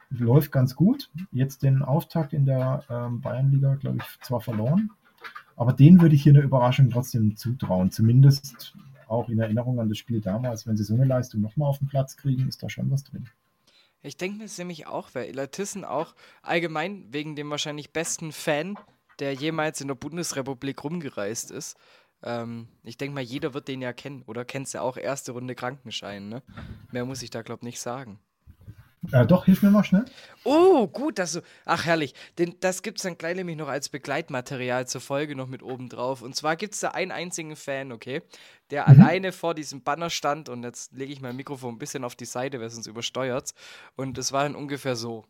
läuft 0.10 0.52
ganz 0.52 0.76
gut. 0.76 1.10
Jetzt 1.32 1.64
den 1.64 1.82
Auftakt 1.82 2.34
in 2.34 2.46
der 2.46 2.84
ähm, 2.90 3.22
Bayernliga, 3.22 3.76
glaube 3.76 4.00
ich, 4.00 4.20
zwar 4.22 4.42
verloren, 4.42 4.92
aber 5.56 5.74
den 5.74 6.02
würde 6.02 6.16
ich 6.16 6.24
hier 6.24 6.34
eine 6.34 6.42
Überraschung 6.42 6.90
trotzdem 6.90 7.36
zutrauen. 7.36 7.92
Zumindest 7.92 8.76
auch 9.08 9.30
in 9.30 9.40
Erinnerung 9.40 9.80
an 9.80 9.90
das 9.90 9.98
Spiel 9.98 10.22
damals. 10.22 10.68
Wenn 10.68 10.78
sie 10.78 10.84
so 10.84 10.94
eine 10.94 11.06
Leistung 11.06 11.42
nochmal 11.42 11.70
auf 11.70 11.80
den 11.80 11.88
Platz 11.88 12.16
kriegen, 12.16 12.48
ist 12.48 12.64
da 12.64 12.70
schon 12.70 12.90
was 12.92 13.04
drin. 13.04 13.28
Ich 14.02 14.18
denke 14.18 14.38
mir 14.38 14.50
nämlich 14.58 14.88
auch, 14.88 15.10
weil 15.14 15.30
Ilatissen 15.30 15.84
auch 15.84 16.16
allgemein 16.42 17.08
wegen 17.12 17.36
dem 17.36 17.50
wahrscheinlich 17.50 17.92
besten 17.92 18.32
Fan 18.32 18.78
der 19.20 19.34
jemals 19.34 19.82
in 19.82 19.88
der 19.88 19.96
Bundesrepublik 19.96 20.84
rumgereist 20.84 21.52
ist. 21.52 21.78
Ähm, 22.24 22.68
ich 22.84 22.98
denke 22.98 23.16
mal, 23.16 23.22
jeder 23.22 23.54
wird 23.54 23.68
den 23.68 23.82
ja 23.82 23.94
kennen. 23.94 24.24
Oder 24.26 24.46
kennst 24.46 24.74
du 24.74 24.82
auch 24.82 24.98
erste 24.98 25.34
Runde 25.34 25.56
Krankenschein, 25.56 26.30
ne? 26.30 26.44
Mehr 26.92 27.06
muss 27.06 27.22
ich 27.22 27.30
da, 27.30 27.42
glaube 27.42 27.60
ich, 27.60 27.66
nicht 27.66 27.80
sagen. 27.80 28.20
Äh, 29.12 29.26
doch, 29.26 29.46
hilf 29.46 29.62
mir 29.62 29.70
mal 29.70 29.84
schnell. 29.84 30.06
Oh, 30.44 30.88
gut, 30.88 31.20
dass 31.20 31.34
du. 31.34 31.42
Ach, 31.66 31.86
herrlich. 31.86 32.14
Den, 32.38 32.60
das 32.60 32.84
gibt 32.84 32.98
es 32.98 33.04
dann 33.04 33.18
gleich 33.18 33.36
nämlich 33.36 33.56
noch 33.56 33.70
als 33.70 33.90
Begleitmaterial 33.90 34.88
zur 34.88 35.00
Folge 35.00 35.36
noch 35.36 35.48
mit 35.48 35.64
oben 35.64 35.88
drauf. 35.88 36.22
Und 36.22 36.36
zwar 36.36 36.56
gibt 36.58 36.74
es 36.74 36.82
da 36.82 36.90
einen 36.90 37.12
einzigen 37.12 37.56
Fan, 37.56 37.92
okay, 37.92 38.22
der 38.72 38.84
mhm. 38.84 39.02
alleine 39.02 39.32
vor 39.32 39.54
diesem 39.54 39.84
Banner 39.84 40.10
stand. 40.10 40.50
Und 40.50 40.64
jetzt 40.64 40.92
lege 40.92 41.14
ich 41.14 41.22
mein 41.22 41.36
Mikrofon 41.36 41.76
ein 41.76 41.80
bisschen 41.80 42.04
auf 42.04 42.16
die 42.16 42.26
Seite, 42.26 42.60
weil 42.60 42.70
sonst 42.70 42.88
übersteuert 42.88 43.54
Und 43.96 44.18
es 44.18 44.32
war 44.34 44.44
dann 44.44 44.56
ungefähr 44.56 44.98
so: 44.98 45.26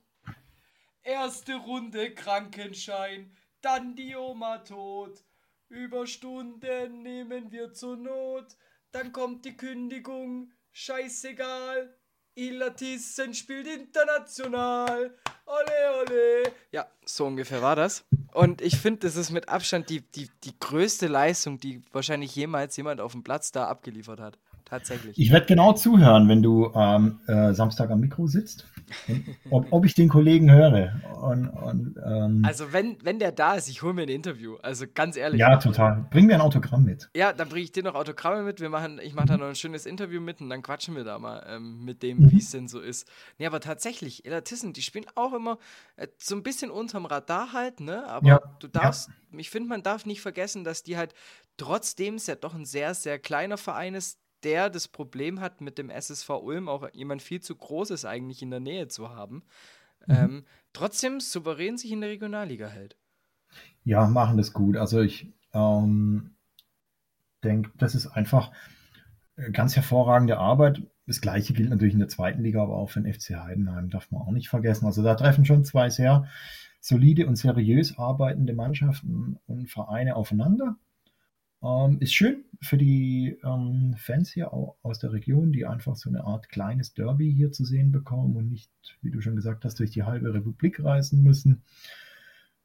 Erste 1.03 1.55
Runde 1.55 2.13
Krankenschein, 2.15 3.31
dann 3.61 3.95
die 3.95 4.15
Oma 4.15 4.59
tot. 4.59 5.23
Überstunden 5.69 7.03
nehmen 7.03 7.51
wir 7.51 7.71
zur 7.73 7.97
Not. 7.97 8.57
Dann 8.91 9.11
kommt 9.11 9.45
die 9.45 9.55
Kündigung. 9.55 10.51
Scheißegal. 10.71 11.98
Ila 12.39 12.69
Thyssen 12.69 13.33
spielt 13.33 13.67
international. 13.67 15.11
Ole, 15.45 16.01
ole. 16.01 16.53
Ja, 16.71 16.85
so 17.05 17.25
ungefähr 17.25 17.61
war 17.61 17.75
das. 17.75 18.05
Und 18.33 18.61
ich 18.61 18.77
finde, 18.77 19.01
das 19.01 19.17
ist 19.17 19.31
mit 19.31 19.49
Abstand 19.49 19.89
die, 19.89 20.01
die, 20.01 20.29
die 20.43 20.53
größte 20.57 21.07
Leistung, 21.07 21.59
die 21.59 21.81
wahrscheinlich 21.91 22.33
jemals 22.35 22.77
jemand 22.77 23.01
auf 23.01 23.11
dem 23.11 23.23
Platz 23.23 23.51
da 23.51 23.67
abgeliefert 23.67 24.21
hat. 24.21 24.37
Tatsächlich. 24.63 25.17
Ich 25.17 25.31
werde 25.31 25.47
genau 25.47 25.73
zuhören, 25.73 26.29
wenn 26.29 26.43
du 26.43 26.71
ähm, 26.75 27.19
äh, 27.27 27.53
Samstag 27.53 27.89
am 27.89 27.99
Mikro 27.99 28.27
sitzt. 28.27 28.67
Ob, 29.49 29.67
ob, 29.71 29.85
ich 29.85 29.93
den 29.93 30.09
Kollegen 30.09 30.51
höre. 30.51 30.93
Und, 31.21 31.47
und, 31.47 31.95
ähm, 32.05 32.43
also 32.45 32.71
wenn, 32.71 32.97
wenn 33.03 33.19
der 33.19 33.31
da 33.31 33.55
ist, 33.55 33.67
ich 33.69 33.81
hole 33.81 33.93
mir 33.93 34.03
ein 34.03 34.09
Interview. 34.09 34.57
Also 34.61 34.85
ganz 34.93 35.17
ehrlich. 35.17 35.39
Ja, 35.39 35.57
total. 35.57 36.05
Bring 36.09 36.27
mir 36.27 36.35
ein 36.35 36.41
Autogramm 36.41 36.83
mit. 36.83 37.09
Ja, 37.15 37.33
dann 37.33 37.49
bringe 37.49 37.63
ich 37.63 37.71
dir 37.71 37.83
noch 37.83 37.95
Autogramme 37.95 38.43
mit. 38.43 38.59
Wir 38.59 38.69
machen, 38.69 38.99
ich 39.01 39.13
mache 39.13 39.27
da 39.27 39.37
noch 39.37 39.47
ein 39.47 39.55
schönes 39.55 39.85
Interview 39.85 40.21
mit 40.21 40.41
und 40.41 40.49
dann 40.49 40.61
quatschen 40.61 40.95
wir 40.95 41.03
da 41.03 41.19
mal 41.19 41.45
ähm, 41.47 41.83
mit 41.83 42.03
dem, 42.03 42.19
mhm. 42.19 42.31
wie 42.31 42.39
es 42.39 42.51
denn 42.51 42.67
so 42.67 42.79
ist. 42.79 43.09
Nee, 43.37 43.47
aber 43.47 43.59
tatsächlich, 43.59 44.25
Elatissen, 44.25 44.73
die 44.73 44.81
spielen 44.81 45.05
auch 45.15 45.33
immer 45.33 45.57
äh, 45.95 46.07
so 46.17 46.35
ein 46.35 46.43
bisschen 46.43 46.71
unterm 46.71 47.05
Radar 47.05 47.53
halt, 47.53 47.79
ne? 47.79 48.05
Aber 48.07 48.27
ja, 48.27 48.41
du 48.59 48.67
darfst, 48.67 49.09
ja. 49.09 49.39
ich 49.39 49.49
finde, 49.49 49.69
man 49.69 49.83
darf 49.83 50.05
nicht 50.05 50.21
vergessen, 50.21 50.63
dass 50.63 50.83
die 50.83 50.97
halt, 50.97 51.13
trotzdem 51.57 52.15
es 52.15 52.27
ja 52.27 52.35
doch 52.35 52.55
ein 52.55 52.65
sehr, 52.65 52.93
sehr 52.93 53.19
kleiner 53.19 53.57
Verein 53.57 53.93
ist, 53.93 54.19
der 54.43 54.69
das 54.69 54.87
Problem 54.87 55.39
hat, 55.39 55.61
mit 55.61 55.77
dem 55.77 55.89
SSV 55.89 56.29
Ulm 56.29 56.69
auch 56.69 56.87
jemand 56.93 57.21
viel 57.21 57.41
zu 57.41 57.55
Großes 57.55 58.05
eigentlich 58.05 58.41
in 58.41 58.51
der 58.51 58.59
Nähe 58.59 58.87
zu 58.87 59.09
haben, 59.09 59.43
mhm. 60.07 60.15
ähm, 60.15 60.45
trotzdem 60.73 61.19
souverän 61.19 61.77
sich 61.77 61.91
in 61.91 62.01
der 62.01 62.09
Regionalliga 62.09 62.67
hält. 62.67 62.97
Ja, 63.83 64.07
machen 64.07 64.37
das 64.37 64.53
gut. 64.53 64.77
Also 64.77 65.01
ich 65.01 65.27
ähm, 65.53 66.35
denke, 67.43 67.71
das 67.77 67.95
ist 67.95 68.07
einfach 68.07 68.51
ganz 69.51 69.75
hervorragende 69.75 70.37
Arbeit. 70.37 70.81
Das 71.07 71.21
gleiche 71.21 71.53
gilt 71.53 71.69
natürlich 71.69 71.93
in 71.93 71.99
der 71.99 72.09
zweiten 72.09 72.43
Liga, 72.43 72.61
aber 72.61 72.75
auch 72.75 72.91
für 72.91 73.01
den 73.01 73.11
FC 73.11 73.35
Heidenheim, 73.35 73.89
darf 73.89 74.11
man 74.11 74.21
auch 74.21 74.31
nicht 74.31 74.49
vergessen. 74.49 74.85
Also 74.85 75.01
da 75.01 75.15
treffen 75.15 75.45
schon 75.45 75.63
zwei 75.63 75.89
sehr 75.89 76.27
solide 76.81 77.27
und 77.27 77.35
seriös 77.35 77.97
arbeitende 77.97 78.53
Mannschaften 78.53 79.39
und 79.47 79.69
Vereine 79.69 80.15
aufeinander. 80.15 80.77
Ähm, 81.61 81.97
ist 81.99 82.13
schön 82.13 82.45
für 82.61 82.77
die 82.77 83.37
ähm, 83.43 83.95
Fans 83.97 84.31
hier 84.31 84.53
aus 84.53 84.99
der 84.99 85.11
Region, 85.11 85.51
die 85.51 85.65
einfach 85.65 85.95
so 85.95 86.09
eine 86.09 86.23
Art 86.23 86.49
kleines 86.49 86.93
Derby 86.93 87.33
hier 87.33 87.51
zu 87.51 87.65
sehen 87.65 87.91
bekommen 87.91 88.35
und 88.35 88.49
nicht, 88.49 88.71
wie 89.01 89.11
du 89.11 89.21
schon 89.21 89.35
gesagt 89.35 89.65
hast, 89.65 89.79
durch 89.79 89.91
die 89.91 90.03
halbe 90.03 90.33
Republik 90.33 90.83
reisen 90.83 91.21
müssen. 91.21 91.63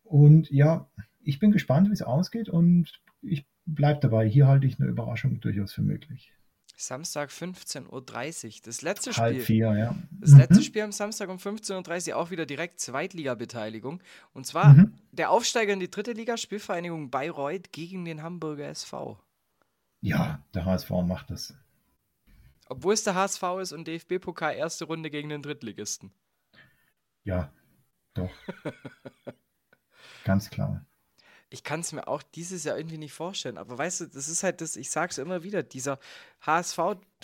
Und 0.02 0.50
ja, 0.50 0.88
ich 1.22 1.38
bin 1.38 1.50
gespannt, 1.50 1.88
wie 1.88 1.92
es 1.92 2.02
ausgeht 2.02 2.48
und 2.48 3.00
ich 3.22 3.46
bleibe 3.66 4.00
dabei. 4.00 4.28
Hier 4.28 4.46
halte 4.46 4.66
ich 4.66 4.78
eine 4.78 4.88
Überraschung 4.88 5.40
durchaus 5.40 5.72
für 5.72 5.82
möglich. 5.82 6.32
Samstag 6.76 7.30
15.30 7.30 7.86
Uhr. 8.46 8.52
Das 8.64 8.82
letzte 8.82 9.12
Spiel. 9.12 9.22
Halb 9.22 9.42
vier, 9.42 9.76
ja. 9.76 9.96
Das 10.10 10.32
mhm. 10.32 10.38
letzte 10.38 10.62
Spiel 10.62 10.82
am 10.82 10.92
Samstag 10.92 11.28
um 11.28 11.36
15.30 11.36 12.10
Uhr 12.10 12.16
auch 12.16 12.30
wieder 12.30 12.46
direkt 12.46 12.80
Zweitliga-Beteiligung. 12.80 14.02
Und 14.32 14.46
zwar 14.46 14.74
mhm. 14.74 14.92
Der 15.16 15.30
Aufsteiger 15.30 15.72
in 15.72 15.80
die 15.80 15.90
dritte 15.90 16.12
Liga, 16.12 16.36
Spielvereinigung 16.36 17.10
Bayreuth 17.10 17.72
gegen 17.72 18.04
den 18.04 18.22
Hamburger 18.22 18.68
SV. 18.68 19.18
Ja, 20.00 20.42
der 20.54 20.64
HSV 20.64 20.90
macht 20.90 21.30
das. 21.30 21.54
Obwohl 22.68 22.94
es 22.94 23.04
der 23.04 23.14
HSV 23.14 23.42
ist 23.60 23.72
und 23.72 23.86
DFB-Pokal 23.86 24.54
erste 24.54 24.86
Runde 24.86 25.10
gegen 25.10 25.28
den 25.28 25.42
Drittligisten. 25.42 26.12
Ja, 27.24 27.52
doch. 28.14 28.30
Ganz 30.24 30.50
klar 30.50 30.84
ich 31.54 31.62
kann 31.62 31.80
es 31.80 31.92
mir 31.92 32.08
auch 32.08 32.22
dieses 32.22 32.64
Jahr 32.64 32.76
irgendwie 32.76 32.98
nicht 32.98 33.12
vorstellen. 33.12 33.58
Aber 33.58 33.78
weißt 33.78 34.00
du, 34.00 34.06
das 34.06 34.28
ist 34.28 34.42
halt 34.42 34.60
das, 34.60 34.74
ich 34.74 34.90
sag's 34.90 35.18
immer 35.18 35.44
wieder, 35.44 35.62
dieser 35.62 36.00
HSV 36.40 36.78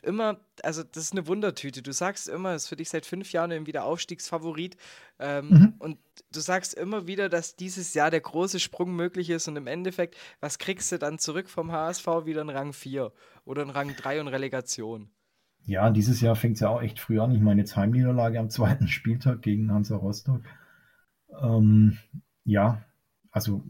immer, 0.05 0.39
also 0.63 0.85
das 0.85 1.03
ist 1.03 1.13
eine 1.13 1.27
Wundertüte. 1.27 1.83
Du 1.83 1.93
sagst 1.93 2.29
immer, 2.29 2.55
es 2.55 2.63
ist 2.63 2.69
für 2.69 2.77
dich 2.77 2.91
seit 2.91 3.07
fünf 3.07 3.33
Jahren 3.33 3.51
irgendwie 3.51 3.73
der 3.73 3.85
Aufstiegsfavorit. 3.85 4.77
Ähm, 5.19 5.49
mhm. 5.49 5.75
Und 5.81 5.99
du 6.33 6.39
sagst 6.39 6.75
immer 6.75 7.09
wieder, 7.09 7.29
dass 7.29 7.57
dieses 7.57 7.93
Jahr 7.93 8.13
der 8.13 8.21
große 8.21 8.61
Sprung 8.61 8.95
möglich 8.95 9.31
ist. 9.31 9.49
Und 9.49 9.57
im 9.57 9.67
Endeffekt, 9.67 10.17
was 10.39 10.59
kriegst 10.59 10.93
du 10.93 10.99
dann 10.99 11.19
zurück 11.19 11.51
vom 11.51 11.73
HSV? 11.73 12.07
Wieder 12.25 12.43
in 12.43 12.51
Rang 12.51 12.73
4 12.73 13.13
oder 13.45 13.63
in 13.63 13.71
Rang 13.71 13.97
3 13.97 14.21
und 14.21 14.29
Relegation. 14.29 15.11
Ja, 15.65 15.91
dieses 15.91 16.21
Jahr 16.21 16.37
fängt 16.37 16.55
es 16.55 16.61
ja 16.61 16.69
auch 16.69 16.83
echt 16.83 17.01
früh 17.01 17.19
an. 17.19 17.35
Ich 17.35 17.41
meine, 17.41 17.63
jetzt 17.63 17.77
Heimniederlage 17.77 18.39
am 18.39 18.49
zweiten 18.49 18.87
Spieltag 18.87 19.43
gegen 19.43 19.73
Hansa 19.73 19.97
Rostock. 19.97 20.43
Ähm, 21.43 21.99
ja, 22.45 22.85
also 23.33 23.65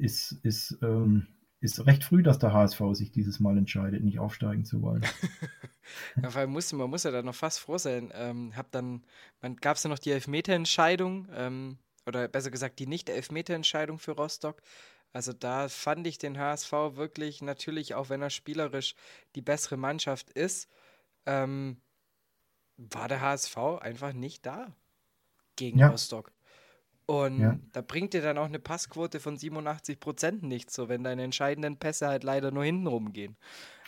ist, 0.00 0.32
ist, 0.42 0.78
ähm, 0.82 1.26
ist 1.60 1.84
recht 1.86 2.04
früh, 2.04 2.22
dass 2.22 2.38
der 2.38 2.52
HSV 2.52 2.80
sich 2.92 3.10
dieses 3.10 3.40
Mal 3.40 3.58
entscheidet, 3.58 4.04
nicht 4.04 4.18
aufsteigen 4.18 4.64
zu 4.64 4.82
wollen. 4.82 5.02
ja, 6.22 6.34
weil 6.34 6.46
muss, 6.46 6.72
man 6.72 6.88
muss 6.88 7.02
ja 7.02 7.10
da 7.10 7.22
noch 7.22 7.34
fast 7.34 7.60
froh 7.60 7.78
sein. 7.78 8.12
Ähm, 8.14 8.56
hab 8.56 8.70
dann, 8.70 9.04
man 9.40 9.56
gab 9.56 9.76
es 9.76 9.82
ja 9.82 9.90
noch 9.90 9.98
die 9.98 10.12
Elfmeterentscheidung, 10.12 11.28
ähm, 11.32 11.78
oder 12.06 12.28
besser 12.28 12.50
gesagt 12.50 12.78
die 12.78 12.86
Nicht-Elfmeterentscheidung 12.86 13.98
für 13.98 14.12
Rostock. 14.12 14.62
Also 15.12 15.32
da 15.32 15.68
fand 15.68 16.06
ich 16.06 16.18
den 16.18 16.38
HSV 16.38 16.72
wirklich 16.72 17.42
natürlich, 17.42 17.94
auch 17.94 18.08
wenn 18.08 18.22
er 18.22 18.30
spielerisch 18.30 18.94
die 19.34 19.42
bessere 19.42 19.76
Mannschaft 19.76 20.30
ist, 20.30 20.68
ähm, 21.26 21.80
war 22.76 23.08
der 23.08 23.20
HSV 23.20 23.56
einfach 23.80 24.12
nicht 24.12 24.46
da 24.46 24.74
gegen 25.56 25.78
ja. 25.78 25.88
Rostock. 25.88 26.32
Und 27.10 27.40
ja. 27.40 27.58
da 27.72 27.80
bringt 27.80 28.12
dir 28.12 28.20
dann 28.20 28.36
auch 28.36 28.44
eine 28.44 28.58
Passquote 28.58 29.18
von 29.18 29.38
87 29.38 29.98
Prozent 29.98 30.42
nichts, 30.42 30.74
so 30.74 30.90
wenn 30.90 31.02
deine 31.02 31.22
entscheidenden 31.22 31.78
Pässe 31.78 32.06
halt 32.06 32.22
leider 32.22 32.50
nur 32.50 32.66
hinten 32.66 32.86
rumgehen. 32.86 33.38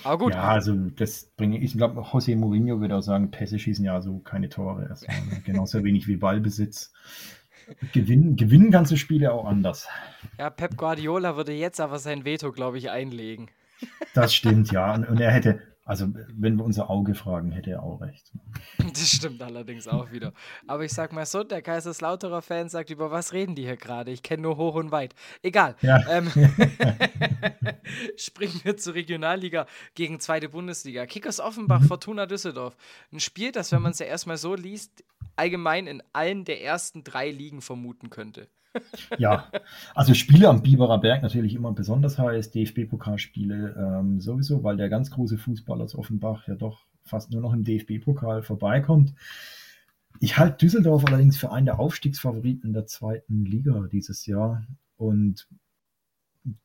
Aber 0.05 0.25
gut. 0.25 0.33
Ja, 0.33 0.45
also 0.45 0.75
das 0.75 1.31
bringe 1.37 1.59
ich, 1.59 1.65
ich 1.65 1.77
glaube, 1.77 2.01
José 2.01 2.35
Mourinho 2.35 2.81
würde 2.81 2.97
auch 2.97 3.03
sagen, 3.03 3.31
Pässe 3.31 3.59
schießen 3.59 3.85
ja 3.85 4.01
so 4.01 4.21
keine 4.21 4.49
Tore 4.49 4.87
erstmal. 4.89 5.21
Ne? 5.27 5.43
Genauso 5.45 5.85
wenig 5.85 6.09
wie 6.09 6.17
Ballbesitz. 6.17 6.95
Gewinnen, 7.93 8.37
gewinnen 8.37 8.71
ganze 8.71 8.97
Spiele 8.97 9.35
auch 9.35 9.45
anders. 9.45 9.87
Ja, 10.39 10.49
Pep 10.49 10.79
Guardiola 10.79 11.37
würde 11.37 11.53
jetzt 11.53 11.79
aber 11.79 11.99
sein 11.99 12.25
Veto, 12.25 12.53
glaube 12.53 12.79
ich, 12.79 12.89
einlegen. 12.89 13.51
Das 14.15 14.35
stimmt, 14.35 14.73
ja. 14.73 14.95
Und 14.95 15.21
er 15.21 15.31
hätte, 15.31 15.61
also, 15.85 16.07
wenn 16.35 16.57
wir 16.57 16.65
unser 16.65 16.91
Auge 16.91 17.15
fragen, 17.15 17.53
hätte 17.53 17.71
er 17.71 17.83
auch 17.83 18.01
recht. 18.01 18.33
Das 18.79 19.11
stimmt 19.11 19.43
allerdings 19.43 19.89
auch 19.89 20.13
wieder. 20.13 20.33
Aber 20.67 20.85
ich 20.85 20.93
sag 20.93 21.13
mal 21.13 21.27
so, 21.27 21.43
der 21.43 21.63
Kaiserslauterer-Fan 21.63 22.69
sagt, 22.69 22.91
über 22.91 23.11
was 23.11 23.33
reden 23.33 23.55
die 23.55 23.63
hier 23.63 23.77
gerade? 23.77 24.11
Ich 24.11 24.23
kenne 24.23 24.43
nur 24.43 24.57
hoch 24.57 24.75
und 24.75 24.93
weit. 24.93 25.15
Egal. 25.43 25.77
Ja. 25.81 25.99
Ähm, 26.09 26.31
springen 28.17 28.61
wir 28.63 28.77
zur 28.77 28.95
Regionalliga 28.95 29.67
gegen 29.95 30.21
zweite 30.21 30.49
Bundesliga. 30.49 31.07
Kickers 31.07 31.41
Offenbach, 31.41 31.81
mhm. 31.81 31.87
Fortuna 31.87 32.27
Düsseldorf. 32.27 32.77
Ein 33.11 33.21
Spiel, 33.21 33.51
das, 33.51 33.73
wenn 33.73 33.83
man 33.83 33.93
es 33.93 33.99
ja 33.99 34.07
erstmal 34.07 34.37
so 34.37 34.55
liest, 34.55 35.03
allgemein 35.37 35.87
in 35.87 36.03
allen 36.13 36.45
der 36.45 36.63
ersten 36.63 37.05
drei 37.05 37.31
Ligen 37.31 37.63
vermuten 37.63 38.11
könnte 38.11 38.49
ja, 39.19 39.51
also 39.95 40.15
Spiele 40.15 40.49
am 40.49 40.63
Biberer 40.63 40.99
Berg 40.99 41.23
natürlich 41.23 41.55
immer 41.55 41.73
besonders 41.73 42.19
heiß, 42.19 42.51
DFB-Pokalspiele 42.51 43.75
ähm, 43.77 44.21
sowieso, 44.21 44.63
weil 44.63 44.77
der 44.77 44.89
ganz 44.89 45.11
große 45.11 45.39
Fußballer 45.39 45.85
aus 45.85 45.95
Offenbach 45.95 46.47
ja 46.47 46.55
doch 46.55 46.87
fast 47.05 47.33
nur 47.33 47.41
noch 47.41 47.53
im 47.53 47.65
DFB-Pokal 47.65 48.43
vorbeikommt. 48.43 49.15
Ich 50.21 50.39
halte 50.39 50.59
Düsseldorf 50.59 51.05
allerdings 51.07 51.37
für 51.37 51.51
einen 51.51 51.67
der 51.67 51.79
Aufstiegsfavoriten 51.79 52.73
der 52.73 52.87
zweiten 52.87 53.45
Liga 53.45 53.89
dieses 53.91 54.27
Jahr 54.27 54.67
und 54.97 55.49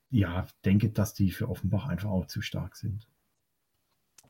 ja, 0.10 0.48
denke, 0.64 0.90
dass 0.90 1.14
die 1.14 1.32
für 1.32 1.50
Offenbach 1.50 1.88
einfach 1.88 2.10
auch 2.10 2.28
zu 2.28 2.42
stark 2.42 2.76
sind. 2.76 3.08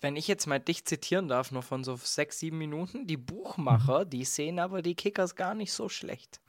Wenn 0.02 0.16
ich 0.16 0.28
jetzt 0.28 0.46
mal 0.46 0.60
dich 0.60 0.86
zitieren 0.86 1.28
darf, 1.28 1.52
noch 1.52 1.64
von 1.64 1.84
so 1.84 1.96
sechs, 1.96 2.40
sieben 2.40 2.58
Minuten, 2.58 3.08
die 3.08 3.18
Buchmacher, 3.18 4.06
mhm. 4.06 4.10
die 4.10 4.26
sehen 4.26 4.60
aber 4.60 4.82
die 4.82 4.96
Kickers 4.96 5.36
gar 5.36 5.56
nicht 5.56 5.72
so 5.72 5.90
schlecht. 5.90 6.42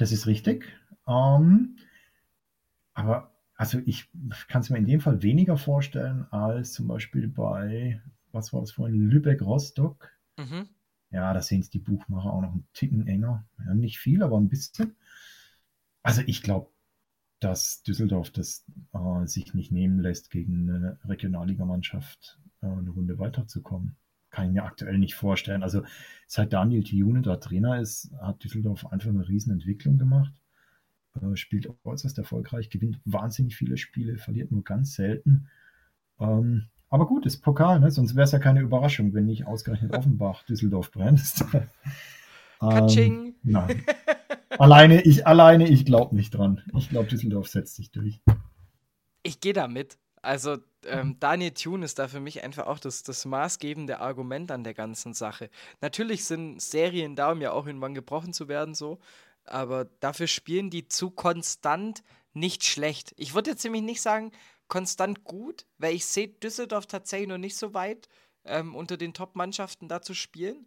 Das 0.00 0.12
ist 0.12 0.26
richtig. 0.26 0.64
Ähm, 1.06 1.76
aber 2.94 3.34
also 3.54 3.78
ich 3.84 4.08
kann 4.48 4.62
es 4.62 4.70
mir 4.70 4.78
in 4.78 4.86
dem 4.86 5.00
Fall 5.00 5.22
weniger 5.22 5.58
vorstellen 5.58 6.24
als 6.30 6.72
zum 6.72 6.88
Beispiel 6.88 7.28
bei, 7.28 8.00
was 8.32 8.54
war 8.54 8.60
das 8.60 8.70
vorhin, 8.70 9.10
Lübeck-Rostock. 9.10 10.10
Mhm. 10.38 10.70
Ja, 11.10 11.34
da 11.34 11.42
sehen 11.42 11.60
es 11.60 11.68
die 11.68 11.80
Buchmacher 11.80 12.32
auch 12.32 12.40
noch 12.40 12.52
einen 12.52 12.66
Ticken 12.72 13.06
enger. 13.06 13.46
Ja, 13.58 13.74
nicht 13.74 13.98
viel, 13.98 14.22
aber 14.22 14.38
ein 14.38 14.48
bisschen. 14.48 14.96
Also 16.02 16.22
ich 16.24 16.42
glaube, 16.42 16.70
dass 17.38 17.82
Düsseldorf 17.82 18.30
das 18.30 18.64
äh, 18.94 19.26
sich 19.26 19.52
nicht 19.52 19.70
nehmen 19.70 20.00
lässt, 20.00 20.30
gegen 20.30 20.70
eine 20.70 20.98
Regionalligamannschaft 21.04 22.40
äh, 22.62 22.68
eine 22.68 22.88
Runde 22.88 23.18
weiterzukommen. 23.18 23.96
Kann 24.30 24.46
ich 24.46 24.52
mir 24.52 24.64
aktuell 24.64 24.98
nicht 24.98 25.14
vorstellen. 25.14 25.62
Also 25.62 25.82
seit 26.26 26.52
Daniel 26.52 26.84
Thiune 26.84 27.22
da 27.22 27.36
Trainer 27.36 27.80
ist, 27.80 28.12
hat 28.20 28.42
Düsseldorf 28.44 28.86
einfach 28.86 29.08
eine 29.10 29.28
riesen 29.28 29.52
Entwicklung 29.52 29.98
gemacht. 29.98 30.32
Äh, 31.20 31.36
spielt 31.36 31.68
äußerst 31.84 32.18
erfolgreich, 32.18 32.70
gewinnt 32.70 33.00
wahnsinnig 33.04 33.56
viele 33.56 33.76
Spiele, 33.76 34.18
verliert 34.18 34.52
nur 34.52 34.62
ganz 34.62 34.94
selten. 34.94 35.48
Ähm, 36.20 36.68
aber 36.88 37.06
gut, 37.06 37.26
ist 37.26 37.38
Pokal, 37.38 37.80
ne? 37.80 37.90
sonst 37.90 38.14
wäre 38.14 38.24
es 38.24 38.32
ja 38.32 38.38
keine 38.38 38.60
Überraschung, 38.60 39.14
wenn 39.14 39.26
nicht 39.26 39.46
ausgerechnet 39.46 39.96
Offenbach 39.96 40.44
Düsseldorf 40.44 40.90
bremst. 40.90 41.44
Katsching! 42.60 43.34
ähm, 43.44 43.84
alleine 44.58 45.00
ich, 45.02 45.26
alleine 45.26 45.68
ich 45.68 45.84
glaube 45.84 46.14
nicht 46.14 46.30
dran. 46.30 46.62
Ich 46.76 46.90
glaube, 46.90 47.08
Düsseldorf 47.08 47.48
setzt 47.48 47.76
sich 47.76 47.90
durch. 47.90 48.20
Ich 49.22 49.40
gehe 49.40 49.52
damit. 49.52 49.98
Also 50.22 50.58
ähm, 50.84 51.16
Daniel 51.18 51.52
Thune 51.52 51.84
ist 51.84 51.98
da 51.98 52.08
für 52.08 52.20
mich 52.20 52.42
einfach 52.42 52.66
auch 52.66 52.78
das, 52.78 53.02
das 53.02 53.24
maßgebende 53.24 54.00
Argument 54.00 54.50
an 54.50 54.64
der 54.64 54.74
ganzen 54.74 55.14
Sache. 55.14 55.50
Natürlich 55.80 56.24
sind 56.24 56.60
Serien 56.60 57.16
da, 57.16 57.32
um 57.32 57.40
ja 57.40 57.52
auch 57.52 57.66
irgendwann 57.66 57.94
gebrochen 57.94 58.32
zu 58.32 58.48
werden, 58.48 58.74
so. 58.74 58.98
Aber 59.44 59.86
dafür 60.00 60.26
spielen 60.26 60.70
die 60.70 60.88
zu 60.88 61.10
konstant 61.10 62.02
nicht 62.34 62.64
schlecht. 62.64 63.14
Ich 63.16 63.34
würde 63.34 63.50
jetzt 63.50 63.64
nämlich 63.64 63.82
nicht 63.82 64.02
sagen, 64.02 64.32
konstant 64.68 65.24
gut, 65.24 65.66
weil 65.78 65.94
ich 65.94 66.06
sehe 66.06 66.28
Düsseldorf 66.28 66.86
tatsächlich 66.86 67.28
noch 67.28 67.38
nicht 67.38 67.56
so 67.56 67.74
weit, 67.74 68.08
ähm, 68.44 68.74
unter 68.74 68.96
den 68.96 69.14
Top-Mannschaften 69.14 69.88
da 69.88 70.02
zu 70.02 70.14
spielen 70.14 70.66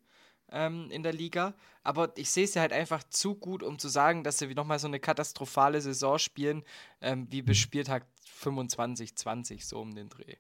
ähm, 0.54 0.90
in 0.92 1.04
der 1.04 1.12
Liga. 1.12 1.54
Aber 1.84 2.14
ich 2.16 2.30
sehe 2.30 2.48
sie 2.48 2.60
halt 2.60 2.72
einfach 2.72 3.04
zu 3.04 3.36
gut, 3.36 3.64
um 3.64 3.78
zu 3.78 3.90
sagen, 3.90 4.24
dass 4.24 4.38
sie 4.38 4.54
nochmal 4.54 4.80
so 4.80 4.88
eine 4.88 5.00
katastrophale 5.00 5.82
Saison 5.82 6.18
spielen, 6.18 6.64
ähm, 7.02 7.28
wie 7.30 7.42
bis 7.42 7.58
Spieltag 7.58 8.06
25, 8.36 9.16
20, 9.16 9.66
so 9.66 9.82
um 9.82 9.94
den 9.94 10.08
Dreh. 10.08 10.38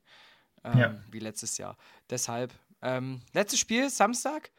Ähm, 0.64 0.78
ja. 0.78 1.02
Wie 1.12 1.20
letztes 1.20 1.58
Jahr. 1.58 1.78
Deshalb, 2.10 2.54
ähm, 2.82 3.22
letztes 3.34 3.60
Spiel, 3.60 3.90
Samstag. 3.90 4.52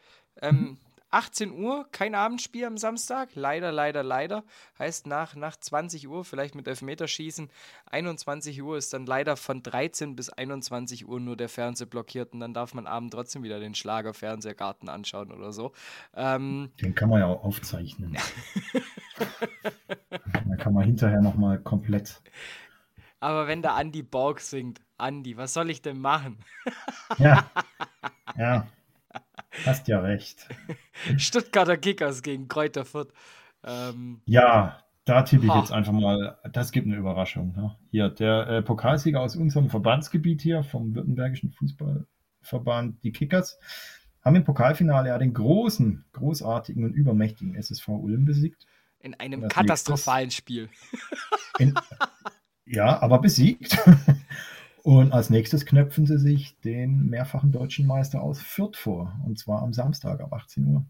Ähm, 1.15 1.21
18 1.25 1.51
Uhr, 1.51 1.85
kein 1.91 2.13
Abendspiel 2.13 2.65
am 2.65 2.77
Samstag. 2.77 3.29
Leider, 3.35 3.71
leider, 3.71 4.03
leider. 4.03 4.43
Heißt 4.77 5.07
nach, 5.07 5.35
nach 5.35 5.55
20 5.55 6.07
Uhr, 6.07 6.25
vielleicht 6.25 6.55
mit 6.55 6.67
Elfmeterschießen. 6.67 7.49
21 7.89 8.61
Uhr 8.61 8.77
ist 8.77 8.93
dann 8.93 9.05
leider 9.05 9.37
von 9.37 9.63
13 9.63 10.15
bis 10.15 10.29
21 10.29 11.07
Uhr 11.07 11.19
nur 11.19 11.37
der 11.37 11.49
Fernseher 11.49 11.87
blockiert 11.87 12.33
und 12.33 12.41
dann 12.41 12.53
darf 12.53 12.73
man 12.73 12.85
abend 12.85 13.13
trotzdem 13.13 13.43
wieder 13.43 13.59
den 13.59 13.75
Schlager-Fernsehgarten 13.75 14.89
anschauen 14.89 15.31
oder 15.31 15.53
so. 15.53 15.71
Ähm, 16.15 16.71
den 16.81 16.93
kann 16.93 17.09
man 17.09 17.21
ja 17.21 17.27
auch 17.27 17.43
aufzeichnen. 17.43 18.17
dann 20.11 20.57
kann 20.57 20.73
man 20.73 20.83
hinterher 20.83 21.21
nochmal 21.21 21.59
komplett. 21.59 22.21
Aber 23.21 23.47
wenn 23.47 23.61
der 23.61 23.75
Andi 23.75 24.03
Borg 24.03 24.41
singt, 24.41 24.81
Andi, 24.97 25.37
was 25.37 25.53
soll 25.53 25.69
ich 25.69 25.81
denn 25.81 25.99
machen? 25.99 26.37
ja. 27.17 27.49
Ja. 28.37 28.67
Hast 29.65 29.87
ja 29.87 29.99
recht. 29.99 30.47
Stuttgarter 31.17 31.77
Kickers 31.77 32.21
gegen 32.21 32.47
Kräuter 32.47 32.85
Fürth. 32.85 33.13
Ähm, 33.63 34.21
ja, 34.25 34.79
da 35.05 35.21
tippe 35.21 35.45
ich 35.45 35.51
ha. 35.51 35.59
jetzt 35.59 35.71
einfach 35.71 35.93
mal, 35.93 36.37
das 36.51 36.71
gibt 36.71 36.87
eine 36.87 36.97
Überraschung. 36.97 37.53
Ne? 37.55 37.75
Hier, 37.91 38.09
der 38.09 38.47
äh, 38.47 38.61
Pokalsieger 38.61 39.21
aus 39.21 39.35
unserem 39.35 39.69
Verbandsgebiet 39.69 40.41
hier, 40.41 40.63
vom 40.63 40.95
Württembergischen 40.95 41.51
Fußballverband, 41.51 43.03
die 43.03 43.11
Kickers, 43.11 43.59
haben 44.23 44.35
im 44.35 44.43
Pokalfinale 44.43 45.09
ja 45.09 45.17
den 45.19 45.33
großen, 45.33 46.05
großartigen 46.13 46.83
und 46.83 46.93
übermächtigen 46.93 47.55
SSV 47.55 47.87
Ulm 47.89 48.25
besiegt. 48.25 48.65
In 48.99 49.13
einem 49.13 49.47
katastrophalen 49.47 50.31
Spiel. 50.31 50.69
In, 51.59 51.75
ja, 52.65 52.99
aber 53.01 53.19
besiegt. 53.19 53.77
Und 54.85 55.13
als 55.13 55.31
nächstes 55.31 55.65
knöpfen 55.65 56.05
sie 56.05 56.19
sich 56.19 56.59
den 56.59 57.07
mehrfachen 57.07 57.51
deutschen 57.51 57.87
Meister 57.87 58.21
aus 58.21 58.39
Fürth 58.39 58.77
vor. 58.77 59.19
Und 59.25 59.39
zwar 59.39 59.63
am 59.63 59.73
Samstag 59.73 60.21
ab 60.21 60.31
18 60.31 60.63
Uhr. 60.67 60.85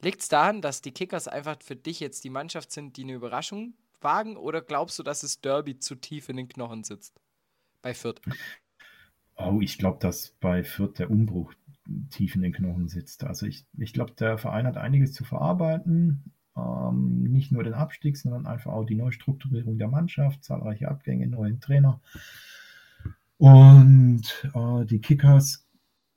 Liegt 0.00 0.22
es 0.22 0.28
daran, 0.28 0.62
dass 0.62 0.80
die 0.80 0.92
Kickers 0.92 1.28
einfach 1.28 1.60
für 1.60 1.76
dich 1.76 2.00
jetzt 2.00 2.24
die 2.24 2.30
Mannschaft 2.30 2.72
sind, 2.72 2.96
die 2.96 3.02
eine 3.02 3.12
Überraschung 3.12 3.74
wagen? 4.00 4.38
Oder 4.38 4.62
glaubst 4.62 4.98
du, 4.98 5.02
dass 5.02 5.20
das 5.20 5.42
Derby 5.42 5.78
zu 5.78 5.94
tief 5.94 6.30
in 6.30 6.38
den 6.38 6.48
Knochen 6.48 6.84
sitzt? 6.84 7.20
Bei 7.82 7.92
Fürth? 7.92 8.22
Oh, 9.36 9.58
ich 9.60 9.76
glaube, 9.76 9.98
dass 10.00 10.30
bei 10.40 10.64
Fürth 10.64 10.98
der 10.98 11.10
Umbruch 11.10 11.52
tief 12.08 12.36
in 12.36 12.40
den 12.40 12.54
Knochen 12.54 12.88
sitzt. 12.88 13.24
Also 13.24 13.44
ich, 13.44 13.66
ich 13.76 13.92
glaube, 13.92 14.12
der 14.12 14.38
Verein 14.38 14.66
hat 14.66 14.78
einiges 14.78 15.12
zu 15.12 15.22
verarbeiten. 15.22 16.32
Ähm, 16.56 17.24
nicht 17.24 17.52
nur 17.52 17.62
den 17.62 17.74
Abstieg, 17.74 18.16
sondern 18.16 18.46
einfach 18.46 18.72
auch 18.72 18.86
die 18.86 18.94
Neustrukturierung 18.94 19.76
der 19.76 19.88
Mannschaft, 19.88 20.44
zahlreiche 20.44 20.88
Abgänge, 20.88 21.26
neuen 21.26 21.60
Trainer. 21.60 22.00
Und 23.38 24.50
äh, 24.54 24.84
die 24.84 25.00
Kickers, 25.00 25.66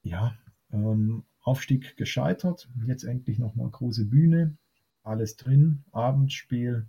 ja, 0.03 0.37
ähm, 0.71 1.23
Aufstieg 1.41 1.95
gescheitert. 1.95 2.69
Jetzt 2.85 3.03
endlich 3.03 3.39
nochmal 3.39 3.69
große 3.69 4.05
Bühne. 4.05 4.57
Alles 5.03 5.37
drin. 5.37 5.85
Abendspiel. 5.91 6.87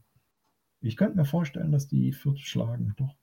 Ich 0.80 0.96
könnte 0.96 1.16
mir 1.16 1.24
vorstellen, 1.24 1.70
dass 1.72 1.86
die 1.86 2.12
Fürth 2.12 2.40
schlagen. 2.40 2.94
Doch. 2.96 3.14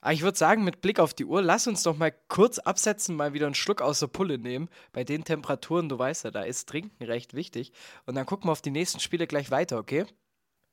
Ah, 0.00 0.12
ich 0.12 0.22
würde 0.22 0.38
sagen, 0.38 0.64
mit 0.64 0.80
Blick 0.80 0.98
auf 0.98 1.14
die 1.14 1.24
Uhr, 1.24 1.42
lass 1.42 1.68
uns 1.68 1.84
doch 1.84 1.96
mal 1.96 2.12
kurz 2.28 2.58
absetzen, 2.58 3.14
mal 3.14 3.34
wieder 3.34 3.46
einen 3.46 3.54
Schluck 3.54 3.80
aus 3.80 4.00
der 4.00 4.08
Pulle 4.08 4.38
nehmen. 4.38 4.68
Bei 4.92 5.04
den 5.04 5.22
Temperaturen, 5.22 5.88
du 5.88 5.98
weißt 5.98 6.24
ja, 6.24 6.30
da 6.32 6.42
ist 6.42 6.68
Trinken 6.68 7.04
recht 7.04 7.34
wichtig. 7.34 7.72
Und 8.06 8.16
dann 8.16 8.26
gucken 8.26 8.48
wir 8.48 8.52
auf 8.52 8.62
die 8.62 8.72
nächsten 8.72 8.98
Spiele 8.98 9.26
gleich 9.26 9.50
weiter, 9.50 9.78
okay? 9.78 10.06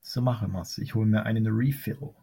So 0.02 0.22
machen 0.22 0.52
wir 0.52 0.62
es. 0.62 0.78
Ich 0.80 0.96
hole 0.96 1.06
mir 1.06 1.24
einen 1.24 1.46
Refill. 1.46 2.14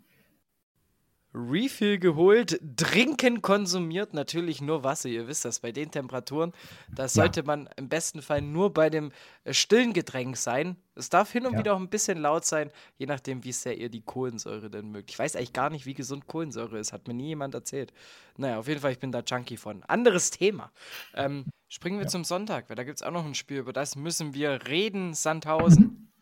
Refill 1.37 1.99
geholt, 1.99 2.59
Trinken 2.77 3.43
konsumiert, 3.43 4.15
natürlich 4.15 4.63
nur 4.63 4.85
Wasser. 4.85 5.11
Ihr 5.11 5.29
wisst 5.29 5.45
das, 5.45 5.61
bei 5.61 5.71
den 5.71 5.91
Temperaturen, 5.91 6.53
da 6.95 7.09
sollte 7.09 7.41
ja. 7.41 7.47
man 7.47 7.69
im 7.77 7.89
besten 7.89 8.23
Fall 8.23 8.41
nur 8.41 8.73
bei 8.73 8.89
dem 8.89 9.13
äh, 9.45 9.53
stillen 9.53 9.93
Getränk 9.93 10.37
sein. 10.39 10.77
Es 10.95 11.11
darf 11.11 11.31
hin 11.31 11.45
und 11.45 11.53
ja. 11.53 11.59
wieder 11.59 11.75
auch 11.75 11.79
ein 11.79 11.91
bisschen 11.91 12.19
laut 12.19 12.47
sein, 12.47 12.71
je 12.97 13.05
nachdem, 13.05 13.45
wie 13.45 13.53
sehr 13.53 13.77
ihr 13.77 13.91
die 13.91 14.01
Kohlensäure 14.01 14.71
denn 14.71 14.91
mögt. 14.91 15.11
Ich 15.11 15.19
weiß 15.19 15.37
eigentlich 15.37 15.53
gar 15.53 15.69
nicht, 15.69 15.85
wie 15.85 15.95
gesund 15.95 16.27
Kohlensäure 16.27 16.79
ist, 16.79 16.95
hat 16.95 17.07
mir 17.07 17.15
nie 17.15 17.29
jemand 17.29 17.55
erzählt. 17.55 17.93
Naja, 18.39 18.59
auf 18.59 18.67
jeden 18.67 18.81
Fall, 18.81 18.93
ich 18.93 18.99
bin 18.99 19.13
da 19.13 19.21
Junkie 19.21 19.59
von. 19.59 19.83
Anderes 19.85 20.31
Thema. 20.31 20.73
Ähm, 21.15 21.45
springen 21.69 21.99
wir 21.99 22.05
ja. 22.05 22.11
zum 22.11 22.25
Sonntag, 22.25 22.71
weil 22.71 22.77
da 22.77 22.85
gibt 22.85 22.97
es 22.99 23.03
auch 23.03 23.13
noch 23.13 23.27
ein 23.27 23.35
Spiel, 23.35 23.59
über 23.59 23.75
das 23.75 23.95
müssen 23.95 24.33
wir 24.33 24.67
reden, 24.69 25.13
Sandhausen. 25.13 26.03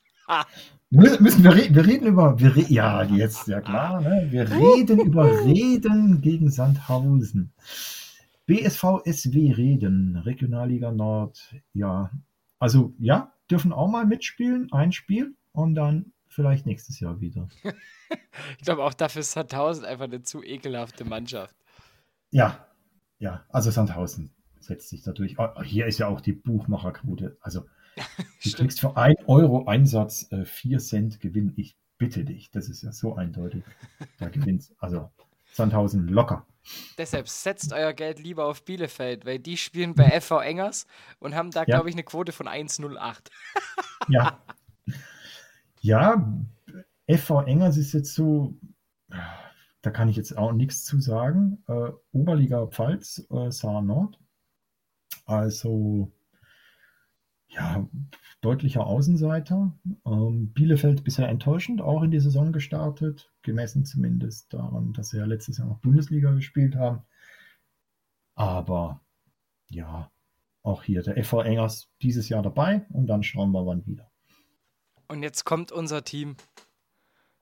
Müssen 0.91 1.43
wir 1.43 1.55
reden, 1.55 1.75
wir 1.75 1.87
reden 1.87 2.07
über, 2.07 2.39
wir 2.39 2.55
re 2.55 2.65
ja, 2.69 3.03
jetzt, 3.03 3.49
ja 3.49 3.61
klar, 3.61 4.01
ne? 4.01 4.29
wir 4.31 4.49
reden 4.49 5.01
über 5.01 5.45
Reden 5.45 6.21
gegen 6.21 6.51
Sandhausen. 6.51 7.53
BSV 8.47 9.03
SW 9.05 9.53
Reden, 9.53 10.17
Regionalliga 10.17 10.93
Nord, 10.93 11.55
ja. 11.73 12.11
Also, 12.59 12.95
ja, 12.99 13.33
dürfen 13.51 13.73
auch 13.73 13.89
mal 13.89 14.07
mitspielen, 14.07 14.71
ein 14.73 14.93
Spiel 14.93 15.35
und 15.53 15.75
dann 15.75 16.13
vielleicht 16.29 16.67
nächstes 16.67 17.01
Jahr 17.01 17.21
wieder. 17.21 17.49
ich 18.59 18.65
glaube, 18.65 18.85
auch 18.85 18.95
dafür 18.95 19.21
ist 19.21 19.33
Sandhausen 19.33 19.85
einfach 19.85 20.05
eine 20.05 20.23
zu 20.23 20.43
ekelhafte 20.43 21.05
Mannschaft. 21.05 21.57
Ja, 22.31 22.67
ja, 23.19 23.45
also 23.49 23.71
Sandhausen 23.71 24.35
setzt 24.61 24.89
sich 24.89 25.03
dadurch. 25.03 25.39
Oh, 25.39 25.63
hier 25.63 25.87
ist 25.87 25.99
ja 25.99 26.09
auch 26.09 26.21
die 26.21 26.33
Buchmacherquote. 26.33 27.37
Also 27.41 27.67
Du 28.45 28.51
kriegst 28.53 28.81
für 28.81 28.97
1 28.97 29.21
Euro 29.27 29.67
Einsatz 29.67 30.31
äh, 30.31 30.45
4 30.45 30.79
Cent 30.79 31.21
Gewinn. 31.21 31.55
Ich 31.57 31.77
bitte 31.97 32.25
dich, 32.25 32.51
das 32.51 32.69
ist 32.69 32.83
ja 32.83 32.93
so 32.93 33.15
eindeutig. 33.15 33.65
Da 34.19 34.29
gewinnt 34.29 34.73
also 34.79 35.11
Sandhausen 35.53 36.09
locker. 36.09 36.47
Deshalb 36.99 37.29
setzt 37.29 37.73
euer 37.73 37.93
Geld 37.93 38.19
lieber 38.19 38.47
auf 38.47 38.65
Bielefeld, 38.65 39.25
weil 39.27 39.39
die 39.39 39.57
spielen 39.57 39.95
bei 39.95 40.21
FV 40.21 40.41
Engers 40.41 40.87
und 41.19 41.35
haben 41.35 41.51
da, 41.51 41.61
ja. 41.61 41.65
glaube 41.65 41.89
ich, 41.89 41.95
eine 41.95 42.05
Quote 42.05 42.33
von 42.33 42.49
1,08. 42.49 43.31
ja. 44.09 44.43
Ja, 45.81 46.35
FV 47.09 47.43
Engers 47.43 47.77
ist 47.77 47.93
jetzt 47.93 48.15
so, 48.15 48.55
da 49.83 49.91
kann 49.91 50.09
ich 50.09 50.17
jetzt 50.17 50.37
auch 50.37 50.53
nichts 50.53 50.85
zu 50.85 51.01
sagen. 51.01 51.63
Äh, 51.69 51.91
Oberliga 52.13 52.67
Pfalz, 52.67 53.27
äh, 53.31 53.51
Saar 53.51 53.83
Nord. 53.83 54.19
Also 55.27 56.11
ja, 57.55 57.89
deutlicher 58.41 58.87
Außenseiter. 58.87 59.73
Ähm, 60.07 60.53
Bielefeld 60.53 61.05
bisher 61.05 61.29
enttäuschend, 61.29 61.81
auch 61.81 62.03
in 62.03 62.11
die 62.11 62.21
Saison 62.21 62.53
gestartet, 62.53 63.33
gemessen 63.43 63.85
zumindest 63.85 64.53
daran, 64.53 64.93
dass 64.93 65.11
sie 65.11 65.19
ja 65.19 65.25
letztes 65.25 65.59
Jahr 65.59 65.69
noch 65.69 65.81
Bundesliga 65.81 66.33
gespielt 66.33 66.77
haben. 66.77 67.03
Aber 68.35 69.01
ja, 69.71 70.11
auch 70.63 70.83
hier 70.83 71.03
der 71.03 71.23
FV 71.23 71.43
Engers 71.43 71.91
dieses 72.03 72.29
Jahr 72.29 72.43
dabei 72.43 72.87
und 72.91 73.07
dann 73.07 73.23
schauen 73.23 73.53
wir 73.53 73.67
wann 73.67 73.87
wieder. 73.87 74.11
Und 75.09 75.23
jetzt 75.23 75.45
kommt 75.45 75.71
unser 75.73 76.05
Team. 76.05 76.37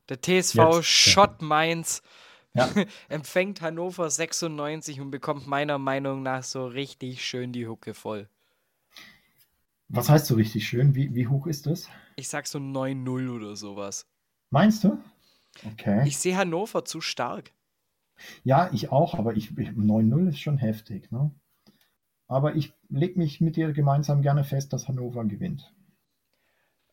Der 0.08 0.20
TSV 0.20 0.56
jetzt, 0.56 0.84
Schott. 0.84 1.42
Mainz 1.42 2.02
ja. 2.54 2.68
empfängt 3.08 3.60
Hannover 3.62 4.10
96 4.10 5.00
und 5.00 5.10
bekommt 5.10 5.46
meiner 5.46 5.78
Meinung 5.78 6.22
nach 6.22 6.42
so 6.42 6.66
richtig 6.66 7.24
schön 7.24 7.52
die 7.52 7.66
Hucke 7.66 7.94
voll. 7.94 8.28
Was 9.94 10.08
heißt 10.08 10.26
so 10.26 10.36
richtig 10.36 10.66
schön? 10.66 10.94
Wie, 10.94 11.14
wie 11.14 11.26
hoch 11.28 11.46
ist 11.46 11.66
das? 11.66 11.86
Ich 12.16 12.28
sag 12.28 12.46
so 12.46 12.58
9-0 12.58 13.28
oder 13.28 13.56
sowas. 13.56 14.06
Meinst 14.48 14.84
du? 14.84 14.98
Okay. 15.66 16.08
Ich 16.08 16.16
sehe 16.16 16.34
Hannover 16.34 16.86
zu 16.86 17.02
stark. 17.02 17.52
Ja, 18.42 18.70
ich 18.72 18.90
auch, 18.90 19.14
aber 19.14 19.36
ich, 19.36 19.50
ich 19.58 19.68
9-0 19.68 20.30
ist 20.30 20.40
schon 20.40 20.56
heftig. 20.56 21.12
Ne? 21.12 21.30
Aber 22.26 22.56
ich 22.56 22.72
lege 22.88 23.18
mich 23.18 23.42
mit 23.42 23.56
dir 23.56 23.72
gemeinsam 23.72 24.22
gerne 24.22 24.44
fest, 24.44 24.72
dass 24.72 24.88
Hannover 24.88 25.26
gewinnt. 25.26 25.74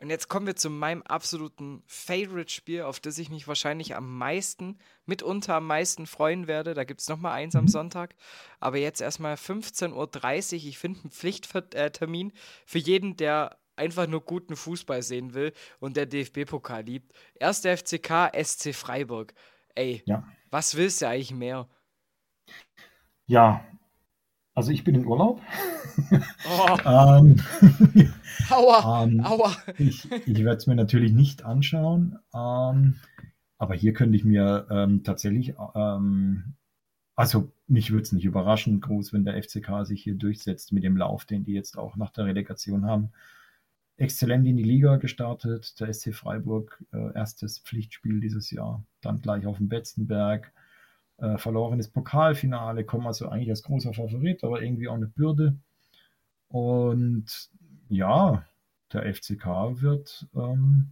Und 0.01 0.09
jetzt 0.09 0.29
kommen 0.29 0.47
wir 0.47 0.55
zu 0.55 0.69
meinem 0.69 1.01
absoluten 1.01 1.83
Favorite-Spiel, 1.85 2.83
auf 2.83 3.01
das 3.01 3.17
ich 3.17 3.29
mich 3.29 3.49
wahrscheinlich 3.49 3.95
am 3.97 4.17
meisten, 4.17 4.79
mitunter 5.05 5.55
am 5.55 5.67
meisten 5.67 6.07
freuen 6.07 6.47
werde. 6.47 6.73
Da 6.73 6.85
gibt 6.85 7.01
es 7.01 7.09
nochmal 7.09 7.33
eins 7.33 7.55
am 7.55 7.67
Sonntag. 7.67 8.15
Aber 8.61 8.77
jetzt 8.77 9.01
erstmal 9.01 9.35
15.30 9.35 9.93
Uhr. 9.93 10.67
Ich 10.69 10.77
finde 10.77 11.01
einen 11.01 11.11
Pflichttermin 11.11 12.31
für 12.65 12.79
jeden, 12.79 13.17
der 13.17 13.59
einfach 13.75 14.07
nur 14.07 14.21
guten 14.21 14.55
Fußball 14.55 15.01
sehen 15.01 15.33
will 15.33 15.53
und 15.79 15.97
der 15.97 16.05
DFB-Pokal 16.05 16.83
liebt. 16.83 17.11
Erster 17.35 17.75
FCK, 17.75 18.31
SC 18.41 18.73
Freiburg. 18.73 19.33
Ey, 19.75 20.01
Ja. 20.05 20.25
was 20.49 20.75
willst 20.75 21.01
du 21.01 21.07
eigentlich 21.07 21.33
mehr? 21.33 21.67
Ja, 23.27 23.63
also 24.59 24.71
ich 24.73 24.83
bin 24.83 24.95
im 24.95 25.07
Urlaub. 25.07 25.41
Oh, 26.11 26.77
Ähm, 26.85 27.37
aua, 28.49 29.03
ähm, 29.03 29.21
aua. 29.23 29.55
ich 29.77 30.11
ich 30.11 30.39
werde 30.43 30.57
es 30.57 30.67
mir 30.67 30.75
natürlich 30.75 31.13
nicht 31.13 31.45
anschauen, 31.45 32.19
ähm, 32.33 32.95
aber 33.57 33.73
hier 33.75 33.93
könnte 33.93 34.17
ich 34.17 34.25
mir 34.25 34.67
ähm, 34.69 35.03
tatsächlich, 35.03 35.53
ähm, 35.75 36.55
also 37.15 37.53
mich 37.67 37.91
würde 37.91 38.03
es 38.03 38.11
nicht 38.11 38.25
überraschen, 38.25 38.81
groß, 38.81 39.13
wenn 39.13 39.23
der 39.23 39.41
FCK 39.41 39.85
sich 39.85 40.03
hier 40.03 40.15
durchsetzt 40.15 40.73
mit 40.73 40.83
dem 40.83 40.97
Lauf, 40.97 41.23
den 41.23 41.45
die 41.45 41.53
jetzt 41.53 41.77
auch 41.77 41.95
nach 41.95 42.11
der 42.11 42.25
Relegation 42.25 42.85
haben. 42.85 43.11
Exzellent 43.95 44.45
in 44.45 44.57
die 44.57 44.63
Liga 44.63 44.97
gestartet, 44.97 45.79
der 45.79 45.93
SC 45.93 46.13
Freiburg, 46.13 46.83
äh, 46.91 47.13
erstes 47.13 47.59
Pflichtspiel 47.59 48.19
dieses 48.19 48.51
Jahr, 48.51 48.83
dann 48.99 49.21
gleich 49.21 49.45
auf 49.45 49.57
dem 49.57 49.69
Betzenberg, 49.69 50.51
äh, 51.21 51.37
verlorenes 51.37 51.89
Pokalfinale, 51.89 52.83
kommen 52.85 53.07
also 53.07 53.29
eigentlich 53.29 53.49
als 53.49 53.63
großer 53.63 53.93
Favorit, 53.93 54.43
aber 54.43 54.61
irgendwie 54.61 54.87
auch 54.87 54.95
eine 54.95 55.07
Bürde. 55.07 55.55
Und 56.49 57.49
ja, 57.89 58.45
der 58.93 59.13
FCK 59.13 59.81
wird 59.81 60.27
ähm, 60.35 60.91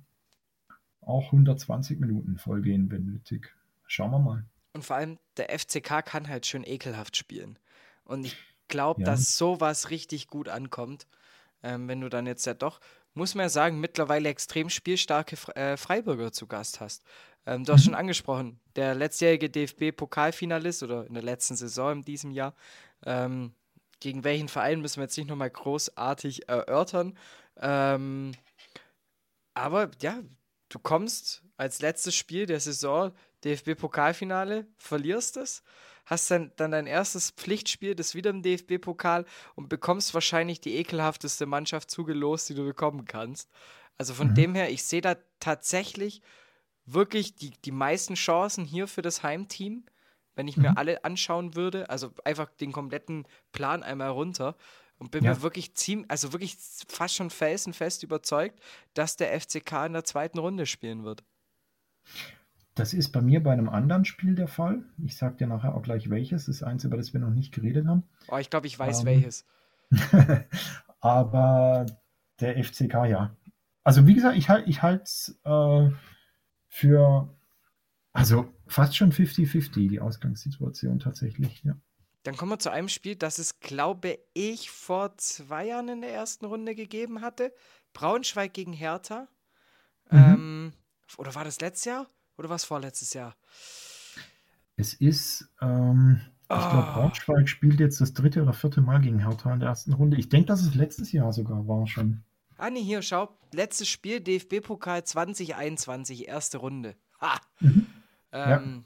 auch 1.01 1.25
120 1.27 1.99
Minuten 1.99 2.37
vollgehen, 2.37 2.91
wenn 2.91 3.05
nötig. 3.05 3.55
Schauen 3.87 4.11
wir 4.11 4.19
mal. 4.19 4.45
Und 4.73 4.83
vor 4.83 4.97
allem, 4.97 5.17
der 5.37 5.49
FCK 5.57 6.03
kann 6.05 6.27
halt 6.27 6.45
schön 6.45 6.63
ekelhaft 6.63 7.17
spielen. 7.17 7.57
Und 8.03 8.25
ich 8.25 8.35
glaube, 8.67 9.01
Ja. 9.01 9.07
dass 9.07 9.37
sowas 9.37 9.89
richtig 9.89 10.27
gut 10.27 10.49
ankommt. 10.49 11.07
Ähm, 11.63 11.87
wenn 11.87 12.01
du 12.01 12.09
dann 12.09 12.27
jetzt 12.27 12.45
ja 12.45 12.53
doch, 12.53 12.79
muss 13.17 13.35
man 13.35 13.45
ja 13.45 13.49
sagen, 13.49 13.79
mittlerweile 13.79 14.29
extrem 14.29 14.69
spielstarke 14.69 15.35
äh, 15.55 15.75
Freiburger 15.77 16.31
zu 16.31 16.47
Gast 16.47 16.79
hast. 16.79 17.03
Ähm, 17.45 17.63
du 17.65 17.73
hast 17.73 17.85
schon 17.85 17.95
angesprochen, 17.95 18.59
der 18.75 18.95
letztjährige 18.95 19.49
DFB-Pokalfinalist 19.49 20.83
oder 20.83 21.05
in 21.07 21.13
der 21.13 21.23
letzten 21.23 21.55
Saison 21.55 21.93
in 21.93 22.01
diesem 22.03 22.31
Jahr. 22.31 22.55
Ähm, 23.05 23.53
gegen 23.99 24.23
welchen 24.23 24.47
Verein 24.47 24.81
müssen 24.81 24.97
wir 24.97 25.05
jetzt 25.05 25.17
nicht 25.17 25.29
nochmal 25.29 25.49
großartig 25.49 26.47
erörtern. 26.47 27.17
Ähm, 27.57 28.33
aber 29.53 29.89
ja, 30.01 30.19
du 30.69 30.79
kommst 30.79 31.43
als 31.57 31.81
letztes 31.81 32.15
Spiel 32.15 32.45
der 32.45 32.59
Saison 32.59 33.11
DFB-Pokalfinale, 33.43 34.67
verlierst 34.77 35.37
es, 35.37 35.63
hast 36.07 36.31
dann, 36.31 36.51
dann 36.55 36.71
dein 36.71 36.87
erstes 36.87 37.31
Pflichtspiel, 37.31 37.93
das 37.93 38.15
wieder 38.15 38.31
im 38.31 38.41
DFB-Pokal 38.41 39.25
und 39.55 39.69
bekommst 39.69 40.13
wahrscheinlich 40.13 40.59
die 40.61 40.75
ekelhafteste 40.77 41.45
Mannschaft 41.45 41.91
zugelost, 41.91 42.49
die 42.49 42.55
du 42.55 42.65
bekommen 42.65 43.05
kannst. 43.05 43.51
Also 43.97 44.13
von 44.13 44.29
Mhm. 44.29 44.33
dem 44.33 44.55
her, 44.55 44.71
ich 44.71 44.83
sehe 44.83 45.01
da 45.01 45.15
tatsächlich 45.39 46.21
wirklich 46.85 47.35
die, 47.35 47.51
die 47.65 47.71
meisten 47.71 48.15
Chancen 48.15 48.65
hier 48.65 48.87
für 48.87 49.01
das 49.01 49.21
Heimteam, 49.21 49.85
wenn 50.35 50.47
ich 50.47 50.57
mir 50.57 50.71
Mhm. 50.71 50.77
alle 50.77 51.03
anschauen 51.03 51.55
würde. 51.55 51.89
Also 51.89 52.11
einfach 52.23 52.49
den 52.49 52.71
kompletten 52.71 53.27
Plan 53.51 53.83
einmal 53.83 54.09
runter. 54.09 54.55
Und 54.99 55.11
bin 55.11 55.23
Ja. 55.23 55.31
mir 55.33 55.41
wirklich 55.43 55.75
ziemlich, 55.75 56.09
also 56.09 56.31
wirklich 56.33 56.57
fast 56.89 57.15
schon 57.15 57.29
felsenfest 57.29 58.01
überzeugt, 58.03 58.59
dass 58.95 59.15
der 59.17 59.33
FCK 59.33 59.85
in 59.85 59.93
der 59.93 60.05
zweiten 60.05 60.39
Runde 60.39 60.65
spielen 60.65 61.03
wird. 61.03 61.23
Das 62.77 62.93
ist 62.93 63.09
bei 63.09 63.21
mir 63.21 63.41
bei 63.41 63.51
einem 63.51 63.69
anderen 63.69 64.05
Spiel 64.05 64.35
der 64.35 64.47
Fall. 64.47 64.83
Ich 65.03 65.17
sage 65.17 65.37
dir 65.37 65.47
nachher 65.47 65.73
auch 65.73 65.81
gleich 65.81 66.09
welches. 66.11 66.45
Das 66.45 66.55
ist 66.57 66.63
eins, 66.63 66.83
über 66.83 66.95
das 66.95 67.11
wir 67.11 67.19
noch 67.19 67.31
nicht 67.31 67.51
geredet 67.51 67.87
haben. 67.87 68.03
Oh, 68.27 68.37
ich 68.37 68.51
glaube, 68.51 68.67
ich 68.67 68.77
weiß 68.77 68.99
Ähm, 68.99 69.05
welches. 69.05 69.45
Aber 70.99 71.87
der 72.39 72.63
FCK, 72.63 72.93
ja. 73.07 73.35
Also 73.83 74.05
wie 74.05 74.13
gesagt, 74.13 74.37
ich, 74.37 74.47
ich 74.67 74.81
halte 74.83 75.03
es 75.03 75.39
äh, 75.43 75.89
für 76.67 77.35
also 78.13 78.51
fast 78.67 78.95
schon 78.95 79.11
50-50, 79.11 79.89
die 79.89 79.99
Ausgangssituation 79.99 80.99
tatsächlich. 80.99 81.63
Ja. 81.63 81.77
Dann 82.23 82.35
kommen 82.35 82.51
wir 82.51 82.59
zu 82.59 82.71
einem 82.71 82.89
Spiel, 82.89 83.15
das 83.15 83.39
es, 83.39 83.59
glaube 83.59 84.19
ich, 84.33 84.69
vor 84.69 85.15
zwei 85.17 85.67
Jahren 85.67 85.87
in 85.87 86.01
der 86.01 86.13
ersten 86.13 86.45
Runde 86.45 86.75
gegeben 86.75 87.21
hatte. 87.21 87.53
Braunschweig 87.93 88.53
gegen 88.53 88.73
Hertha. 88.73 89.27
Mhm. 90.11 90.17
Ähm, 90.17 90.73
oder 91.17 91.33
war 91.35 91.43
das 91.43 91.61
letztes 91.61 91.85
Jahr? 91.85 92.07
Oder 92.37 92.49
war 92.49 92.55
es 92.55 92.65
vorletztes 92.65 93.13
Jahr? 93.13 93.35
Es 94.75 94.93
ist, 94.93 95.49
ähm, 95.61 96.21
ich 96.43 96.47
glaube, 96.47 96.87
Ah. 96.87 96.93
Braunschweig 96.93 97.49
spielt 97.49 97.79
jetzt 97.79 97.99
das 97.99 98.13
dritte 98.13 98.41
oder 98.43 98.53
vierte 98.53 98.79
Mal 98.81 99.01
gegen 99.01 99.19
Hertha 99.19 99.51
in 99.53 99.59
der 99.59 99.69
ersten 99.69 99.93
Runde. 99.93 100.17
Ich 100.17 100.29
denke, 100.29 100.47
dass 100.47 100.61
es 100.61 100.75
letztes 100.75 101.11
Jahr 101.11 101.33
sogar 101.33 101.67
war 101.67 101.87
schon. 101.87 102.23
Ah, 102.57 102.69
nee, 102.69 102.81
hier, 102.83 103.01
schau. 103.01 103.29
Letztes 103.53 103.87
Spiel, 103.87 104.19
DFB-Pokal 104.19 105.03
2021, 105.03 106.27
erste 106.27 106.57
Runde. 106.59 106.95
Ha! 107.21 107.39
Mhm. 107.59 107.87
Ähm, 108.31 108.85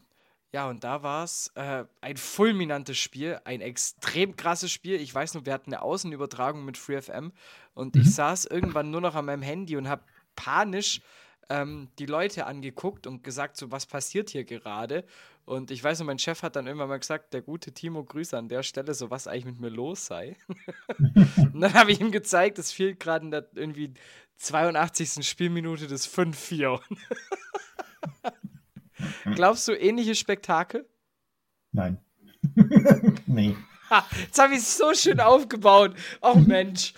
ja. 0.54 0.70
und 0.70 0.84
da 0.84 1.04
war 1.04 1.24
es 1.24 1.52
äh, 1.56 1.86
ein 2.02 2.18
fulminantes 2.18 2.98
Spiel, 2.98 3.40
ein 3.44 3.60
extrem 3.62 4.36
krasses 4.36 4.72
Spiel. 4.72 4.96
Ich 5.02 5.14
weiß 5.14 5.34
nur, 5.34 5.46
wir 5.46 5.54
hatten 5.54 5.74
eine 5.74 5.82
Außenübertragung 5.82 6.64
mit 6.64 6.78
FreeFM 6.78 7.32
und 7.74 7.96
Mhm. 7.96 8.02
ich 8.02 8.14
saß 8.14 8.46
irgendwann 8.46 8.92
nur 8.92 9.02
noch 9.02 9.16
an 9.16 9.26
meinem 9.26 9.42
Handy 9.42 9.76
und 9.78 9.88
habe 9.90 10.04
panisch 10.36 11.02
ähm, 11.52 11.90
die 12.00 12.06
Leute 12.06 12.46
angeguckt 12.46 13.06
und 13.08 13.24
gesagt, 13.24 13.58
so 13.58 13.72
was 13.72 13.86
passiert 13.86 14.30
hier 14.30 14.46
gerade. 14.46 15.04
Und 15.44 15.70
ich 15.72 15.84
weiß 15.84 16.00
nur, 16.00 16.06
mein 16.06 16.20
Chef 16.20 16.44
hat 16.44 16.56
dann 16.56 16.68
irgendwann 16.68 16.88
mal 16.88 17.00
gesagt, 17.00 17.34
der 17.34 17.42
gute 17.42 17.74
Timo, 17.74 18.04
Grüße 18.04 18.38
an 18.38 18.48
der 18.48 18.64
Stelle, 18.64 18.94
so 18.94 19.10
was 19.10 19.28
eigentlich 19.28 19.46
mit 19.46 19.60
mir 19.60 19.70
los 19.70 20.06
sei. 20.06 20.38
und 21.54 21.60
dann 21.60 21.74
habe 21.74 21.92
ich 21.92 22.00
ihm 22.00 22.12
gezeigt, 22.12 22.58
es 22.60 22.72
fehlt 22.72 23.00
gerade 23.00 23.26
in 23.26 23.32
der 23.32 23.48
irgendwie 23.54 23.94
82. 24.38 25.28
Spielminute 25.28 25.88
des 25.88 26.08
5-4. 26.08 26.80
Glaubst 29.36 29.68
du, 29.68 29.74
ähnliches 29.74 30.20
Spektakel? 30.20 30.88
Nein. 31.72 31.98
nee. 33.26 33.56
Ha, 33.90 34.06
jetzt 34.22 34.40
habe 34.40 34.54
ich 34.54 34.60
es 34.60 34.78
so 34.78 34.94
schön 34.94 35.20
aufgebaut. 35.20 35.96
Oh 36.22 36.36
Mensch. 36.36 36.94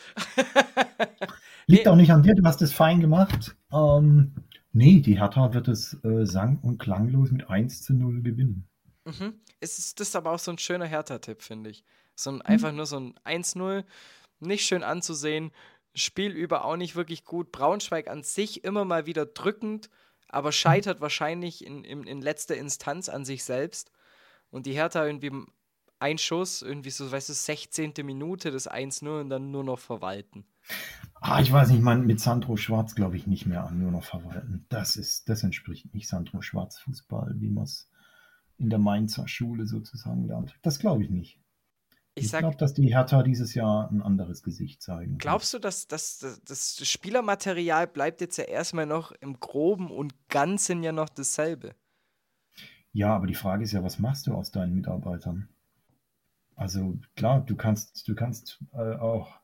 Liegt 1.65 1.85
Nee. 1.85 1.89
auch 1.89 1.95
nicht 1.95 2.11
an 2.11 2.23
dir, 2.23 2.35
du 2.35 2.43
hast 2.43 2.61
es 2.61 2.73
fein 2.73 2.99
gemacht. 2.99 3.55
Ähm, 3.71 4.33
nee, 4.73 4.99
die 4.99 5.19
Hertha 5.19 5.53
wird 5.53 5.67
es 5.67 5.93
äh, 6.03 6.25
sang- 6.25 6.59
und 6.61 6.77
klanglos 6.79 7.31
mit 7.31 7.49
1 7.49 7.83
zu 7.83 7.93
0 7.93 8.21
gewinnen. 8.21 8.67
Mhm. 9.05 9.35
Es 9.59 9.79
ist, 9.79 9.99
das 9.99 10.09
ist 10.09 10.15
aber 10.15 10.31
auch 10.31 10.39
so 10.39 10.51
ein 10.51 10.57
schöner 10.57 10.85
Hertha-Tipp, 10.85 11.41
finde 11.41 11.69
ich. 11.69 11.83
So 12.15 12.31
ein, 12.31 12.41
einfach 12.41 12.71
nur 12.71 12.85
so 12.85 12.99
ein 12.99 13.15
1-0, 13.25 13.83
nicht 14.39 14.65
schön 14.65 14.83
anzusehen, 14.83 15.51
Spiel 15.95 16.31
über 16.31 16.65
auch 16.65 16.75
nicht 16.75 16.95
wirklich 16.95 17.23
gut. 17.23 17.51
Braunschweig 17.51 18.07
an 18.07 18.23
sich 18.23 18.63
immer 18.63 18.83
mal 18.83 19.05
wieder 19.05 19.25
drückend, 19.27 19.89
aber 20.27 20.51
scheitert 20.51 21.01
wahrscheinlich 21.01 21.63
in, 21.63 21.83
in, 21.83 22.03
in 22.05 22.21
letzter 22.21 22.57
Instanz 22.57 23.09
an 23.09 23.25
sich 23.25 23.43
selbst. 23.43 23.91
Und 24.49 24.65
die 24.65 24.73
Hertha 24.73 25.05
irgendwie 25.05 25.31
ein 25.99 26.17
Schuss, 26.17 26.63
irgendwie 26.63 26.89
so, 26.89 27.11
weißt 27.11 27.29
du, 27.29 27.33
16. 27.33 27.93
Minute, 28.03 28.51
das 28.51 28.69
1-0 28.69 29.21
und 29.21 29.29
dann 29.29 29.51
nur 29.51 29.63
noch 29.63 29.79
verwalten. 29.79 30.45
Ah, 31.25 31.39
ich 31.39 31.53
weiß 31.53 31.69
nicht, 31.69 31.81
man 31.81 32.05
mit 32.05 32.19
Sandro 32.19 32.57
Schwarz 32.57 32.95
glaube 32.95 33.15
ich 33.15 33.27
nicht 33.27 33.45
mehr 33.45 33.65
an, 33.65 33.79
nur 33.79 33.91
noch 33.91 34.03
verwalten. 34.03 34.65
Das 34.67 34.97
ist, 34.97 35.29
das 35.29 35.41
entspricht 35.41 35.93
nicht 35.93 36.09
Sandro 36.09 36.41
Schwarz 36.41 36.79
Fußball, 36.79 37.35
wie 37.37 37.49
man 37.49 37.63
es 37.63 37.89
in 38.57 38.69
der 38.69 38.77
Mainzer 38.77 39.25
Schule 39.29 39.65
sozusagen 39.65 40.27
lernt. 40.27 40.53
Das 40.63 40.79
glaube 40.79 41.01
ich 41.01 41.09
nicht. 41.09 41.39
Ich 42.15 42.25
Ich, 42.25 42.31
glaube, 42.37 42.57
dass 42.57 42.73
die 42.73 42.93
Hertha 42.93 43.23
dieses 43.23 43.53
Jahr 43.53 43.89
ein 43.89 44.01
anderes 44.01 44.43
Gesicht 44.43 44.81
zeigen. 44.81 45.17
Glaubst 45.17 45.53
du, 45.53 45.59
dass, 45.59 45.87
dass, 45.87 46.19
dass 46.19 46.75
das 46.75 46.89
Spielermaterial 46.89 47.87
bleibt 47.87 48.19
jetzt 48.19 48.35
ja 48.35 48.43
erstmal 48.43 48.85
noch 48.85 49.13
im 49.13 49.39
Groben 49.39 49.91
und 49.91 50.13
Ganzen 50.27 50.83
ja 50.83 50.91
noch 50.91 51.07
dasselbe? 51.07 51.73
Ja, 52.91 53.15
aber 53.15 53.27
die 53.27 53.35
Frage 53.35 53.63
ist 53.63 53.71
ja, 53.71 53.81
was 53.81 53.97
machst 53.97 54.27
du 54.27 54.33
aus 54.33 54.51
deinen 54.51 54.75
Mitarbeitern? 54.75 55.47
Also 56.55 56.99
klar, 57.15 57.45
du 57.45 57.55
kannst, 57.55 58.05
du 58.09 58.13
kannst 58.13 58.61
äh, 58.73 58.97
auch 58.97 59.39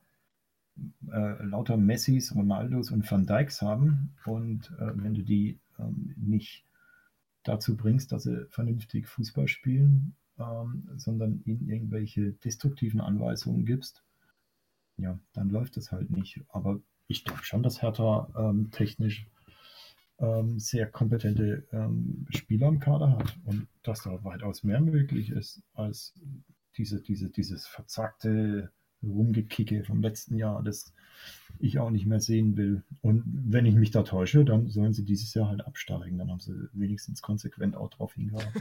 äh, 1.12 1.44
lauter 1.44 1.78
Messis, 1.78 2.34
Ronaldos 2.36 2.92
und 2.92 3.10
Van 3.10 3.26
Dijks 3.26 3.62
haben 3.62 4.14
und 4.26 4.72
äh, 4.80 4.92
wenn 4.96 5.14
du 5.14 5.24
die 5.24 5.60
ähm, 5.80 6.14
nicht 6.18 6.66
dazu 7.44 7.76
bringst, 7.76 8.12
dass 8.12 8.24
sie 8.24 8.46
vernünftig 8.50 9.08
Fußball 9.08 9.48
spielen, 9.48 10.16
ähm, 10.38 10.90
sondern 10.98 11.42
ihnen 11.46 11.68
irgendwelche 11.70 12.34
destruktiven 12.34 13.02
Anweisungen 13.02 13.66
gibst, 13.66 14.04
ja, 14.98 15.20
dann 15.34 15.50
läuft 15.50 15.78
das 15.78 15.92
halt 15.92 16.12
nicht. 16.12 16.42
Aber 16.50 16.80
ich 17.08 17.24
glaube 17.24 17.44
schon, 17.44 17.64
dass 17.64 17.82
Hertha 17.82 18.30
ähm, 18.38 18.72
technisch 18.72 19.28
ähm, 20.20 20.60
sehr 20.60 20.88
kompetente 20.88 21.68
ähm, 21.72 22.26
Spieler 22.30 22.68
im 22.68 22.80
Kader 22.80 23.18
hat 23.18 23.38
und 23.46 23.68
dass 23.84 24.04
da 24.04 24.24
weitaus 24.24 24.64
mehr 24.64 24.82
möglich 24.82 25.30
ist 25.30 25.62
als 25.74 26.14
diese, 26.78 27.02
diese, 27.02 27.30
dieses 27.30 27.66
verzagte 27.66 28.72
Rumgekicke 29.04 29.84
vom 29.84 30.02
letzten 30.02 30.36
Jahr, 30.36 30.62
das 30.64 30.94
ich 31.60 31.80
auch 31.80 31.90
nicht 31.90 32.06
mehr 32.06 32.20
sehen 32.20 32.58
will. 32.58 32.84
Und 33.02 33.24
wenn 33.26 33.66
ich 33.66 33.76
mich 33.76 33.92
da 33.92 34.04
täusche, 34.04 34.46
dann 34.46 34.68
sollen 34.70 34.94
sie 34.94 35.04
dieses 35.04 35.34
Jahr 35.34 35.50
halt 35.50 35.66
absteigen. 35.66 36.18
Dann 36.18 36.30
haben 36.30 36.40
sie 36.40 36.70
wenigstens 36.74 37.22
konsequent 37.22 37.76
auch 37.76 37.90
drauf 37.90 38.14
hingehauen. 38.14 38.48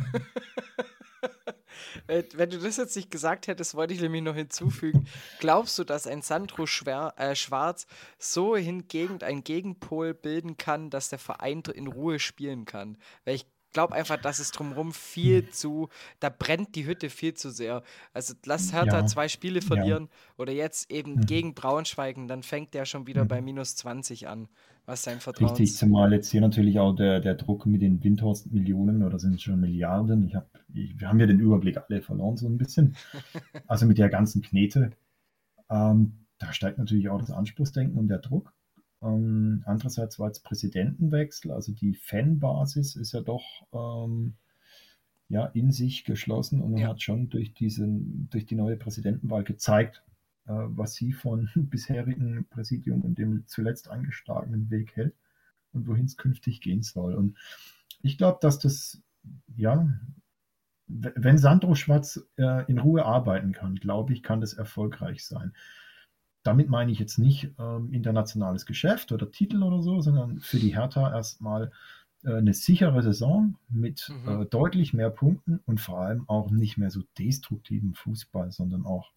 Wenn 2.07 2.51
du 2.51 2.59
das 2.59 2.77
jetzt 2.77 2.96
nicht 2.96 3.11
gesagt 3.11 3.46
hättest, 3.46 3.74
wollte 3.74 3.94
ich 3.94 4.01
nämlich 4.01 4.22
noch 4.22 4.35
hinzufügen. 4.35 5.07
Glaubst 5.40 5.79
du, 5.79 5.85
dass 5.85 6.07
ein 6.07 6.22
Sandro 6.22 6.66
Schwer, 6.66 7.14
äh, 7.16 7.35
Schwarz 7.35 7.87
so 8.18 8.57
hingegen 8.57 9.22
ein 9.22 9.44
Gegenpol 9.44 10.14
bilden 10.14 10.57
kann, 10.57 10.90
dass 10.90 11.09
der 11.09 11.18
Verein 11.18 11.62
in 11.74 11.87
Ruhe 11.87 12.18
spielen 12.18 12.64
kann? 12.64 12.96
Weil 13.24 13.37
ich 13.37 13.46
glaube 13.72 13.94
einfach, 13.94 14.16
dass 14.16 14.38
es 14.38 14.50
drumherum 14.50 14.92
viel 14.92 15.42
hm. 15.42 15.52
zu, 15.52 15.88
da 16.20 16.28
brennt 16.28 16.74
die 16.74 16.87
Hütte 16.87 17.11
viel 17.11 17.35
zu 17.35 17.50
sehr. 17.50 17.83
Also 18.12 18.35
lass 18.44 18.72
Hertha 18.72 19.00
ja. 19.00 19.07
zwei 19.07 19.28
Spiele 19.28 19.62
verlieren 19.62 20.04
ja. 20.04 20.33
oder 20.38 20.52
jetzt 20.52 20.90
eben 20.90 21.16
mhm. 21.16 21.26
gegen 21.26 21.54
Braunschweigen, 21.54 22.28
dann 22.28 22.42
fängt 22.42 22.74
der 22.74 22.85
schon 22.85 23.07
wieder 23.07 23.24
mhm. 23.24 23.28
bei 23.28 23.40
minus 23.40 23.76
20 23.76 24.28
an, 24.28 24.48
was 24.87 25.02
sein 25.02 25.20
Vertrauen 25.20 25.50
Richtig, 25.50 25.76
zumal 25.76 26.12
jetzt 26.12 26.31
hier 26.31 26.40
natürlich 26.40 26.78
auch 26.78 26.94
der, 26.94 27.20
der 27.20 27.35
Druck 27.35 27.66
mit 27.66 27.83
den 27.83 28.02
Windhorst-Millionen 28.02 29.02
oder 29.02 29.18
sind 29.18 29.35
es 29.35 29.42
schon 29.42 29.61
Milliarden. 29.61 30.26
Ich 30.26 30.35
hab, 30.35 30.48
ich, 30.72 30.98
wir 30.98 31.09
haben 31.09 31.20
ja 31.20 31.26
den 31.26 31.40
Überblick 31.40 31.76
alle 31.76 32.00
verloren 32.00 32.37
so 32.37 32.46
ein 32.46 32.59
bisschen. 32.59 32.96
also 33.66 33.87
mit 33.87 33.98
der 33.98 34.09
ganzen 34.09 34.42
Knete. 34.42 34.92
Ähm, 35.70 36.26
da 36.38 36.52
steigt 36.52 36.78
natürlich 36.78 37.09
auch 37.09 37.18
das 37.18 37.31
Anspruchsdenken 37.31 37.98
und 37.98 38.09
der 38.09 38.18
Druck. 38.18 38.52
Ähm, 39.00 39.62
andererseits 39.66 40.18
war 40.18 40.30
es 40.30 40.40
Präsidentenwechsel, 40.40 41.52
also 41.52 41.72
die 41.72 41.94
Fanbasis 41.94 42.96
ist 42.96 43.12
ja 43.12 43.20
doch 43.20 43.44
ähm, 43.72 44.34
ja, 45.28 45.46
in 45.46 45.70
sich 45.70 46.04
geschlossen 46.04 46.61
und 46.61 46.72
man 46.72 46.80
ja. 46.80 46.88
hat 46.88 47.02
schon 47.02 47.28
durch, 47.28 47.54
diesen, 47.54 48.28
durch 48.30 48.46
die 48.46 48.56
neue 48.56 48.76
Präsidentenwahl 48.76 49.44
gezeigt, 49.44 50.02
äh, 50.46 50.52
was 50.52 50.94
sie 50.94 51.12
von 51.12 51.48
bisherigen 51.54 52.46
Präsidium 52.50 53.02
und 53.02 53.18
dem 53.18 53.46
zuletzt 53.46 53.88
eingeschlagenen 53.88 54.70
Weg 54.70 54.96
hält 54.96 55.14
und 55.72 55.87
wohin 55.87 56.06
es 56.06 56.16
künftig 56.16 56.61
gehen 56.61 56.82
soll. 56.82 57.14
Und 57.14 57.37
ich 58.02 58.18
glaube, 58.18 58.38
dass 58.40 58.58
das, 58.58 59.02
ja, 59.56 59.87
wenn 60.87 61.37
Sandro 61.37 61.74
Schwarz 61.74 62.26
äh, 62.38 62.64
in 62.68 62.78
Ruhe 62.78 63.04
arbeiten 63.04 63.52
kann, 63.52 63.76
glaube 63.76 64.14
ich, 64.14 64.22
kann 64.22 64.40
das 64.40 64.54
erfolgreich 64.54 65.24
sein 65.24 65.52
damit 66.42 66.68
meine 66.68 66.92
ich 66.92 66.98
jetzt 66.98 67.18
nicht 67.18 67.51
ähm, 67.59 67.92
internationales 67.92 68.66
Geschäft 68.66 69.12
oder 69.12 69.31
Titel 69.31 69.62
oder 69.62 69.83
so, 69.83 70.01
sondern 70.01 70.40
für 70.40 70.59
die 70.59 70.74
Hertha 70.74 71.12
erstmal 71.12 71.70
äh, 72.24 72.35
eine 72.35 72.55
sichere 72.55 73.03
Saison 73.03 73.57
mit 73.68 74.09
mhm. 74.09 74.42
äh, 74.42 74.46
deutlich 74.46 74.94
mehr 74.94 75.11
Punkten 75.11 75.61
und 75.66 75.81
vor 75.81 76.01
allem 76.01 76.29
auch 76.29 76.51
nicht 76.51 76.79
mehr 76.79 76.90
so 76.90 77.03
destruktiven 77.18 77.94
Fußball, 77.94 78.51
sondern 78.51 78.87
auch 78.87 79.12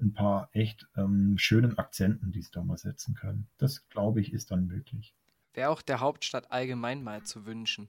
ein 0.00 0.12
paar 0.12 0.48
echt 0.52 0.86
ähm, 0.96 1.36
schönen 1.38 1.76
Akzenten, 1.78 2.30
die 2.32 2.42
sie 2.42 2.52
da 2.52 2.62
mal 2.62 2.78
setzen 2.78 3.14
können. 3.14 3.48
Das, 3.58 3.88
glaube 3.88 4.20
ich, 4.20 4.32
ist 4.32 4.50
dann 4.50 4.66
möglich. 4.66 5.14
Wäre 5.54 5.70
auch 5.70 5.82
der 5.82 6.00
Hauptstadt 6.00 6.52
allgemein 6.52 7.02
mal 7.02 7.24
zu 7.24 7.46
wünschen, 7.46 7.88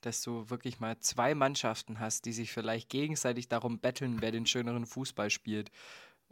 dass 0.00 0.22
du 0.22 0.48
wirklich 0.50 0.78
mal 0.78 1.00
zwei 1.00 1.34
Mannschaften 1.34 1.98
hast, 1.98 2.26
die 2.26 2.32
sich 2.32 2.52
vielleicht 2.52 2.88
gegenseitig 2.88 3.48
darum 3.48 3.80
betteln, 3.80 4.18
wer 4.20 4.30
den 4.30 4.46
schöneren 4.46 4.86
Fußball 4.86 5.30
spielt 5.30 5.72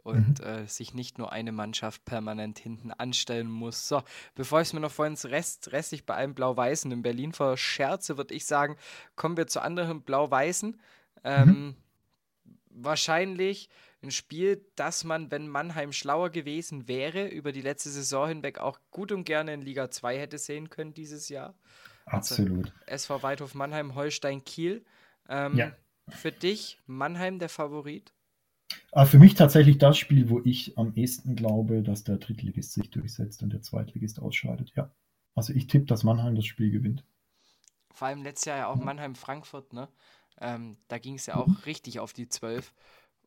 und 0.03 0.39
mhm. 0.39 0.45
äh, 0.45 0.67
sich 0.67 0.93
nicht 0.93 1.17
nur 1.17 1.31
eine 1.31 1.51
Mannschaft 1.51 2.05
permanent 2.05 2.59
hinten 2.59 2.91
anstellen 2.91 3.49
muss. 3.49 3.87
So, 3.87 4.03
bevor 4.35 4.61
ich 4.61 4.69
es 4.69 4.73
mir 4.73 4.79
noch 4.79 4.91
vorhin 4.91 5.15
Rest, 5.15 5.71
restlich 5.71 6.05
bei 6.05 6.15
einem 6.15 6.33
Blau-Weißen 6.33 6.91
in 6.91 7.01
Berlin 7.01 7.33
verscherze, 7.33 8.17
würde 8.17 8.33
ich 8.33 8.45
sagen, 8.45 8.77
kommen 9.15 9.37
wir 9.37 9.47
zu 9.47 9.61
anderen 9.61 10.01
Blau-Weißen. 10.01 10.79
Ähm, 11.23 11.47
mhm. 11.49 11.75
Wahrscheinlich 12.69 13.69
ein 14.01 14.11
Spiel, 14.11 14.65
das 14.75 15.03
man, 15.03 15.31
wenn 15.31 15.47
Mannheim 15.47 15.91
schlauer 15.91 16.29
gewesen 16.29 16.87
wäre, 16.87 17.27
über 17.27 17.51
die 17.51 17.61
letzte 17.61 17.89
Saison 17.89 18.27
hinweg 18.27 18.59
auch 18.59 18.79
gut 18.91 19.11
und 19.11 19.23
gerne 19.23 19.53
in 19.53 19.61
Liga 19.61 19.89
2 19.89 20.19
hätte 20.19 20.37
sehen 20.37 20.69
können 20.69 20.93
dieses 20.93 21.29
Jahr. 21.29 21.55
Also 22.05 22.35
Absolut. 22.35 22.67
Also 22.85 22.85
SV 22.85 23.23
Weidhof 23.23 23.55
Mannheim, 23.55 23.95
Holstein, 23.95 24.43
Kiel. 24.43 24.85
Ähm, 25.27 25.57
ja. 25.57 25.71
Für 26.09 26.31
dich 26.31 26.79
Mannheim 26.85 27.39
der 27.39 27.49
Favorit? 27.49 28.13
Aber 28.91 29.05
für 29.05 29.19
mich 29.19 29.35
tatsächlich 29.35 29.77
das 29.77 29.97
Spiel, 29.97 30.29
wo 30.29 30.41
ich 30.43 30.77
am 30.77 30.93
ehesten 30.95 31.35
glaube, 31.35 31.83
dass 31.83 32.03
der 32.03 32.17
Drittligist 32.17 32.73
sich 32.73 32.89
durchsetzt 32.89 33.43
und 33.43 33.53
der 33.53 33.61
Zweitligist 33.61 34.19
ausscheidet. 34.19 34.73
Ja. 34.75 34.91
Also 35.35 35.53
ich 35.53 35.67
tippe, 35.67 35.85
dass 35.85 36.03
Mannheim 36.03 36.35
das 36.35 36.45
Spiel 36.45 36.71
gewinnt. 36.71 37.05
Vor 37.91 38.07
allem 38.07 38.23
letztes 38.23 38.45
Jahr 38.45 38.57
ja 38.57 38.67
auch 38.67 38.75
Mannheim-Frankfurt, 38.75 39.73
ne? 39.73 39.87
Ähm, 40.39 40.77
da 40.87 40.99
ging 40.99 41.15
es 41.15 41.25
ja 41.25 41.35
auch 41.35 41.65
richtig 41.65 41.99
auf 41.99 42.13
die 42.13 42.27
Zwölf. 42.27 42.73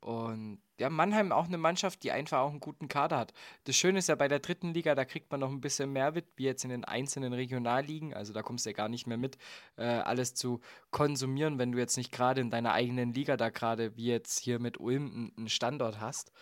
Und 0.00 0.60
ja, 0.80 0.88
Mannheim 0.88 1.30
auch 1.30 1.46
eine 1.46 1.58
Mannschaft, 1.58 2.02
die 2.02 2.10
einfach 2.10 2.38
auch 2.38 2.50
einen 2.50 2.60
guten 2.60 2.88
Kader 2.88 3.18
hat. 3.18 3.34
Das 3.64 3.76
Schöne 3.76 3.98
ist 3.98 4.08
ja 4.08 4.14
bei 4.14 4.28
der 4.28 4.38
dritten 4.38 4.72
Liga, 4.72 4.94
da 4.94 5.04
kriegt 5.04 5.30
man 5.30 5.40
noch 5.40 5.50
ein 5.50 5.60
bisschen 5.60 5.92
mehr 5.92 6.12
mit, 6.12 6.26
wie 6.36 6.44
jetzt 6.44 6.64
in 6.64 6.70
den 6.70 6.86
einzelnen 6.86 7.34
Regionalligen. 7.34 8.14
Also 8.14 8.32
da 8.32 8.42
kommst 8.42 8.64
du 8.64 8.70
ja 8.70 8.74
gar 8.74 8.88
nicht 8.88 9.06
mehr 9.06 9.18
mit, 9.18 9.36
äh, 9.76 9.84
alles 9.84 10.34
zu 10.34 10.60
konsumieren, 10.90 11.58
wenn 11.58 11.72
du 11.72 11.78
jetzt 11.78 11.98
nicht 11.98 12.10
gerade 12.10 12.40
in 12.40 12.50
deiner 12.50 12.72
eigenen 12.72 13.12
Liga 13.12 13.36
da 13.36 13.50
gerade, 13.50 13.94
wie 13.96 14.06
jetzt 14.06 14.40
hier 14.40 14.58
mit 14.58 14.80
Ulm, 14.80 15.32
einen 15.36 15.48
Standort 15.50 16.00
hast. 16.00 16.32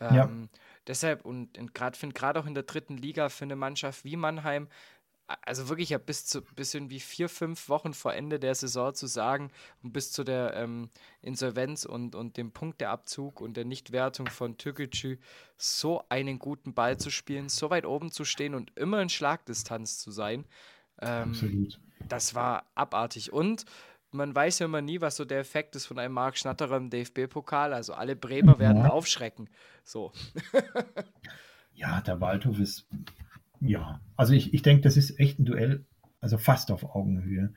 Ähm, 0.00 0.14
ja. 0.14 0.28
Deshalb 0.86 1.24
und 1.24 1.72
gerade 1.72 1.96
finde 1.96 2.14
gerade 2.14 2.40
auch 2.40 2.46
in 2.46 2.54
der 2.54 2.64
dritten 2.64 2.96
Liga 2.96 3.28
für 3.28 3.44
eine 3.44 3.56
Mannschaft 3.56 4.04
wie 4.04 4.16
Mannheim 4.16 4.68
also 5.26 5.68
wirklich 5.68 5.90
ja 5.90 5.98
bis 5.98 6.26
zu 6.26 6.42
bis 6.42 6.74
irgendwie 6.74 7.00
vier, 7.00 7.28
fünf 7.28 7.68
Wochen 7.68 7.94
vor 7.94 8.14
Ende 8.14 8.38
der 8.38 8.54
Saison 8.54 8.94
zu 8.94 9.06
sagen 9.06 9.50
und 9.82 9.92
bis 9.92 10.12
zu 10.12 10.22
der 10.22 10.54
ähm, 10.54 10.90
Insolvenz 11.22 11.84
und, 11.84 12.14
und 12.14 12.36
dem 12.36 12.52
Punkteabzug 12.52 13.40
und 13.40 13.56
der 13.56 13.64
Nichtwertung 13.64 14.26
von 14.28 14.58
Türkgücü 14.58 15.18
so 15.56 16.04
einen 16.08 16.38
guten 16.38 16.74
Ball 16.74 16.98
zu 16.98 17.10
spielen, 17.10 17.48
so 17.48 17.70
weit 17.70 17.86
oben 17.86 18.10
zu 18.10 18.24
stehen 18.24 18.54
und 18.54 18.76
immer 18.76 19.00
in 19.00 19.08
Schlagdistanz 19.08 19.98
zu 19.98 20.10
sein. 20.10 20.44
Ähm, 21.00 21.30
Absolut. 21.30 21.80
Das 22.08 22.34
war 22.34 22.66
abartig. 22.74 23.32
Und 23.32 23.64
man 24.10 24.34
weiß 24.34 24.60
ja 24.60 24.66
immer 24.66 24.82
nie, 24.82 25.00
was 25.00 25.16
so 25.16 25.24
der 25.24 25.40
Effekt 25.40 25.74
ist 25.74 25.86
von 25.86 25.98
einem 25.98 26.14
Marc 26.14 26.38
Schnatterer 26.38 26.76
im 26.76 26.90
DFB-Pokal. 26.90 27.72
Also 27.72 27.94
alle 27.94 28.14
Bremer 28.14 28.52
ja. 28.54 28.58
werden 28.58 28.86
aufschrecken. 28.86 29.48
So. 29.84 30.12
ja, 31.74 32.00
der 32.00 32.20
Waldhof 32.20 32.58
ist 32.58 32.86
ja, 33.60 34.00
also 34.16 34.32
ich, 34.32 34.54
ich 34.54 34.62
denke, 34.62 34.82
das 34.82 34.96
ist 34.96 35.18
echt 35.18 35.38
ein 35.38 35.44
Duell, 35.44 35.84
also 36.20 36.38
fast 36.38 36.70
auf 36.70 36.94
Augenhöhe. 36.94 37.52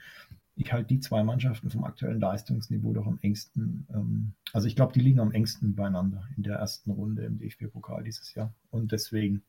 Ich 0.55 0.73
halte 0.73 0.87
die 0.87 0.99
zwei 0.99 1.23
Mannschaften 1.23 1.69
vom 1.69 1.83
aktuellen 1.83 2.19
Leistungsniveau 2.19 2.93
doch 2.93 3.05
am 3.05 3.19
engsten. 3.21 3.87
Ähm, 3.93 4.33
also 4.53 4.67
ich 4.67 4.75
glaube, 4.75 4.93
die 4.93 5.01
liegen 5.01 5.19
am 5.19 5.31
engsten 5.31 5.75
beieinander 5.75 6.27
in 6.35 6.43
der 6.43 6.57
ersten 6.57 6.91
Runde 6.91 7.25
im 7.25 7.37
DFB-Pokal 7.37 8.03
dieses 8.03 8.33
Jahr. 8.33 8.53
Und 8.71 8.91
deswegen 8.91 9.43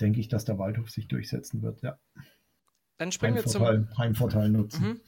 denke 0.00 0.20
ich, 0.20 0.28
dass 0.28 0.44
der 0.44 0.58
Waldhof 0.58 0.90
sich 0.90 1.08
durchsetzen 1.08 1.62
wird, 1.62 1.82
ja. 1.82 1.98
Dann 2.98 3.10
springen 3.10 3.34
wir 3.34 3.44
zum 3.44 3.88
Heimvorteil 3.98 4.48
nutzen. 4.50 4.84
Mhm. 4.86 5.00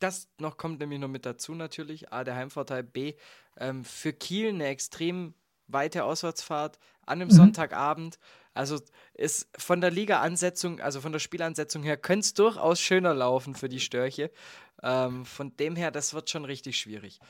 Das 0.00 0.28
noch 0.40 0.56
kommt 0.56 0.80
nämlich 0.80 0.98
noch 0.98 1.08
mit 1.08 1.24
dazu 1.24 1.54
natürlich. 1.54 2.12
A, 2.12 2.24
der 2.24 2.34
Heimvorteil. 2.34 2.82
B, 2.82 3.14
ähm, 3.56 3.84
für 3.84 4.12
Kiel 4.12 4.48
eine 4.48 4.66
extrem 4.66 5.34
weite 5.68 6.04
Auswärtsfahrt 6.04 6.78
an 7.06 7.20
einem 7.20 7.28
mhm. 7.28 7.34
Sonntagabend. 7.34 8.18
Also 8.54 8.80
ist 9.14 9.48
von 9.56 9.80
der 9.80 9.90
Liga-Ansetzung, 9.90 10.80
also 10.80 11.00
von 11.00 11.12
der 11.12 11.18
Spielansetzung 11.18 11.82
her, 11.82 11.96
könnte 11.96 12.26
es 12.26 12.34
durchaus 12.34 12.80
schöner 12.80 13.14
laufen 13.14 13.54
für 13.54 13.68
die 13.68 13.80
Störche. 13.80 14.30
Ähm, 14.82 15.24
von 15.24 15.56
dem 15.56 15.76
her, 15.76 15.90
das 15.90 16.12
wird 16.12 16.28
schon 16.28 16.44
richtig 16.44 16.78
schwierig. 16.78 17.20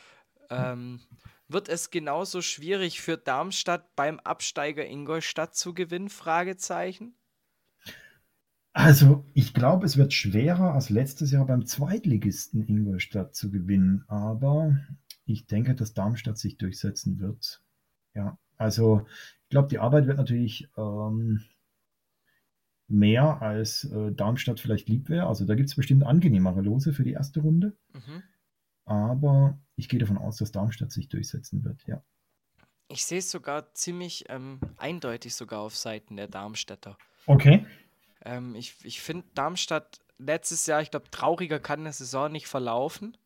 Ähm, 0.50 1.00
wird 1.48 1.68
es 1.68 1.90
genauso 1.90 2.42
schwierig 2.42 3.00
für 3.00 3.16
Darmstadt 3.16 3.94
beim 3.94 4.18
Absteiger 4.20 4.87
Ingolstadt 4.87 5.54
zu 5.54 5.74
gewinnen? 5.74 6.08
Fragezeichen. 6.08 7.14
Also, 8.74 9.26
ich 9.35 9.52
glaube, 9.52 9.85
es 9.85 9.98
wird 9.98 10.14
schwerer 10.14 10.72
als 10.72 10.88
letztes 10.88 11.30
Jahr 11.30 11.46
beim 11.46 11.66
Zweitligisten 11.66 12.66
Ingolstadt 12.66 13.35
zu 13.35 13.50
gewinnen, 13.50 14.04
aber 14.08 14.78
ich 15.27 15.46
denke, 15.46 15.75
dass 15.75 15.92
Darmstadt 15.92 16.38
sich 16.38 16.56
durchsetzen 16.56 17.18
wird. 17.18 17.62
Ja, 18.14 18.38
also 18.56 19.06
glaube, 19.53 19.69
die 19.69 19.79
Arbeit 19.79 20.09
wird 20.09 20.19
natürlich 20.19 20.69
ähm, 20.77 21.44
mehr 22.88 23.40
als 23.40 23.85
äh, 23.85 24.13
Darmstadt 24.13 24.59
vielleicht 24.59 24.88
lieb 24.88 25.09
wäre. 25.09 25.27
Also 25.27 25.44
da 25.44 25.55
gibt 25.55 25.69
es 25.69 25.77
bestimmt 25.77 26.05
angenehmere 26.05 26.61
Lose 26.61 26.92
für 26.92 27.05
die 27.05 27.13
erste 27.13 27.40
Runde. 27.40 27.77
Mhm. 27.92 28.23
Aber 28.85 29.61
ich 29.77 29.88
gehe 29.88 30.00
davon 30.00 30.19
aus, 30.19 30.38
dass 30.38 30.50
Darmstadt 30.50 30.90
sich 30.90 31.09
durchsetzen 31.09 31.65
wird, 31.65 31.87
ja. 31.87 32.03
Ich 32.88 33.05
sehe 33.05 33.21
es 33.21 33.31
sogar 33.31 33.73
ziemlich 33.75 34.25
ähm, 34.29 34.61
eindeutig 34.77 35.35
sogar 35.35 35.61
auf 35.61 35.77
Seiten 35.77 36.17
der 36.17 36.29
Darmstädter. 36.29 36.98
Okay. 37.27 37.65
Ähm, 38.25 38.55
ich 38.55 38.75
ich 38.85 39.00
finde 39.00 39.25
Darmstadt 39.35 40.00
letztes 40.19 40.67
Jahr, 40.67 40.83
ich 40.83 40.90
glaube, 40.90 41.11
trauriger 41.11 41.59
kann 41.59 41.81
eine 41.81 41.92
Saison 41.92 42.31
nicht 42.31 42.48
verlaufen. 42.48 43.17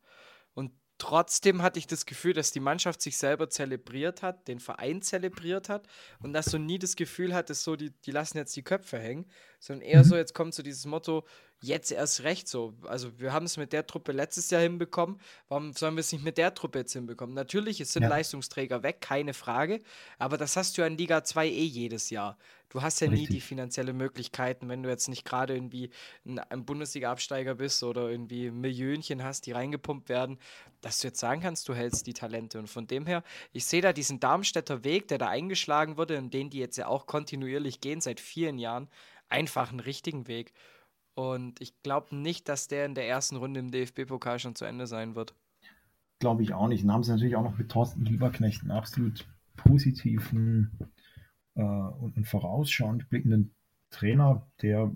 Trotzdem 0.99 1.61
hatte 1.61 1.78
ich 1.78 1.86
das 1.86 2.07
Gefühl, 2.07 2.32
dass 2.32 2.53
die 2.53 2.61
Mannschaft 2.61 3.03
sich 3.03 3.18
selber 3.18 3.51
zelebriert 3.51 4.22
hat, 4.22 4.49
den 4.49 4.61
Verein 4.61 5.03
zelebriert 5.03 5.68
hat 5.68 5.86
und 6.20 6.32
dass 6.32 6.47
du 6.47 6.59
nie 6.59 6.78
das 6.78 6.97
Gefühl 6.97 7.34
hattest, 7.34 7.64
so, 7.64 7.76
die, 7.76 7.90
die 7.90 8.12
lassen 8.12 8.38
jetzt 8.38 8.57
die 8.57 8.62
Köpfe 8.62 8.99
hängen, 8.99 9.26
sondern 9.61 9.86
eher 9.86 10.05
mhm. 10.05 10.09
so, 10.09 10.16
jetzt 10.16 10.34
kommt 10.34 10.55
so 10.55 10.62
dieses 10.62 10.86
Motto, 10.86 11.26
jetzt 11.66 11.92
erst 11.92 12.22
recht 12.22 12.48
so. 12.48 12.74
Also 12.86 13.18
wir 13.18 13.32
haben 13.32 13.46
es 13.46 13.56
mit 13.56 13.72
der 13.72 13.86
Truppe 13.86 14.12
letztes 14.12 14.50
Jahr 14.50 14.62
hinbekommen. 14.62 15.20
Warum 15.48 15.72
sollen 15.72 15.96
wir 15.96 16.00
es 16.00 16.12
nicht 16.12 16.24
mit 16.24 16.38
der 16.38 16.54
Truppe 16.54 16.80
jetzt 16.80 16.92
hinbekommen? 16.92 17.34
Natürlich, 17.34 17.80
es 17.80 17.92
sind 17.92 18.04
ja. 18.04 18.08
Leistungsträger 18.08 18.82
weg, 18.82 19.00
keine 19.00 19.34
Frage. 19.34 19.80
Aber 20.18 20.38
das 20.38 20.56
hast 20.56 20.76
du 20.76 20.82
ja 20.82 20.86
in 20.86 20.96
Liga 20.96 21.24
2 21.24 21.46
eh 21.46 21.64
jedes 21.64 22.10
Jahr. 22.10 22.38
Du 22.68 22.82
hast 22.82 23.00
ja 23.00 23.08
Richtig. 23.08 23.28
nie 23.28 23.34
die 23.36 23.40
finanzielle 23.40 23.92
Möglichkeiten, 23.92 24.68
wenn 24.68 24.82
du 24.82 24.88
jetzt 24.88 25.08
nicht 25.08 25.24
gerade 25.24 25.54
irgendwie 25.54 25.90
ein, 26.24 26.38
ein 26.38 26.64
Bundesliga-Absteiger 26.64 27.54
bist 27.54 27.82
oder 27.82 28.10
irgendwie 28.10 28.50
Millionchen 28.50 29.22
hast, 29.22 29.46
die 29.46 29.52
reingepumpt 29.52 30.08
werden, 30.08 30.38
dass 30.80 30.98
du 30.98 31.08
jetzt 31.08 31.20
sagen 31.20 31.40
kannst, 31.40 31.68
du 31.68 31.74
hältst 31.74 32.06
die 32.06 32.12
Talente. 32.12 32.58
Und 32.58 32.68
von 32.68 32.86
dem 32.86 33.06
her, 33.06 33.22
ich 33.52 33.66
sehe 33.66 33.82
da 33.82 33.92
diesen 33.92 34.20
Darmstädter 34.20 34.84
Weg, 34.84 35.08
der 35.08 35.18
da 35.18 35.28
eingeschlagen 35.28 35.96
wurde 35.96 36.18
und 36.18 36.34
den 36.34 36.50
die 36.50 36.58
jetzt 36.58 36.76
ja 36.76 36.88
auch 36.88 37.06
kontinuierlich 37.06 37.80
gehen 37.80 38.00
seit 38.00 38.20
vielen 38.20 38.58
Jahren, 38.58 38.88
einfach 39.28 39.70
einen 39.70 39.80
richtigen 39.80 40.26
Weg. 40.26 40.52
Und 41.16 41.62
ich 41.62 41.82
glaube 41.82 42.14
nicht, 42.14 42.46
dass 42.46 42.68
der 42.68 42.84
in 42.84 42.94
der 42.94 43.08
ersten 43.08 43.36
Runde 43.36 43.58
im 43.58 43.70
DFB-Pokal 43.70 44.38
schon 44.38 44.54
zu 44.54 44.66
Ende 44.66 44.86
sein 44.86 45.14
wird. 45.14 45.34
Glaube 46.18 46.42
ich 46.42 46.52
auch 46.52 46.68
nicht. 46.68 46.84
Dann 46.84 46.92
haben 46.92 47.02
sie 47.04 47.10
natürlich 47.10 47.36
auch 47.36 47.42
noch 47.42 47.56
mit 47.56 47.70
Thorsten 47.70 48.04
Lieberknecht 48.04 48.60
einen 48.60 48.70
absolut 48.70 49.26
positiven 49.56 50.78
äh, 51.54 51.62
und 51.62 52.16
einen 52.16 52.26
vorausschauend 52.26 53.08
blickenden 53.08 53.54
Trainer, 53.88 54.46
der, 54.60 54.94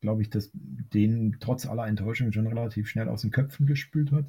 glaube 0.00 0.22
ich, 0.22 0.30
das, 0.30 0.50
den 0.52 1.38
trotz 1.40 1.66
aller 1.66 1.88
Enttäuschung 1.88 2.30
schon 2.30 2.46
relativ 2.46 2.88
schnell 2.88 3.08
aus 3.08 3.22
den 3.22 3.32
Köpfen 3.32 3.66
gespült 3.66 4.12
hat 4.12 4.26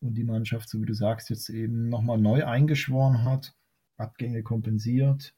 und 0.00 0.14
die 0.14 0.24
Mannschaft, 0.24 0.68
so 0.68 0.80
wie 0.80 0.86
du 0.86 0.94
sagst, 0.94 1.28
jetzt 1.28 1.48
eben 1.48 1.88
nochmal 1.88 2.18
neu 2.18 2.44
eingeschworen 2.44 3.24
hat, 3.24 3.56
Abgänge 3.96 4.44
kompensiert. 4.44 5.34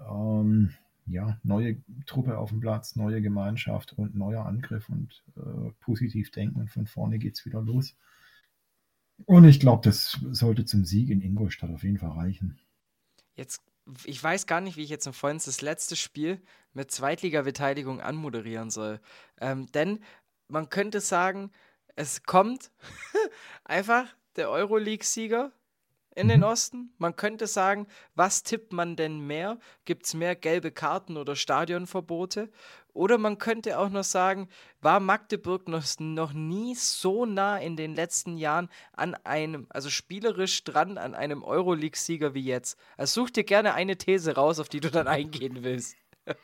Ähm, 0.00 0.74
ja, 1.06 1.38
neue 1.42 1.76
Truppe 2.06 2.38
auf 2.38 2.50
dem 2.50 2.60
Platz, 2.60 2.96
neue 2.96 3.20
Gemeinschaft 3.20 3.92
und 3.92 4.14
neuer 4.14 4.46
Angriff 4.46 4.88
und 4.88 5.22
äh, 5.36 5.70
positiv 5.80 6.30
denken 6.30 6.60
und 6.60 6.70
von 6.70 6.86
vorne 6.86 7.18
geht 7.18 7.34
es 7.34 7.44
wieder 7.44 7.60
los. 7.60 7.96
Und 9.26 9.44
ich 9.44 9.60
glaube, 9.60 9.82
das 9.84 10.18
sollte 10.30 10.64
zum 10.64 10.84
Sieg 10.84 11.10
in 11.10 11.20
Ingolstadt 11.20 11.70
auf 11.70 11.84
jeden 11.84 11.98
Fall 11.98 12.10
reichen. 12.10 12.58
Jetzt, 13.36 13.62
ich 14.04 14.22
weiß 14.22 14.46
gar 14.46 14.60
nicht, 14.60 14.76
wie 14.76 14.82
ich 14.82 14.90
jetzt 14.90 15.06
noch 15.06 15.14
vorhin 15.14 15.40
das 15.44 15.60
letzte 15.60 15.96
Spiel 15.96 16.40
mit 16.72 16.90
Zweitliga-Beteiligung 16.90 18.00
anmoderieren 18.00 18.70
soll. 18.70 19.00
Ähm, 19.40 19.70
denn 19.72 20.00
man 20.48 20.68
könnte 20.68 21.00
sagen, 21.00 21.50
es 21.96 22.24
kommt 22.24 22.70
einfach 23.64 24.08
der 24.36 24.50
Euroleague-Sieger 24.50 25.52
in 26.14 26.28
den 26.28 26.40
mhm. 26.40 26.46
Osten. 26.46 26.94
Man 26.98 27.16
könnte 27.16 27.46
sagen, 27.46 27.86
was 28.14 28.42
tippt 28.42 28.72
man 28.72 28.96
denn 28.96 29.20
mehr? 29.20 29.58
Gibt 29.84 30.06
es 30.06 30.14
mehr 30.14 30.36
gelbe 30.36 30.70
Karten 30.70 31.16
oder 31.16 31.36
Stadionverbote? 31.36 32.50
Oder 32.92 33.18
man 33.18 33.38
könnte 33.38 33.78
auch 33.78 33.90
noch 33.90 34.04
sagen, 34.04 34.48
war 34.80 35.00
Magdeburg 35.00 35.68
noch, 35.68 35.84
noch 35.98 36.32
nie 36.32 36.76
so 36.76 37.26
nah 37.26 37.56
in 37.56 37.76
den 37.76 37.94
letzten 37.94 38.36
Jahren 38.36 38.68
an 38.92 39.14
einem, 39.24 39.66
also 39.70 39.90
spielerisch 39.90 40.62
dran 40.62 40.96
an 40.96 41.14
einem 41.14 41.42
Euroleague-Sieger 41.42 42.34
wie 42.34 42.44
jetzt? 42.44 42.78
Also 42.96 43.22
such 43.22 43.30
dir 43.30 43.44
gerne 43.44 43.74
eine 43.74 43.96
These 43.96 44.36
raus, 44.36 44.60
auf 44.60 44.68
die 44.68 44.80
du 44.80 44.90
dann 44.90 45.08
eingehen 45.08 45.64
willst. 45.64 45.96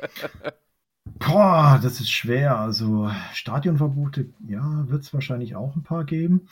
Boah, 1.04 1.78
das 1.82 2.00
ist 2.00 2.10
schwer. 2.10 2.58
Also 2.58 3.10
Stadionverbote, 3.32 4.32
ja, 4.46 4.88
wird 4.88 5.02
es 5.02 5.14
wahrscheinlich 5.14 5.54
auch 5.54 5.76
ein 5.76 5.82
paar 5.82 6.04
geben. 6.04 6.48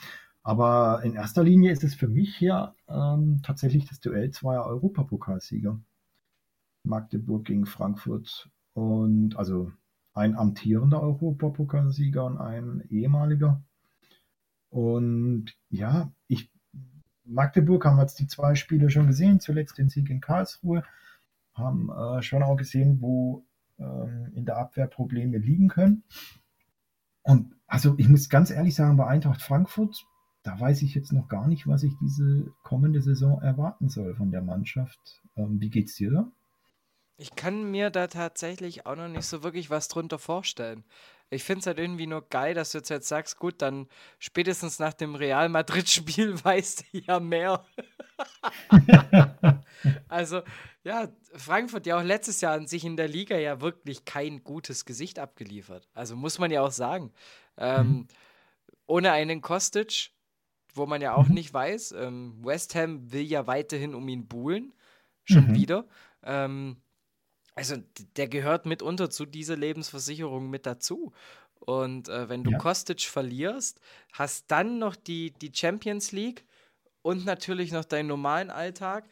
Aber 0.49 1.03
in 1.03 1.13
erster 1.13 1.43
Linie 1.43 1.71
ist 1.71 1.83
es 1.83 1.93
für 1.93 2.07
mich 2.07 2.35
hier 2.35 2.73
ähm, 2.87 3.39
tatsächlich 3.43 3.85
das 3.85 3.99
Duell 3.99 4.31
zweier 4.31 4.65
Europapokalsieger. 4.65 5.79
Magdeburg 6.83 7.45
gegen 7.45 7.67
Frankfurt 7.67 8.49
und 8.73 9.35
also 9.37 9.71
ein 10.15 10.35
amtierender 10.35 11.03
Europapokalsieger 11.03 12.25
und 12.25 12.39
ein 12.39 12.83
ehemaliger. 12.89 13.61
Und 14.69 15.55
ja, 15.69 16.11
ich 16.27 16.49
Magdeburg 17.25 17.85
haben 17.85 17.99
jetzt 17.99 18.19
die 18.19 18.25
zwei 18.25 18.55
Spiele 18.55 18.89
schon 18.89 19.05
gesehen, 19.05 19.39
zuletzt 19.39 19.77
den 19.77 19.89
Sieg 19.89 20.09
in 20.09 20.19
Karlsruhe, 20.19 20.83
haben 21.53 21.91
äh, 21.91 22.23
schon 22.23 22.41
auch 22.41 22.55
gesehen, 22.55 23.03
wo 23.03 23.45
ähm, 23.77 24.31
in 24.33 24.47
der 24.47 24.57
Abwehr 24.57 24.87
Probleme 24.87 25.37
liegen 25.37 25.67
können. 25.67 26.05
Und 27.21 27.53
also 27.67 27.93
ich 27.99 28.09
muss 28.09 28.29
ganz 28.29 28.49
ehrlich 28.49 28.73
sagen, 28.73 28.97
bei 28.97 29.05
Eintracht 29.05 29.43
Frankfurt 29.43 30.07
da 30.43 30.59
weiß 30.59 30.81
ich 30.83 30.95
jetzt 30.95 31.11
noch 31.11 31.27
gar 31.27 31.47
nicht, 31.47 31.67
was 31.67 31.83
ich 31.83 31.93
diese 31.99 32.51
kommende 32.63 33.01
Saison 33.01 33.41
erwarten 33.41 33.89
soll 33.89 34.15
von 34.15 34.31
der 34.31 34.41
Mannschaft. 34.41 35.21
Ähm, 35.35 35.59
wie 35.59 35.69
geht's 35.69 35.95
dir 35.95 36.11
da? 36.11 36.31
Ich 37.17 37.35
kann 37.35 37.69
mir 37.69 37.89
da 37.89 38.07
tatsächlich 38.07 38.85
auch 38.85 38.95
noch 38.95 39.09
nicht 39.09 39.25
so 39.25 39.43
wirklich 39.43 39.69
was 39.69 39.89
drunter 39.89 40.19
vorstellen. 40.19 40.85
Ich 41.29 41.43
finde 41.43 41.59
es 41.59 41.67
halt 41.67 41.77
irgendwie 41.77 42.07
nur 42.07 42.27
geil, 42.27 42.53
dass 42.53 42.71
du 42.71 42.77
jetzt, 42.77 42.89
jetzt 42.89 43.09
sagst, 43.09 43.37
gut, 43.37 43.61
dann 43.61 43.87
spätestens 44.17 44.79
nach 44.79 44.93
dem 44.93 45.15
Real 45.15 45.49
Madrid-Spiel 45.49 46.33
weißt 46.43 46.85
du 46.93 46.99
ja 46.99 47.19
mehr. 47.19 47.65
also, 50.07 50.41
ja, 50.83 51.09
Frankfurt 51.33 51.85
ja 51.85 51.99
auch 51.99 52.03
letztes 52.03 52.39
Jahr 52.39 52.53
an 52.53 52.67
sich 52.67 52.85
in 52.85 52.95
der 52.95 53.09
Liga 53.09 53.37
ja 53.37 53.59
wirklich 53.59 54.05
kein 54.05 54.41
gutes 54.43 54.85
Gesicht 54.85 55.19
abgeliefert. 55.19 55.89
Also 55.93 56.15
muss 56.15 56.39
man 56.39 56.51
ja 56.51 56.61
auch 56.61 56.71
sagen. 56.71 57.11
Ähm, 57.57 57.87
mhm. 57.87 58.07
Ohne 58.87 59.11
einen 59.11 59.41
Kostic 59.41 60.11
wo 60.73 60.85
man 60.85 61.01
ja 61.01 61.15
auch 61.15 61.27
mhm. 61.27 61.35
nicht 61.35 61.53
weiß. 61.53 61.93
Ähm, 61.93 62.37
West 62.43 62.75
Ham 62.75 63.11
will 63.11 63.23
ja 63.23 63.47
weiterhin 63.47 63.95
um 63.95 64.07
ihn 64.07 64.27
buhlen, 64.27 64.73
schon 65.23 65.49
mhm. 65.49 65.55
wieder. 65.55 65.87
Ähm, 66.23 66.77
also 67.55 67.75
der 68.15 68.27
gehört 68.27 68.65
mitunter 68.65 69.09
zu 69.09 69.25
dieser 69.25 69.57
Lebensversicherung 69.57 70.49
mit 70.49 70.65
dazu. 70.65 71.11
Und 71.59 72.07
äh, 72.07 72.29
wenn 72.29 72.43
du 72.43 72.51
ja. 72.51 72.57
Kostic 72.57 73.01
verlierst, 73.01 73.81
hast 74.13 74.49
dann 74.49 74.79
noch 74.79 74.95
die, 74.95 75.31
die 75.31 75.51
Champions 75.53 76.11
League 76.11 76.45
und 77.01 77.25
natürlich 77.25 77.71
noch 77.71 77.85
deinen 77.85 78.07
normalen 78.07 78.49
Alltag, 78.49 79.09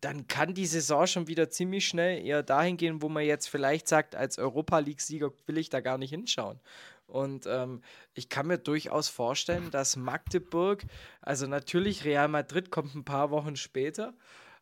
dann 0.00 0.26
kann 0.26 0.54
die 0.54 0.66
Saison 0.66 1.06
schon 1.06 1.28
wieder 1.28 1.48
ziemlich 1.48 1.86
schnell 1.86 2.24
eher 2.24 2.42
dahin 2.42 2.76
gehen, 2.76 3.02
wo 3.02 3.08
man 3.08 3.24
jetzt 3.24 3.46
vielleicht 3.46 3.86
sagt, 3.86 4.16
als 4.16 4.36
Europa 4.36 4.80
League-Sieger 4.80 5.30
will 5.46 5.58
ich 5.58 5.70
da 5.70 5.80
gar 5.80 5.96
nicht 5.96 6.10
hinschauen. 6.10 6.58
Und 7.06 7.46
ähm, 7.46 7.82
ich 8.14 8.28
kann 8.28 8.46
mir 8.46 8.58
durchaus 8.58 9.08
vorstellen, 9.08 9.70
dass 9.70 9.96
Magdeburg, 9.96 10.84
also 11.20 11.46
natürlich 11.46 12.04
Real 12.04 12.28
Madrid 12.28 12.70
kommt 12.70 12.94
ein 12.94 13.04
paar 13.04 13.30
Wochen 13.30 13.56
später, 13.56 14.14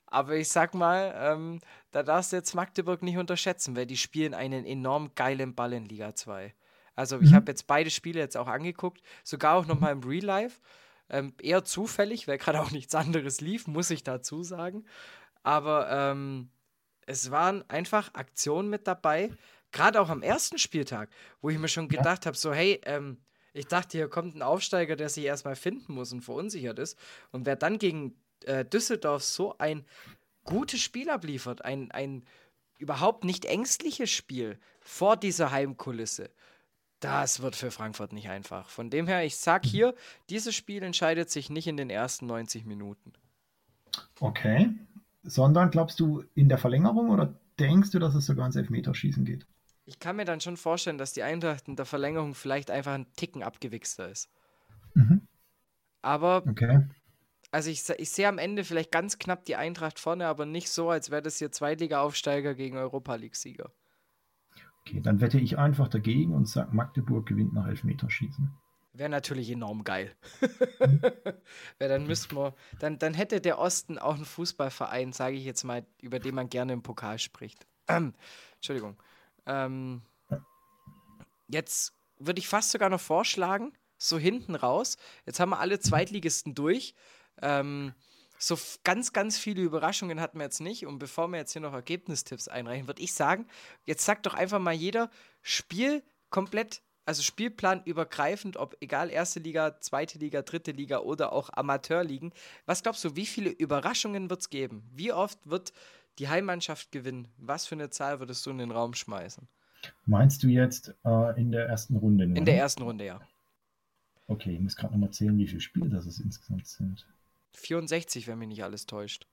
aber 0.07 0.35
ich 0.37 0.49
sag 0.49 0.75
mal, 0.75 1.15
ähm, 1.17 1.61
da 1.93 2.03
darfst 2.03 2.33
du 2.33 2.37
jetzt 2.37 2.55
Magdeburg 2.55 3.03
nicht 3.03 3.19
unterschätzen, 3.19 3.77
weil 3.77 3.87
die 3.87 3.97
spielen 3.97 4.35
einen 4.35 4.67
enorm 4.67 5.13
geilen 5.15 5.55
Ball 5.55 5.73
in 5.73 5.85
Liga 5.85 6.15
2. 6.15 6.53
Also 6.97 7.19
mhm. 7.19 7.25
ich 7.25 7.35
habe 7.35 7.51
jetzt 7.51 7.69
beide 7.69 7.91
Spiele 7.91 8.19
jetzt 8.19 8.37
auch 8.37 8.49
angeguckt, 8.49 9.01
sogar 9.23 9.55
auch 9.55 9.67
nochmal 9.67 9.93
im 9.93 10.03
Real 10.03 10.25
Life. 10.25 10.61
Ähm, 11.09 11.33
eher 11.41 11.65
zufällig, 11.65 12.29
weil 12.29 12.39
gerade 12.39 12.61
auch 12.61 12.71
nichts 12.73 12.95
anderes 12.95 13.41
lief, 13.41 13.67
muss 13.67 13.91
ich 13.91 14.03
dazu 14.03 14.43
sagen. 14.43 14.85
Aber 15.43 15.89
ähm, 15.91 16.51
es 17.07 17.31
waren 17.31 17.69
einfach 17.69 18.15
Aktionen 18.15 18.69
mit 18.69 18.87
dabei, 18.87 19.31
gerade 19.73 20.01
auch 20.01 20.09
am 20.09 20.23
ersten 20.23 20.59
Spieltag, 20.59 21.11
wo 21.41 21.51
ich 21.51 21.59
mir 21.59 21.69
schon 21.69 21.89
gedacht 21.89 22.27
habe, 22.27 22.37
so 22.37 22.53
hey, 22.53 22.81
ähm, 22.85 23.19
ich 23.53 23.67
dachte, 23.67 23.99
hier 23.99 24.09
kommt 24.09 24.37
ein 24.37 24.43
Aufsteiger, 24.43 24.97
der 24.97 25.09
sich 25.09 25.25
erstmal 25.25 25.57
finden 25.57 25.93
muss 25.93 26.13
und 26.13 26.23
verunsichert 26.23 26.79
ist. 26.79 26.99
Und 27.33 27.47
wer 27.47 27.57
dann 27.57 27.79
gegen 27.79 28.15
äh, 28.45 28.65
Düsseldorf 28.65 29.25
so 29.25 29.57
ein 29.59 29.85
gutes 30.45 30.81
Spiel 30.81 31.11
abliefert, 31.11 31.65
ein, 31.65 31.91
ein 31.91 32.25
überhaupt 32.79 33.25
nicht 33.25 33.45
ängstliches 33.45 34.11
Spiel 34.11 34.59
vor 34.81 35.17
dieser 35.17 35.51
Heimkulisse, 35.51 36.31
das 37.01 37.41
wird 37.41 37.57
für 37.57 37.71
Frankfurt 37.71 38.13
nicht 38.13 38.29
einfach. 38.29 38.69
Von 38.69 38.91
dem 38.91 39.07
her, 39.07 39.25
ich 39.25 39.37
sag 39.37 39.65
hier, 39.65 39.95
dieses 40.29 40.55
Spiel 40.55 40.83
entscheidet 40.83 41.31
sich 41.31 41.49
nicht 41.49 41.67
in 41.67 41.79
den 41.79 41.91
ersten 41.91 42.27
90 42.27 42.67
Minuten. 42.67 43.15
Okay. 44.21 44.71
Sondern 45.23 45.71
glaubst 45.71 45.99
du 45.99 46.25
in 46.35 46.49
der 46.49 46.59
Verlängerung 46.59 47.11
oder 47.11 47.35
denkst 47.59 47.91
du, 47.91 47.99
dass 47.99 48.15
es 48.15 48.27
sogar 48.27 48.47
ins 48.47 48.57
Elfmeterschießen 48.57 49.25
geht? 49.25 49.47
Ich 49.91 49.99
kann 49.99 50.15
mir 50.15 50.25
dann 50.25 50.41
schon 50.41 50.57
vorstellen, 50.57 50.99
dass 50.99 51.15
die 51.15 51.25
Eintracht 51.25 51.67
in 51.67 51.75
der 51.75 51.85
Verlängerung 51.85 52.37
vielleicht 52.37 52.71
einfach 52.71 52.93
ein 52.93 53.13
Ticken 53.17 53.43
abgewichster 53.43 54.09
ist. 54.09 54.31
Mhm. 54.95 55.27
Aber, 56.01 56.45
okay. 56.49 56.87
also 57.51 57.71
ich, 57.71 57.89
ich 57.99 58.11
sehe 58.11 58.29
am 58.29 58.39
Ende 58.39 58.63
vielleicht 58.63 58.93
ganz 58.93 59.19
knapp 59.19 59.45
die 59.47 59.57
Eintracht 59.57 59.99
vorne, 59.99 60.29
aber 60.29 60.47
nicht 60.47 60.71
so, 60.71 60.91
als 60.91 61.11
wäre 61.11 61.23
das 61.23 61.39
hier 61.39 61.51
Zweitliga-Aufsteiger 61.51 62.55
gegen 62.55 62.77
Europa 62.77 63.17
League-Sieger. 63.17 63.73
Okay, 64.83 65.01
dann 65.01 65.21
wette 65.21 65.41
ich 65.41 65.59
einfach 65.59 65.89
dagegen 65.89 66.35
und 66.35 66.47
sage, 66.47 66.73
Magdeburg 66.73 67.27
gewinnt 67.27 67.53
nach 67.53 67.67
Elfmeterschießen. 67.67 68.49
Wäre 68.93 69.11
natürlich 69.11 69.51
enorm 69.51 69.83
geil. 69.83 70.15
Mhm. 70.87 71.03
Weil 71.81 71.89
dann 71.89 72.07
müssten 72.07 72.37
wir, 72.37 72.55
dann, 72.79 73.01
dann 73.01 73.15
hätte 73.15 73.41
der 73.41 73.59
Osten 73.59 73.99
auch 73.99 74.15
einen 74.15 74.25
Fußballverein, 74.25 75.13
sage 75.13 75.35
ich 75.35 75.45
jetzt 75.45 75.65
mal, 75.65 75.85
über 76.01 76.21
den 76.21 76.37
man 76.37 76.49
gerne 76.49 76.75
im 76.75 76.83
Pokal 76.83 77.19
spricht. 77.19 77.67
Entschuldigung. 78.55 78.97
Ähm, 79.51 80.03
jetzt 81.49 81.93
würde 82.19 82.39
ich 82.39 82.49
fast 82.49 82.71
sogar 82.71 82.89
noch 82.89 83.01
vorschlagen, 83.01 83.73
so 83.99 84.19
hinten 84.19 84.55
raus. 84.55 84.97
Jetzt 85.27 85.41
haben 85.41 85.51
wir 85.51 85.59
alle 85.59 85.81
Zweitligisten 85.81 86.55
durch. 86.55 86.95
Ähm, 87.43 87.95
so 88.39 88.57
ganz, 88.85 89.13
ganz 89.13 89.37
viele 89.37 89.61
Überraschungen 89.63 90.21
hatten 90.21 90.39
wir 90.39 90.45
jetzt 90.45 90.61
nicht. 90.61 90.87
Und 90.87 90.99
bevor 90.99 91.29
wir 91.29 91.39
jetzt 91.39 91.53
hier 91.53 91.63
noch 91.63 91.75
Ergebnistipps 91.75 92.49
einreichen, 92.49 92.87
würde 92.87 93.03
ich 93.03 93.13
sagen, 93.13 93.47
jetzt 93.85 94.05
sagt 94.05 94.27
doch 94.27 94.35
einfach 94.35 94.59
mal 94.59 94.73
jeder, 94.73 95.11
Spiel 95.43 96.03
komplett, 96.31 96.83
also 97.05 97.23
Spielplan 97.23 97.83
übergreifend, 97.85 98.57
ob 98.57 98.77
egal 98.81 99.11
erste 99.11 99.41
Liga, 99.41 99.81
zweite 99.81 100.19
Liga, 100.19 100.43
dritte 100.43 100.71
Liga 100.71 101.01
oder 101.01 101.33
auch 101.33 101.51
Amateurligen, 101.53 102.33
was 102.67 102.83
glaubst 102.83 103.05
du, 103.05 103.17
wie 103.17 103.27
viele 103.27 103.51
Überraschungen 103.51 104.31
wird 104.31 104.43
es 104.43 104.49
geben? 104.49 104.89
Wie 104.93 105.13
oft 105.13 105.39
wird 105.45 105.73
die 106.19 106.29
Heimmannschaft 106.29 106.93
gewinnen? 106.93 107.29
Was 107.39 107.67
für 107.67 107.75
eine 107.75 107.91
Zahl 107.91 108.21
würdest 108.21 108.45
du 108.47 108.51
in 108.51 108.59
den 108.59 108.71
Raum 108.71 108.95
schmeißen? 108.95 109.49
Meinst 110.07 110.43
du 110.43 110.49
jetzt 110.49 110.95
äh, 111.05 111.41
in 111.41 111.53
der 111.53 111.67
ersten 111.67 111.97
Runde? 111.97 112.25
In 112.25 112.45
der 112.45 112.57
ersten 112.57 112.83
Runde, 112.83 113.07
ja. 113.07 113.21
Okay, 114.27 114.55
ich 114.55 114.61
muss 114.61 114.77
gerade 114.77 114.93
nochmal 114.93 115.11
zählen, 115.11 115.37
wie 115.39 115.47
viele 115.47 115.61
Spiele 115.61 115.89
das 115.89 116.07
es 116.07 116.21
insgesamt 116.21 116.67
sind. 116.67 117.07
64, 117.55 118.27
wenn 118.27 118.39
mich 118.39 118.49
nicht 118.49 118.63
alles 118.63 118.87
täuscht. 118.87 119.27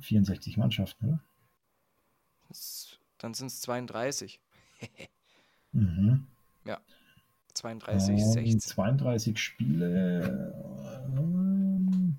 64 0.00 0.56
Mannschaften, 0.56 1.06
oder? 1.06 1.20
Das, 2.48 2.98
dann 3.18 3.34
sind 3.34 3.48
es 3.48 3.60
32. 3.60 4.40
mhm. 5.72 6.26
Ja. 6.64 6.80
32, 7.54 8.10
ähm, 8.10 8.18
16. 8.18 8.60
32 8.60 9.38
Spiele. 9.38 10.54
Ähm, 11.16 12.18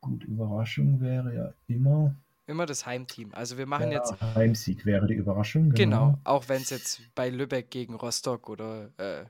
gut, 0.00 0.24
Überraschung 0.24 1.00
wäre 1.00 1.34
ja 1.34 1.54
immer. 1.68 2.14
Immer 2.52 2.66
das 2.66 2.86
Heimteam. 2.86 3.32
Also 3.32 3.58
wir 3.58 3.66
machen 3.66 3.90
ja, 3.90 3.98
jetzt. 3.98 4.14
Heimsieg 4.34 4.86
wäre 4.86 5.06
die 5.06 5.14
Überraschung. 5.14 5.70
Genau, 5.70 6.10
genau 6.10 6.18
auch 6.24 6.48
wenn 6.48 6.62
es 6.62 6.70
jetzt 6.70 7.02
bei 7.14 7.28
Lübeck 7.30 7.70
gegen 7.70 7.94
Rostock 7.94 8.48
oder 8.48 8.90
äh, 8.98 9.24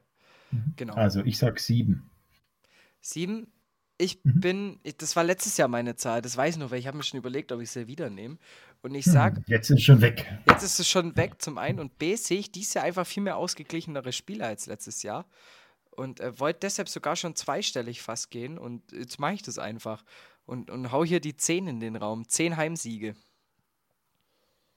mhm. 0.51 0.75
genau. 0.77 0.95
Also 0.95 1.23
ich 1.25 1.39
sag 1.39 1.59
sieben. 1.61 2.11
Sieben 3.01 3.47
ich 4.03 4.25
mhm. 4.25 4.41
bin, 4.41 4.81
das 4.99 5.15
war 5.17 5.25
letztes 5.25 5.57
Jahr 5.57 5.69
meine 5.69 5.95
Zahl, 5.95 6.23
das 6.23 6.37
weiß 6.37 6.55
ich 6.55 6.61
noch, 6.61 6.71
weil 6.71 6.81
ich 6.81 6.87
habe 6.87 6.97
mir 6.97 7.05
schon 7.05 7.19
überlegt, 7.19 7.53
ob 7.53 7.61
ich 7.61 7.71
sie 7.71 7.87
wieder 7.87 8.11
nehme. 8.11 8.39
Und 8.83 8.97
ich 8.97 9.05
sage. 9.05 9.37
Hm, 9.37 9.45
jetzt 9.47 9.71
ist 9.71 9.79
es 9.79 9.85
schon 9.85 10.01
weg. 10.01 10.27
Jetzt 10.49 10.65
ist 10.65 10.81
es 10.81 10.89
schon 10.89 11.17
weg, 11.17 11.41
zum 11.41 11.57
einen. 11.57 11.79
Und 11.79 11.99
B, 11.99 12.17
sehe 12.17 12.41
ich 12.41 12.51
dieses 12.51 12.75
Jahr 12.75 12.85
einfach 12.85 13.07
viel 13.07 13.23
mehr 13.23 13.37
ausgeglichenere 13.37 14.13
Spieler 14.13 14.47
als 14.47 14.67
letztes 14.67 15.05
Jahr. 15.05 15.27
Und 15.93 16.19
äh, 16.19 16.39
wollte 16.41 16.61
deshalb 16.63 16.89
sogar 16.89 17.15
schon 17.15 17.37
zweistellig 17.37 18.03
fast 18.03 18.33
gehen. 18.33 18.59
Und 18.59 18.91
jetzt 18.91 19.21
mache 19.21 19.35
ich 19.35 19.43
das 19.43 19.59
einfach. 19.59 20.05
Und, 20.45 20.71
und 20.71 20.93
hau 20.93 21.05
hier 21.05 21.21
die 21.21 21.37
10 21.37 21.67
in 21.69 21.81
den 21.81 21.97
Raum. 21.97 22.29
10 22.29 22.57
Heimsiege. 22.57 23.15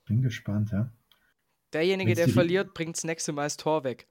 Bin 0.06 0.22
gespannt, 0.22 0.72
ja. 0.72 0.92
Derjenige, 1.74 2.12
Willst 2.12 2.20
der 2.20 2.30
verliert, 2.30 2.74
bringt 2.74 2.96
das 2.96 3.04
nächste 3.04 3.32
Mal 3.34 3.44
das 3.44 3.58
Tor 3.58 3.84
weg. 3.84 4.08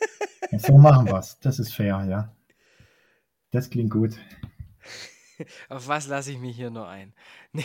so 0.58 0.78
machen 0.78 1.06
wir 1.06 1.18
es. 1.18 1.38
Das 1.40 1.58
ist 1.58 1.74
fair, 1.74 2.04
ja. 2.08 2.34
Das 3.50 3.68
klingt 3.70 3.90
gut. 3.90 4.16
Auf 5.68 5.88
was 5.88 6.06
lasse 6.06 6.32
ich 6.32 6.38
mich 6.38 6.56
hier 6.56 6.70
nur 6.70 6.88
ein? 6.88 7.14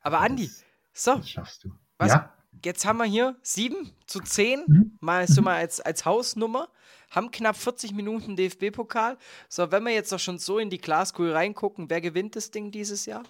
Aber 0.00 0.20
Andi, 0.20 0.50
so. 0.92 1.16
Das 1.16 1.28
schaffst 1.28 1.64
du. 1.64 1.72
Was, 1.98 2.12
ja? 2.12 2.37
Jetzt 2.64 2.84
haben 2.84 2.98
wir 2.98 3.04
hier 3.04 3.36
7 3.42 3.92
zu 4.06 4.20
10, 4.20 4.64
mhm. 4.66 4.98
mal 5.00 5.26
so 5.26 5.42
mal 5.42 5.56
als, 5.56 5.80
als 5.80 6.04
Hausnummer, 6.04 6.68
haben 7.10 7.30
knapp 7.30 7.56
40 7.56 7.92
Minuten 7.92 8.36
DFB-Pokal. 8.36 9.16
So, 9.48 9.70
wenn 9.70 9.84
wir 9.84 9.92
jetzt 9.92 10.12
doch 10.12 10.18
schon 10.18 10.38
so 10.38 10.58
in 10.58 10.70
die 10.70 10.78
Glaskugel 10.78 11.32
reingucken, 11.32 11.88
wer 11.90 12.00
gewinnt 12.00 12.36
das 12.36 12.50
Ding 12.50 12.70
dieses 12.70 13.06
Jahr? 13.06 13.22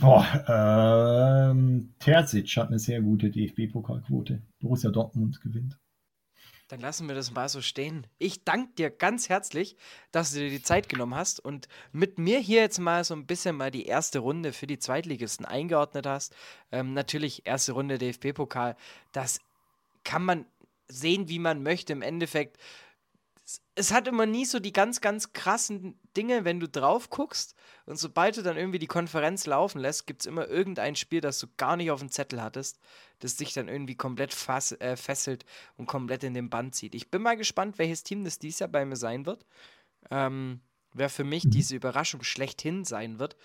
Boah, 0.00 1.50
ähm, 1.50 1.94
Terzic 1.98 2.56
hat 2.56 2.68
eine 2.68 2.78
sehr 2.78 3.00
gute 3.00 3.30
DFB-Pokalquote. 3.30 4.42
Borussia 4.60 4.90
Dortmund 4.90 5.40
gewinnt. 5.40 5.78
Dann 6.68 6.80
lassen 6.80 7.08
wir 7.08 7.14
das 7.14 7.30
mal 7.30 7.48
so 7.48 7.60
stehen. 7.60 8.06
Ich 8.18 8.44
danke 8.44 8.72
dir 8.74 8.90
ganz 8.90 9.28
herzlich, 9.28 9.76
dass 10.12 10.32
du 10.32 10.38
dir 10.38 10.50
die 10.50 10.62
Zeit 10.62 10.88
genommen 10.88 11.14
hast 11.14 11.38
und 11.38 11.68
mit 11.92 12.18
mir 12.18 12.38
hier 12.38 12.62
jetzt 12.62 12.78
mal 12.78 13.04
so 13.04 13.14
ein 13.14 13.26
bisschen 13.26 13.56
mal 13.56 13.70
die 13.70 13.84
erste 13.84 14.20
Runde 14.20 14.52
für 14.52 14.66
die 14.66 14.78
Zweitligisten 14.78 15.44
eingeordnet 15.44 16.06
hast. 16.06 16.34
Ähm, 16.72 16.94
natürlich 16.94 17.46
erste 17.46 17.72
Runde 17.72 17.98
DFB-Pokal. 17.98 18.76
Das 19.12 19.40
kann 20.04 20.24
man 20.24 20.46
sehen, 20.88 21.28
wie 21.28 21.38
man 21.38 21.62
möchte. 21.62 21.92
Im 21.92 22.02
Endeffekt 22.02 22.58
es 23.74 23.92
hat 23.92 24.08
immer 24.08 24.24
nie 24.24 24.44
so 24.44 24.58
die 24.58 24.72
ganz, 24.72 25.00
ganz 25.00 25.32
krassen 25.32 25.98
Dinge, 26.16 26.44
wenn 26.44 26.60
du 26.60 26.68
drauf 26.68 27.10
guckst. 27.10 27.54
Und 27.84 27.98
sobald 27.98 28.36
du 28.36 28.42
dann 28.42 28.56
irgendwie 28.56 28.78
die 28.78 28.86
Konferenz 28.86 29.46
laufen 29.46 29.80
lässt, 29.80 30.06
gibt 30.06 30.22
es 30.22 30.26
immer 30.26 30.48
irgendein 30.48 30.96
Spiel, 30.96 31.20
das 31.20 31.38
du 31.38 31.46
gar 31.56 31.76
nicht 31.76 31.90
auf 31.90 32.00
dem 32.00 32.10
Zettel 32.10 32.40
hattest, 32.40 32.78
das 33.18 33.36
dich 33.36 33.52
dann 33.52 33.68
irgendwie 33.68 33.96
komplett 33.96 34.32
fass, 34.32 34.72
äh, 34.72 34.96
fesselt 34.96 35.44
und 35.76 35.86
komplett 35.86 36.24
in 36.24 36.34
den 36.34 36.48
Band 36.48 36.74
zieht. 36.74 36.94
Ich 36.94 37.10
bin 37.10 37.20
mal 37.20 37.36
gespannt, 37.36 37.78
welches 37.78 38.02
Team 38.02 38.24
das 38.24 38.38
dies 38.38 38.60
Jahr 38.60 38.70
bei 38.70 38.84
mir 38.84 38.96
sein 38.96 39.26
wird. 39.26 39.44
Ähm, 40.10 40.60
wer 40.94 41.10
für 41.10 41.24
mich 41.24 41.44
mhm. 41.44 41.50
diese 41.50 41.76
Überraschung 41.76 42.22
schlechthin 42.22 42.84
sein 42.84 43.18
wird. 43.18 43.36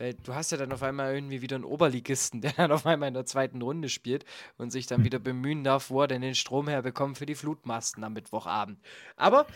Weil 0.00 0.14
du 0.14 0.34
hast 0.34 0.50
ja 0.50 0.56
dann 0.56 0.72
auf 0.72 0.82
einmal 0.82 1.14
irgendwie 1.14 1.42
wieder 1.42 1.56
einen 1.56 1.66
Oberligisten, 1.66 2.40
der 2.40 2.52
dann 2.52 2.72
auf 2.72 2.86
einmal 2.86 3.08
in 3.08 3.14
der 3.14 3.26
zweiten 3.26 3.60
Runde 3.60 3.90
spielt 3.90 4.24
und 4.56 4.70
sich 4.70 4.86
dann 4.86 5.04
wieder 5.04 5.18
bemühen 5.18 5.62
darf, 5.62 5.90
wo 5.90 6.00
er 6.00 6.08
denn 6.08 6.22
den 6.22 6.34
Strom 6.34 6.68
herbekommt 6.68 7.18
für 7.18 7.26
die 7.26 7.34
Flutmasten 7.34 8.02
am 8.02 8.14
Mittwochabend. 8.14 8.80
Aber 9.16 9.46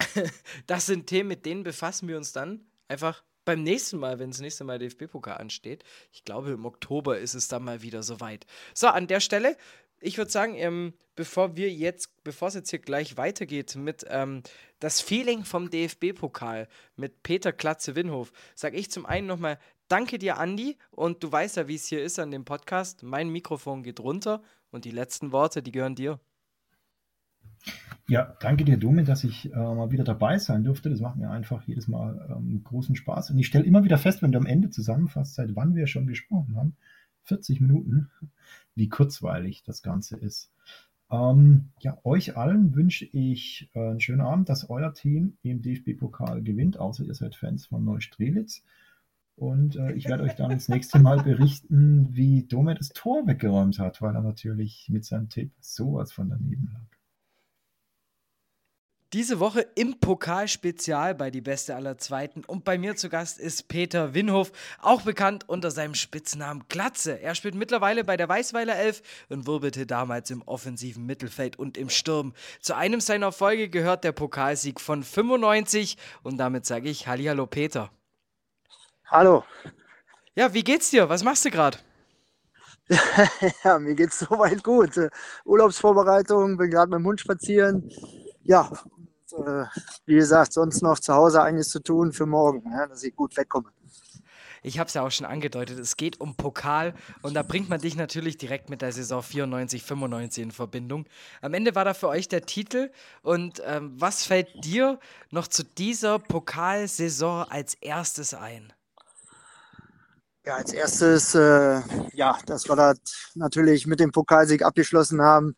das 0.66 0.86
sind 0.86 1.06
Themen, 1.06 1.28
mit 1.28 1.44
denen 1.44 1.64
befassen 1.64 2.08
wir 2.08 2.16
uns 2.16 2.32
dann 2.32 2.64
einfach 2.88 3.22
beim 3.44 3.62
nächsten 3.62 3.98
Mal, 3.98 4.18
wenn 4.18 4.30
das 4.30 4.40
nächste 4.40 4.64
Mal 4.64 4.78
DFB-Pokal 4.78 5.36
ansteht. 5.36 5.84
Ich 6.12 6.24
glaube, 6.24 6.52
im 6.52 6.64
Oktober 6.64 7.18
ist 7.18 7.34
es 7.34 7.48
dann 7.48 7.64
mal 7.64 7.82
wieder 7.82 8.02
soweit. 8.02 8.46
So, 8.72 8.86
an 8.86 9.06
der 9.06 9.20
Stelle 9.20 9.56
ich 10.02 10.18
würde 10.18 10.30
sagen, 10.30 10.54
ähm, 10.56 10.94
bevor 11.14 11.56
wir 11.56 11.70
jetzt, 11.70 12.10
bevor 12.24 12.48
es 12.48 12.54
jetzt 12.54 12.70
hier 12.70 12.78
gleich 12.78 13.16
weitergeht 13.16 13.76
mit 13.76 14.04
ähm, 14.08 14.42
das 14.80 15.00
Feeling 15.00 15.44
vom 15.44 15.70
DFB-Pokal 15.70 16.68
mit 16.96 17.22
Peter 17.22 17.52
Klatze-Winhof, 17.52 18.32
sage 18.54 18.76
ich 18.76 18.90
zum 18.90 19.06
einen 19.06 19.26
nochmal 19.26 19.58
Danke 19.92 20.18
dir, 20.18 20.38
Andi. 20.38 20.78
Und 20.90 21.22
du 21.22 21.30
weißt 21.30 21.58
ja, 21.58 21.68
wie 21.68 21.74
es 21.74 21.86
hier 21.86 22.02
ist 22.02 22.18
an 22.18 22.30
dem 22.30 22.46
Podcast. 22.46 23.02
Mein 23.02 23.28
Mikrofon 23.28 23.82
geht 23.82 24.00
runter 24.00 24.40
und 24.70 24.86
die 24.86 24.90
letzten 24.90 25.32
Worte, 25.32 25.62
die 25.62 25.70
gehören 25.70 25.94
dir. 25.94 26.18
Ja, 28.08 28.34
danke 28.40 28.64
dir, 28.64 28.78
Domin, 28.78 29.04
dass 29.04 29.22
ich 29.22 29.52
äh, 29.52 29.54
mal 29.54 29.90
wieder 29.90 30.02
dabei 30.02 30.38
sein 30.38 30.64
durfte. 30.64 30.88
Das 30.88 31.00
macht 31.00 31.16
mir 31.16 31.30
einfach 31.30 31.62
jedes 31.64 31.88
Mal 31.88 32.26
ähm, 32.30 32.64
großen 32.64 32.96
Spaß. 32.96 33.32
Und 33.32 33.38
ich 33.38 33.46
stelle 33.46 33.66
immer 33.66 33.84
wieder 33.84 33.98
fest, 33.98 34.22
wenn 34.22 34.32
du 34.32 34.38
am 34.38 34.46
Ende 34.46 34.70
zusammenfasst, 34.70 35.34
seit 35.34 35.54
wann 35.54 35.74
wir 35.74 35.86
schon 35.86 36.06
gesprochen 36.06 36.56
haben. 36.56 36.76
40 37.24 37.60
Minuten 37.60 38.10
wie 38.74 38.88
kurzweilig 38.88 39.62
das 39.64 39.82
Ganze 39.82 40.16
ist. 40.16 40.50
Ähm, 41.10 41.68
ja, 41.80 41.98
euch 42.04 42.36
allen 42.36 42.74
wünsche 42.74 43.04
ich 43.04 43.70
äh, 43.74 43.90
einen 43.90 44.00
schönen 44.00 44.22
Abend, 44.22 44.48
dass 44.48 44.70
euer 44.70 44.94
Team 44.94 45.36
im 45.42 45.60
DFB-Pokal 45.60 46.42
gewinnt, 46.42 46.78
außer 46.78 47.04
ihr 47.04 47.14
seid 47.14 47.34
Fans 47.34 47.66
von 47.66 47.84
Neustrelitz. 47.84 48.62
Und 49.36 49.76
äh, 49.76 49.92
ich 49.92 50.08
werde 50.08 50.22
euch 50.22 50.34
dann 50.34 50.50
das 50.50 50.68
nächste 50.68 50.98
Mal 51.00 51.20
berichten, 51.22 52.08
wie 52.12 52.44
Dome 52.44 52.74
das 52.74 52.90
Tor 52.90 53.26
weggeräumt 53.26 53.78
hat, 53.78 54.00
weil 54.00 54.14
er 54.14 54.22
natürlich 54.22 54.88
mit 54.90 55.04
seinem 55.04 55.28
Tipp 55.28 55.52
sowas 55.60 56.12
von 56.12 56.30
daneben 56.30 56.70
lag. 56.72 56.91
Diese 59.12 59.40
Woche 59.40 59.66
im 59.74 60.00
Pokalspezial 60.00 61.14
bei 61.14 61.30
Die 61.30 61.42
Beste 61.42 61.76
aller 61.76 61.98
Zweiten. 61.98 62.44
Und 62.46 62.64
bei 62.64 62.78
mir 62.78 62.96
zu 62.96 63.10
Gast 63.10 63.38
ist 63.38 63.68
Peter 63.68 64.14
Winhof, 64.14 64.52
auch 64.80 65.02
bekannt 65.02 65.46
unter 65.50 65.70
seinem 65.70 65.94
Spitznamen 65.94 66.64
Glatze. 66.70 67.20
Er 67.20 67.34
spielt 67.34 67.54
mittlerweile 67.54 68.04
bei 68.04 68.16
der 68.16 68.30
Weißweiler 68.30 68.74
Elf 68.74 69.02
und 69.28 69.46
wirbelte 69.46 69.84
damals 69.84 70.30
im 70.30 70.40
offensiven 70.40 71.04
Mittelfeld 71.04 71.58
und 71.58 71.76
im 71.76 71.90
Sturm. 71.90 72.32
Zu 72.62 72.74
einem 72.74 73.02
seiner 73.02 73.26
Erfolge 73.26 73.68
gehört 73.68 74.02
der 74.02 74.12
Pokalsieg 74.12 74.80
von 74.80 75.02
95. 75.02 75.98
Und 76.22 76.38
damit 76.38 76.64
sage 76.64 76.88
ich 76.88 77.06
Hallihallo 77.06 77.46
Peter. 77.46 77.90
Hallo. 79.04 79.44
Ja, 80.34 80.54
wie 80.54 80.64
geht's 80.64 80.88
dir? 80.88 81.10
Was 81.10 81.22
machst 81.22 81.44
du 81.44 81.50
gerade? 81.50 81.76
ja, 83.62 83.78
mir 83.78 83.94
geht's 83.94 84.20
soweit 84.20 84.64
gut. 84.64 84.98
Urlaubsvorbereitung, 85.44 86.56
bin 86.56 86.70
gerade 86.70 86.90
mit 86.90 87.00
dem 87.00 87.06
Hund 87.06 87.20
spazieren. 87.20 87.90
Ja, 88.44 88.70
äh, 89.32 89.64
wie 90.06 90.14
gesagt, 90.14 90.52
sonst 90.52 90.82
noch 90.82 90.98
zu 90.98 91.14
Hause 91.14 91.42
einiges 91.42 91.68
zu 91.70 91.80
tun 91.80 92.12
für 92.12 92.26
morgen, 92.26 92.62
ja, 92.70 92.86
dass 92.86 93.02
ich 93.02 93.14
gut 93.14 93.36
wegkomme. 93.36 93.70
Ich 94.64 94.78
habe 94.78 94.86
es 94.86 94.94
ja 94.94 95.02
auch 95.02 95.10
schon 95.10 95.26
angedeutet, 95.26 95.78
es 95.80 95.96
geht 95.96 96.20
um 96.20 96.36
Pokal 96.36 96.94
und 97.22 97.34
da 97.34 97.42
bringt 97.42 97.68
man 97.68 97.80
dich 97.80 97.96
natürlich 97.96 98.38
direkt 98.38 98.70
mit 98.70 98.80
der 98.80 98.92
Saison 98.92 99.20
94, 99.20 99.82
95 99.82 100.44
in 100.44 100.50
Verbindung. 100.52 101.06
Am 101.40 101.52
Ende 101.52 101.74
war 101.74 101.84
da 101.84 101.94
für 101.94 102.08
euch 102.08 102.28
der 102.28 102.46
Titel 102.46 102.92
und 103.22 103.60
ähm, 103.66 103.92
was 103.98 104.24
fällt 104.24 104.64
dir 104.64 105.00
noch 105.30 105.48
zu 105.48 105.64
dieser 105.64 106.20
Pokalsaison 106.20 107.44
als 107.50 107.74
erstes 107.74 108.34
ein? 108.34 108.72
Ja, 110.44 110.56
als 110.56 110.72
erstes, 110.72 111.34
äh, 111.34 111.80
ja, 112.12 112.38
dass 112.46 112.68
wir 112.68 112.76
das 112.76 112.98
natürlich 113.34 113.86
mit 113.86 114.00
dem 114.00 114.12
Pokalsieg 114.12 114.64
abgeschlossen 114.64 115.22
haben, 115.22 115.56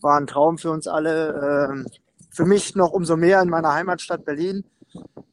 war 0.00 0.18
ein 0.18 0.26
Traum 0.26 0.58
für 0.58 0.70
uns 0.70 0.86
alle. 0.86 1.70
Ähm, 1.70 1.86
für 2.36 2.44
mich 2.44 2.76
noch 2.76 2.92
umso 2.92 3.16
mehr 3.16 3.40
in 3.40 3.48
meiner 3.48 3.72
Heimatstadt 3.72 4.24
Berlin. 4.24 4.64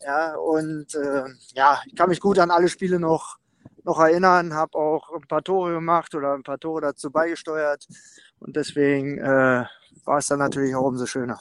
Ja, 0.02 0.36
und 0.36 0.96
äh, 0.96 1.26
ja, 1.54 1.82
ich 1.86 1.96
kann 1.96 2.10
mich 2.10 2.22
gut 2.22 2.40
an 2.40 2.50
alle 2.50 2.70
Spiele 2.70 3.00
noch, 3.00 3.38
noch 3.84 4.00
erinnern, 4.00 4.54
habe 4.54 4.78
auch 4.78 5.14
ein 5.14 5.28
paar 5.28 5.44
Tore 5.44 5.74
gemacht 5.74 6.16
oder 6.16 6.34
ein 6.34 6.44
paar 6.44 6.60
Tore 6.60 6.82
dazu 6.82 7.12
beigesteuert. 7.12 7.88
Und 8.40 8.56
deswegen 8.56 9.18
äh, 9.18 9.66
war 10.06 10.18
es 10.18 10.28
dann 10.28 10.40
natürlich 10.40 10.76
auch 10.76 10.86
umso 10.86 11.06
schöner. 11.06 11.40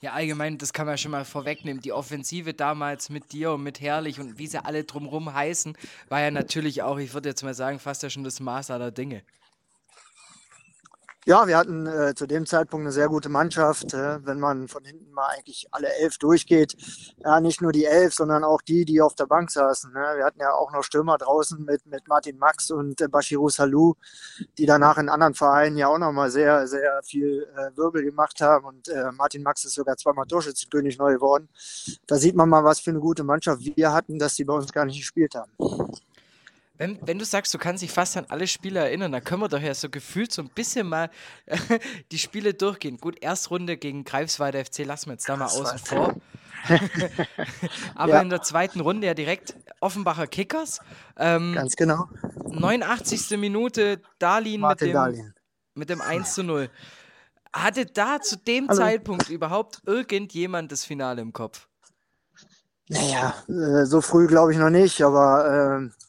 Ja, 0.00 0.12
allgemein, 0.12 0.58
das 0.58 0.72
kann 0.72 0.86
man 0.86 0.98
schon 0.98 1.12
mal 1.12 1.24
vorwegnehmen. 1.24 1.82
Die 1.82 1.92
Offensive 1.92 2.54
damals 2.54 3.10
mit 3.10 3.32
dir 3.32 3.52
und 3.52 3.62
mit 3.62 3.80
Herrlich 3.80 4.20
und 4.20 4.38
wie 4.38 4.46
sie 4.46 4.64
alle 4.64 4.84
drumherum 4.84 5.34
heißen, 5.34 5.76
war 6.08 6.20
ja 6.20 6.30
natürlich 6.30 6.82
auch, 6.82 6.98
ich 6.98 7.14
würde 7.14 7.28
jetzt 7.28 7.42
mal 7.42 7.54
sagen, 7.54 7.78
fast 7.78 8.02
ja 8.02 8.10
schon 8.10 8.24
das 8.24 8.40
Maß 8.40 8.70
aller 8.70 8.90
Dinge. 8.90 9.22
Ja, 11.26 11.46
wir 11.46 11.56
hatten 11.56 11.86
äh, 11.86 12.14
zu 12.14 12.26
dem 12.26 12.44
Zeitpunkt 12.44 12.84
eine 12.84 12.92
sehr 12.92 13.08
gute 13.08 13.30
Mannschaft. 13.30 13.94
Äh, 13.94 14.26
wenn 14.26 14.38
man 14.38 14.68
von 14.68 14.84
hinten 14.84 15.10
mal 15.10 15.26
eigentlich 15.28 15.66
alle 15.70 15.88
elf 15.94 16.18
durchgeht, 16.18 16.76
ja, 17.24 17.40
nicht 17.40 17.62
nur 17.62 17.72
die 17.72 17.86
elf, 17.86 18.12
sondern 18.12 18.44
auch 18.44 18.60
die, 18.60 18.84
die 18.84 19.00
auf 19.00 19.14
der 19.14 19.24
Bank 19.24 19.50
saßen. 19.50 19.90
Ne? 19.94 20.00
Wir 20.16 20.24
hatten 20.26 20.40
ja 20.40 20.52
auch 20.52 20.70
noch 20.70 20.82
Stürmer 20.82 21.16
draußen 21.16 21.64
mit, 21.64 21.86
mit 21.86 22.08
Martin 22.08 22.36
Max 22.36 22.70
und 22.70 23.00
äh, 23.00 23.08
Bashiru 23.08 23.48
Salou, 23.48 23.94
die 24.58 24.66
danach 24.66 24.98
in 24.98 25.08
anderen 25.08 25.32
Vereinen 25.32 25.78
ja 25.78 25.88
auch 25.88 25.96
nochmal 25.96 26.30
sehr, 26.30 26.66
sehr 26.66 27.00
viel 27.02 27.48
äh, 27.56 27.74
Wirbel 27.74 28.04
gemacht 28.04 28.42
haben. 28.42 28.66
Und 28.66 28.88
äh, 28.88 29.10
Martin 29.12 29.42
Max 29.42 29.64
ist 29.64 29.76
sogar 29.76 29.96
zweimal 29.96 30.26
Torschützenkönig 30.26 30.98
neu 30.98 31.14
geworden. 31.14 31.48
Da 32.06 32.16
sieht 32.16 32.36
man 32.36 32.50
mal, 32.50 32.64
was 32.64 32.80
für 32.80 32.90
eine 32.90 33.00
gute 33.00 33.24
Mannschaft 33.24 33.62
wir 33.64 33.92
hatten, 33.94 34.18
dass 34.18 34.34
die 34.34 34.44
bei 34.44 34.52
uns 34.52 34.70
gar 34.70 34.84
nicht 34.84 34.98
gespielt 34.98 35.34
haben. 35.34 35.52
Wenn, 36.76 36.98
wenn 37.06 37.20
du 37.20 37.24
sagst, 37.24 37.54
du 37.54 37.58
kannst 37.58 37.84
dich 37.84 37.92
fast 37.92 38.16
an 38.16 38.26
alle 38.28 38.48
Spiele 38.48 38.80
erinnern, 38.80 39.12
dann 39.12 39.22
können 39.22 39.42
wir 39.42 39.48
doch 39.48 39.60
ja 39.60 39.74
so 39.74 39.88
gefühlt 39.88 40.32
so 40.32 40.42
ein 40.42 40.48
bisschen 40.48 40.88
mal 40.88 41.08
die 42.12 42.18
Spiele 42.18 42.52
durchgehen. 42.52 42.96
Gut, 42.96 43.22
Erstrunde 43.22 43.76
gegen 43.76 44.04
Greifswalder 44.04 44.64
FC 44.64 44.84
lassen 44.84 45.06
wir 45.06 45.12
jetzt 45.12 45.28
da 45.28 45.36
mal 45.36 45.46
außen 45.46 45.78
vor. 45.78 46.14
Aber 47.94 48.14
ja. 48.14 48.22
in 48.22 48.30
der 48.30 48.42
zweiten 48.42 48.80
Runde 48.80 49.06
ja 49.06 49.14
direkt 49.14 49.54
Offenbacher 49.80 50.26
Kickers. 50.26 50.80
Ähm, 51.16 51.54
Ganz 51.54 51.76
genau. 51.76 52.08
89. 52.48 53.38
Minute 53.38 54.00
Darlin 54.18 54.62
mit 54.62 54.80
dem, 54.80 55.32
mit 55.74 55.90
dem 55.90 56.00
1 56.00 56.34
zu 56.34 56.42
0. 56.42 56.70
Hatte 57.52 57.86
da 57.86 58.20
zu 58.20 58.36
dem 58.36 58.66
Hallo. 58.68 58.78
Zeitpunkt 58.78 59.28
überhaupt 59.28 59.82
irgendjemand 59.86 60.72
das 60.72 60.84
Finale 60.84 61.22
im 61.22 61.32
Kopf? 61.32 61.68
Naja, 62.88 63.34
äh, 63.48 63.86
so 63.86 64.00
früh 64.00 64.26
glaube 64.26 64.52
ich 64.52 64.58
noch 64.58 64.70
nicht, 64.70 65.02
aber 65.02 65.84
äh, 65.84 66.03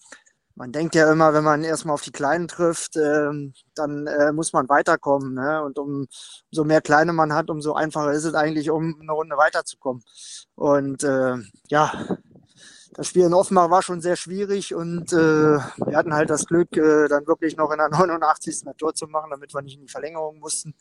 man 0.56 0.72
denkt 0.72 0.96
ja 0.96 1.12
immer, 1.12 1.34
wenn 1.34 1.44
man 1.44 1.64
erstmal 1.64 1.94
auf 1.94 2.02
die 2.02 2.12
Kleinen 2.12 2.48
trifft, 2.48 2.96
ähm, 2.96 3.54
dann 3.76 4.08
äh, 4.08 4.32
muss 4.32 4.54
man 4.54 4.70
weiterkommen. 4.70 5.34
Ne? 5.34 5.62
Und 5.64 5.78
um, 5.78 6.08
umso 6.52 6.64
mehr 6.64 6.82
Kleine 6.82 7.12
man 7.14 7.34
hat, 7.34 7.50
umso 7.50 7.74
einfacher 7.74 8.14
ist 8.14 8.24
es 8.24 8.34
eigentlich, 8.34 8.70
um 8.70 8.98
eine 9.02 9.12
Runde 9.12 9.38
weiterzukommen. 9.38 10.02
Und 10.56 11.04
äh, 11.04 11.36
ja, 11.68 11.92
das 12.94 13.08
Spiel 13.08 13.26
in 13.26 13.34
Offenbach 13.34 13.70
war 13.70 13.82
schon 13.82 14.00
sehr 14.00 14.16
schwierig 14.16 14.74
und 14.74 15.12
äh, 15.12 15.58
wir 15.58 15.98
hatten 15.98 16.14
halt 16.14 16.30
das 16.30 16.46
Glück, 16.46 16.78
äh, 16.78 17.10
dann 17.10 17.28
wirklich 17.28 17.58
noch 17.58 17.70
in 17.72 17.78
der 17.78 17.90
89. 17.92 18.64
ein 18.68 18.96
zu 18.96 19.08
machen, 19.08 19.32
damit 19.32 19.54
wir 19.54 19.62
nicht 19.62 19.76
in 19.76 19.86
die 19.86 19.92
Verlängerung 19.92 20.40
mussten. 20.40 20.74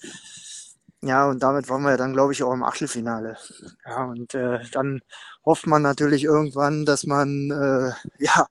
Ja, 1.02 1.28
und 1.28 1.42
damit 1.42 1.68
waren 1.68 1.82
wir 1.82 1.96
dann, 1.96 2.12
glaube 2.12 2.32
ich, 2.32 2.42
auch 2.44 2.52
im 2.54 2.62
Achtelfinale. 2.62 3.36
Ja, 3.84 4.04
und 4.04 4.32
äh, 4.34 4.60
dann 4.72 5.02
hofft 5.44 5.66
man 5.66 5.82
natürlich 5.82 6.24
irgendwann, 6.24 6.86
dass 6.86 7.04
man 7.04 7.50
äh, 7.50 7.92
ja 8.24 8.46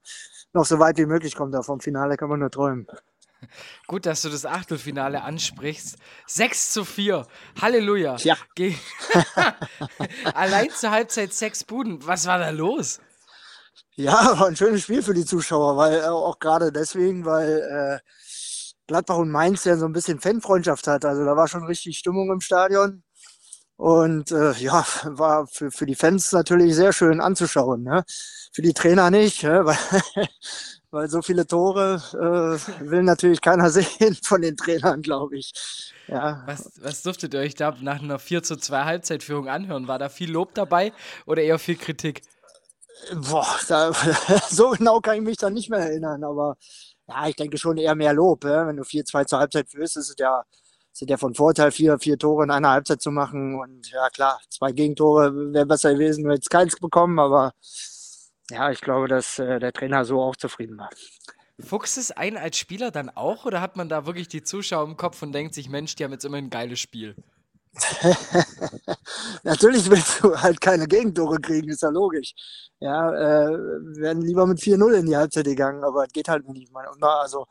noch 0.54 0.66
so 0.66 0.80
weit 0.80 0.98
wie 0.98 1.06
möglich 1.06 1.36
kommt. 1.36 1.54
Da 1.54 1.64
vom 1.64 1.80
Finale 1.80 2.18
kann 2.18 2.30
man 2.30 2.40
nur 2.40 2.52
träumen. 2.52 2.88
Gut, 3.88 4.06
dass 4.06 4.22
du 4.22 4.30
das 4.30 4.46
Achtelfinale 4.46 5.22
ansprichst. 5.22 5.98
6 6.28 6.72
zu 6.72 6.86
4. 6.86 7.28
Halleluja. 7.62 8.16
Ja. 8.18 8.38
Allein 10.34 10.70
zur 10.70 10.92
Halbzeit 10.92 11.34
sechs 11.34 11.64
Buden. 11.64 12.06
Was 12.06 12.26
war 12.26 12.40
da 12.40 12.50
los? 12.52 13.00
Ja, 13.96 14.40
war 14.40 14.48
ein 14.48 14.56
schönes 14.56 14.84
Spiel 14.84 15.04
für 15.04 15.14
die 15.14 15.26
Zuschauer, 15.26 15.78
weil 15.78 16.00
äh, 16.00 16.06
auch 16.06 16.40
gerade 16.40 16.72
deswegen, 16.72 17.26
weil 17.26 18.02
äh, 18.02 18.10
Gladbach 18.88 19.18
und 19.18 19.30
Mainz 19.30 19.66
ja 19.66 19.78
so 19.78 19.86
ein 19.86 19.94
bisschen 19.94 20.20
Fanfreundschaft 20.20 20.88
hat. 20.88 21.06
Also 21.06 21.24
da 21.26 21.36
war 21.36 21.48
schon 21.48 21.66
richtig 21.66 21.98
Stimmung 21.98 22.32
im 22.32 22.42
Stadion. 22.42 23.04
Und 23.76 24.32
äh, 24.32 24.54
ja, 24.54 24.86
war 25.04 25.48
für, 25.48 25.72
für 25.72 25.86
die 25.86 25.96
Fans 25.96 26.32
natürlich 26.32 26.76
sehr 26.76 26.94
schön 26.94 27.20
anzuschauen. 27.20 27.84
Ne? 27.84 28.04
Für 28.52 28.62
die 28.62 28.74
Trainer 28.74 29.10
nicht, 29.10 29.44
ne? 29.44 29.66
weil, 29.66 30.28
weil 30.92 31.10
so 31.10 31.22
viele 31.22 31.48
Tore 31.48 32.02
äh, 32.14 32.90
will 32.90 33.04
natürlich 33.04 33.42
keiner 33.42 33.70
sehen 33.72 34.18
von 34.24 34.42
den 34.42 34.56
Trainern, 34.56 35.02
glaube 35.02 35.38
ich. 35.38 35.54
Ja. 36.08 36.44
Was, 36.46 36.72
was 36.82 37.02
durftet 37.02 37.34
ihr 37.34 37.40
euch 37.40 37.56
da 37.56 37.76
nach 37.82 38.02
einer 38.02 38.20
4 38.20 38.44
zu 38.44 38.58
2 38.58 38.84
Halbzeitführung 38.86 39.48
anhören? 39.48 39.88
War 39.88 40.00
da 40.00 40.10
viel 40.10 40.32
Lob 40.32 40.54
dabei 40.54 40.94
oder 41.26 41.42
eher 41.42 41.60
viel 41.60 41.78
Kritik? 41.78 42.22
Boah, 43.16 43.48
da, 43.68 43.92
so 44.50 44.70
genau 44.72 45.00
kann 45.02 45.16
ich 45.16 45.22
mich 45.24 45.38
da 45.38 45.50
nicht 45.50 45.70
mehr 45.70 45.80
erinnern, 45.80 46.24
aber 46.24 46.58
ja, 47.08 47.28
ich 47.28 47.36
denke 47.36 47.58
schon 47.58 47.78
eher 47.78 47.96
mehr 47.96 48.14
Lob. 48.14 48.46
Ja? 48.46 48.68
Wenn 48.68 48.78
du 48.78 48.84
4-2 48.84 49.26
zur 49.26 49.40
Halbzeit 49.40 49.70
führst, 49.70 49.98
ist 49.98 50.10
es 50.10 50.16
ja 50.20 50.44
sind 50.94 51.10
ja 51.10 51.18
von 51.18 51.34
Vorteil, 51.34 51.72
vier, 51.72 51.98
vier 52.00 52.18
Tore 52.18 52.44
in 52.44 52.52
einer 52.52 52.70
Halbzeit 52.70 53.02
zu 53.02 53.12
machen. 53.12 53.60
Und 53.60 53.92
ja, 53.92 54.10
klar, 54.10 54.40
zwei 54.50 54.72
Gegentore 54.72 55.54
wäre 55.54 55.66
besser 55.66 55.94
gewesen, 55.94 56.26
wir 56.26 56.36
jetzt 56.36 56.50
keins 56.50 56.76
bekommen, 56.80 57.20
aber 57.20 57.54
ja, 58.52 58.70
ich 58.72 58.82
glaube, 58.82 59.08
dass 59.08 59.40
äh, 59.40 59.60
der 59.60 59.74
Trainer 59.74 60.06
so 60.06 60.22
auch 60.22 60.36
zufrieden 60.36 60.78
war. 60.78 60.90
Fuchst 61.60 61.98
es 61.98 62.12
ein 62.12 62.38
als 62.38 62.58
Spieler 62.58 62.92
dann 62.92 63.10
auch 63.10 63.46
oder 63.46 63.62
hat 63.62 63.76
man 63.76 63.90
da 63.90 64.06
wirklich 64.06 64.28
die 64.28 64.44
Zuschauer 64.44 64.86
im 64.86 64.98
Kopf 64.98 65.22
und 65.22 65.32
denkt 65.34 65.54
sich, 65.54 65.70
Mensch, 65.70 65.96
die 65.96 66.04
haben 66.04 66.12
jetzt 66.12 66.26
immer 66.26 66.38
ein 66.38 66.50
geiles 66.50 66.80
Spiel? 66.80 67.16
Natürlich 69.44 69.90
willst 69.90 70.24
du 70.24 70.36
halt 70.36 70.62
keine 70.62 70.88
Gegentore 70.88 71.40
kriegen, 71.40 71.70
ist 71.70 71.82
ja 71.82 71.90
logisch. 71.90 72.34
Ja, 72.80 73.12
äh, 73.12 73.50
werden 73.98 74.22
lieber 74.22 74.46
mit 74.46 74.60
4-0 74.60 74.94
in 74.94 75.06
die 75.08 75.16
Halbzeit 75.16 75.46
gegangen, 75.46 75.84
aber 75.84 76.06
geht 76.08 76.28
halt 76.28 76.48
nicht. 76.50 76.72
Also 77.02 77.46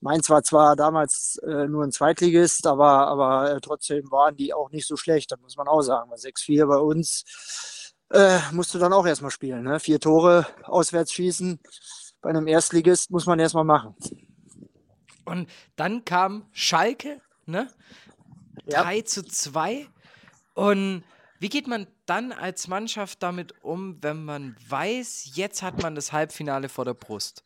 Mainz 0.00 0.28
war 0.30 0.42
zwar 0.42 0.74
damals 0.74 1.38
äh, 1.46 1.66
nur 1.68 1.84
ein 1.84 1.92
Zweitligist, 1.92 2.66
aber, 2.66 3.06
aber 3.06 3.52
äh, 3.52 3.60
trotzdem 3.60 4.10
waren 4.10 4.36
die 4.36 4.52
auch 4.52 4.70
nicht 4.70 4.86
so 4.86 4.96
schlecht, 4.96 5.30
das 5.30 5.40
muss 5.40 5.56
man 5.56 5.68
auch 5.68 5.82
sagen. 5.82 6.10
6-4 6.12 6.66
bei 6.66 6.78
uns 6.78 7.94
äh, 8.10 8.38
musst 8.52 8.74
du 8.74 8.78
dann 8.78 8.92
auch 8.92 9.06
erstmal 9.06 9.30
spielen. 9.30 9.62
Ne? 9.62 9.78
Vier 9.78 10.00
Tore 10.00 10.46
auswärts 10.64 11.12
schießen 11.12 11.60
bei 12.20 12.30
einem 12.30 12.46
Erstligist 12.46 13.10
muss 13.10 13.26
man 13.26 13.38
erstmal 13.38 13.64
machen. 13.64 13.94
Und 15.24 15.48
dann 15.76 16.04
kam 16.04 16.46
Schalke, 16.52 17.20
ne? 17.46 17.68
Ja. 18.66 18.82
3 18.82 19.02
zu 19.02 19.22
2. 19.24 19.86
Und 20.54 21.04
wie 21.40 21.48
geht 21.48 21.68
man 21.68 21.86
dann 22.06 22.32
als 22.32 22.68
Mannschaft 22.68 23.22
damit 23.22 23.62
um, 23.62 24.02
wenn 24.02 24.24
man 24.24 24.56
weiß, 24.68 25.30
jetzt 25.34 25.62
hat 25.62 25.82
man 25.82 25.94
das 25.94 26.12
Halbfinale 26.12 26.68
vor 26.68 26.84
der 26.84 26.94
Brust? 26.94 27.44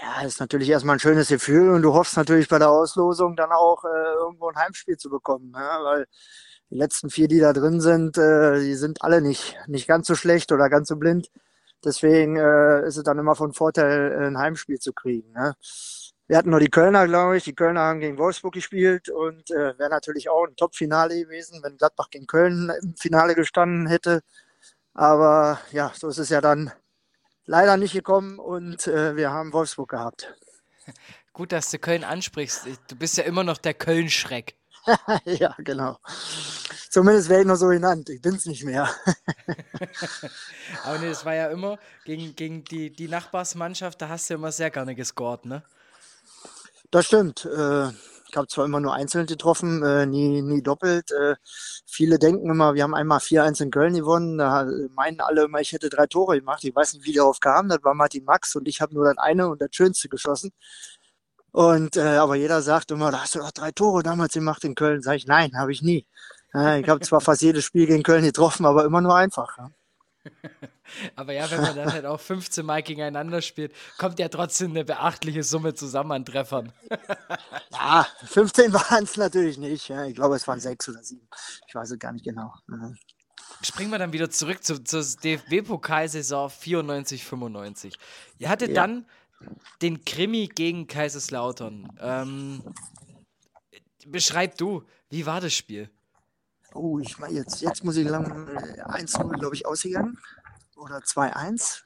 Ja, 0.00 0.22
ist 0.22 0.40
natürlich 0.40 0.70
erstmal 0.70 0.96
ein 0.96 1.00
schönes 1.00 1.28
Gefühl 1.28 1.70
und 1.70 1.82
du 1.82 1.92
hoffst 1.92 2.16
natürlich 2.16 2.48
bei 2.48 2.58
der 2.58 2.70
Auslosung 2.70 3.36
dann 3.36 3.52
auch 3.52 3.84
äh, 3.84 4.14
irgendwo 4.14 4.48
ein 4.48 4.56
Heimspiel 4.56 4.96
zu 4.96 5.10
bekommen, 5.10 5.52
ja, 5.54 5.84
weil 5.84 6.06
die 6.70 6.76
letzten 6.76 7.10
vier, 7.10 7.28
die 7.28 7.38
da 7.38 7.52
drin 7.52 7.80
sind, 7.80 8.16
äh, 8.16 8.60
die 8.60 8.74
sind 8.74 9.02
alle 9.02 9.20
nicht, 9.20 9.56
nicht 9.66 9.86
ganz 9.86 10.06
so 10.06 10.14
schlecht 10.14 10.50
oder 10.52 10.70
ganz 10.70 10.88
so 10.88 10.96
blind. 10.96 11.30
Deswegen 11.84 12.36
äh, 12.36 12.86
ist 12.86 12.96
es 12.96 13.04
dann 13.04 13.18
immer 13.18 13.34
von 13.34 13.52
Vorteil, 13.52 14.26
ein 14.26 14.38
Heimspiel 14.38 14.78
zu 14.78 14.92
kriegen. 14.92 15.32
Ne? 15.32 15.54
Wir 16.32 16.38
hatten 16.38 16.48
nur 16.48 16.60
die 16.60 16.70
Kölner, 16.70 17.06
glaube 17.06 17.36
ich. 17.36 17.44
Die 17.44 17.54
Kölner 17.54 17.82
haben 17.82 18.00
gegen 18.00 18.16
Wolfsburg 18.16 18.54
gespielt 18.54 19.10
und 19.10 19.50
äh, 19.50 19.78
wäre 19.78 19.90
natürlich 19.90 20.30
auch 20.30 20.46
ein 20.46 20.56
Top-Finale 20.56 21.24
gewesen, 21.24 21.62
wenn 21.62 21.76
Gladbach 21.76 22.08
gegen 22.08 22.26
Köln 22.26 22.72
im 22.80 22.96
Finale 22.96 23.34
gestanden 23.34 23.86
hätte. 23.86 24.22
Aber 24.94 25.60
ja, 25.72 25.92
so 25.94 26.08
ist 26.08 26.16
es 26.16 26.30
ja 26.30 26.40
dann 26.40 26.72
leider 27.44 27.76
nicht 27.76 27.92
gekommen 27.92 28.38
und 28.38 28.86
äh, 28.86 29.14
wir 29.14 29.30
haben 29.30 29.52
Wolfsburg 29.52 29.90
gehabt. 29.90 30.34
Gut, 31.34 31.52
dass 31.52 31.70
du 31.70 31.78
Köln 31.78 32.02
ansprichst. 32.02 32.66
Du 32.88 32.96
bist 32.96 33.18
ja 33.18 33.24
immer 33.24 33.44
noch 33.44 33.58
der 33.58 33.74
Köln-Schreck. 33.74 34.56
ja, 35.26 35.54
genau. 35.58 35.98
Zumindest 36.88 37.28
werde 37.28 37.42
ich 37.42 37.48
noch 37.48 37.56
so 37.56 37.68
genannt. 37.68 38.08
Ich 38.08 38.22
bin 38.22 38.36
es 38.36 38.46
nicht 38.46 38.64
mehr. 38.64 38.88
Aber 40.84 40.98
nee, 40.98 41.08
es 41.08 41.26
war 41.26 41.34
ja 41.34 41.48
immer 41.48 41.78
gegen, 42.06 42.34
gegen 42.34 42.64
die, 42.64 42.90
die 42.90 43.08
Nachbarsmannschaft, 43.08 44.00
da 44.00 44.08
hast 44.08 44.30
du 44.30 44.34
immer 44.34 44.50
sehr 44.50 44.70
gerne 44.70 44.94
gescored, 44.94 45.44
ne? 45.44 45.62
Das 46.92 47.06
stimmt. 47.06 47.46
Äh, 47.46 47.88
ich 47.88 48.36
habe 48.36 48.48
zwar 48.48 48.66
immer 48.66 48.78
nur 48.78 48.92
einzeln 48.94 49.26
getroffen, 49.26 49.82
äh, 49.82 50.04
nie, 50.06 50.42
nie 50.42 50.62
doppelt. 50.62 51.10
Äh, 51.10 51.36
viele 51.86 52.18
denken 52.18 52.50
immer, 52.50 52.74
wir 52.74 52.82
haben 52.82 52.94
einmal 52.94 53.18
4-1 53.20 53.62
in 53.62 53.70
Köln 53.70 53.94
gewonnen. 53.94 54.36
Da 54.36 54.66
meinen 54.94 55.20
alle 55.20 55.44
immer, 55.44 55.60
ich 55.60 55.72
hätte 55.72 55.88
drei 55.88 56.06
Tore 56.06 56.38
gemacht. 56.38 56.62
Ich 56.64 56.76
weiß 56.76 56.94
nicht, 56.94 57.06
wie 57.06 57.14
darauf 57.14 57.40
kam. 57.40 57.70
Das 57.70 57.82
war 57.82 57.94
Martin 57.94 58.24
Max 58.24 58.54
und 58.56 58.68
ich 58.68 58.82
habe 58.82 58.94
nur 58.94 59.06
das 59.06 59.16
eine 59.16 59.48
und 59.48 59.62
das 59.62 59.70
Schönste 59.72 60.10
geschossen. 60.10 60.52
Und 61.52 61.96
äh, 61.96 62.16
aber 62.18 62.36
jeder 62.36 62.60
sagt 62.62 62.90
immer, 62.90 63.10
da 63.10 63.22
hast 63.22 63.34
du 63.36 63.38
doch 63.38 63.52
drei 63.52 63.72
Tore 63.72 64.02
damals 64.02 64.34
gemacht 64.34 64.64
in 64.64 64.74
Köln. 64.74 65.02
Sag 65.02 65.16
ich, 65.16 65.26
nein, 65.26 65.56
habe 65.56 65.72
ich 65.72 65.82
nie. 65.82 66.06
Ich 66.54 66.88
habe 66.88 67.00
zwar 67.00 67.22
fast 67.22 67.40
jedes 67.40 67.64
Spiel 67.64 67.86
gegen 67.86 68.02
Köln 68.02 68.24
getroffen, 68.24 68.66
aber 68.66 68.84
immer 68.84 69.00
nur 69.00 69.16
einfach. 69.16 69.56
Aber 71.16 71.32
ja, 71.32 71.50
wenn 71.50 71.60
man 71.60 71.76
dann 71.76 71.92
halt 71.92 72.06
auch 72.06 72.20
15 72.20 72.64
Mal 72.64 72.82
gegeneinander 72.82 73.42
spielt, 73.42 73.74
kommt 73.98 74.18
ja 74.18 74.28
trotzdem 74.28 74.70
eine 74.70 74.84
beachtliche 74.84 75.42
Summe 75.42 75.74
zusammen 75.74 76.12
an 76.12 76.24
Treffern. 76.24 76.72
ja, 77.72 78.06
15 78.24 78.72
waren 78.72 79.04
es 79.04 79.16
natürlich 79.16 79.58
nicht. 79.58 79.88
Ja. 79.88 80.04
Ich 80.04 80.14
glaube, 80.14 80.36
es 80.36 80.46
waren 80.46 80.60
sechs 80.60 80.88
oder 80.88 81.02
sieben. 81.02 81.28
Ich 81.66 81.74
weiß 81.74 81.90
es 81.90 81.98
gar 81.98 82.12
nicht 82.12 82.24
genau. 82.24 82.54
Ja. 82.68 82.92
Springen 83.62 83.90
wir 83.90 83.98
dann 83.98 84.12
wieder 84.12 84.30
zurück 84.30 84.62
zu, 84.64 84.82
zur 84.82 85.02
DFB-Pokalsaison 85.02 86.50
94, 86.50 87.24
95. 87.24 87.94
Ihr 88.38 88.48
hattet 88.48 88.70
ja. 88.70 88.74
dann 88.74 89.06
den 89.80 90.04
Krimi 90.04 90.48
gegen 90.48 90.86
Kaiserslautern. 90.86 91.88
Ähm, 92.00 92.62
beschreib 94.06 94.56
du, 94.56 94.84
wie 95.10 95.26
war 95.26 95.40
das 95.40 95.54
Spiel? 95.54 95.90
Oh, 96.74 96.98
ich 96.98 97.18
meine, 97.18 97.34
jetzt, 97.34 97.60
jetzt 97.60 97.84
muss 97.84 97.96
ich 97.96 98.08
lang 98.08 98.48
1-0, 98.48 99.38
glaube 99.38 99.54
ich, 99.54 99.66
ausgegangen. 99.66 100.18
Oder 100.76 100.98
2-1. 100.98 101.82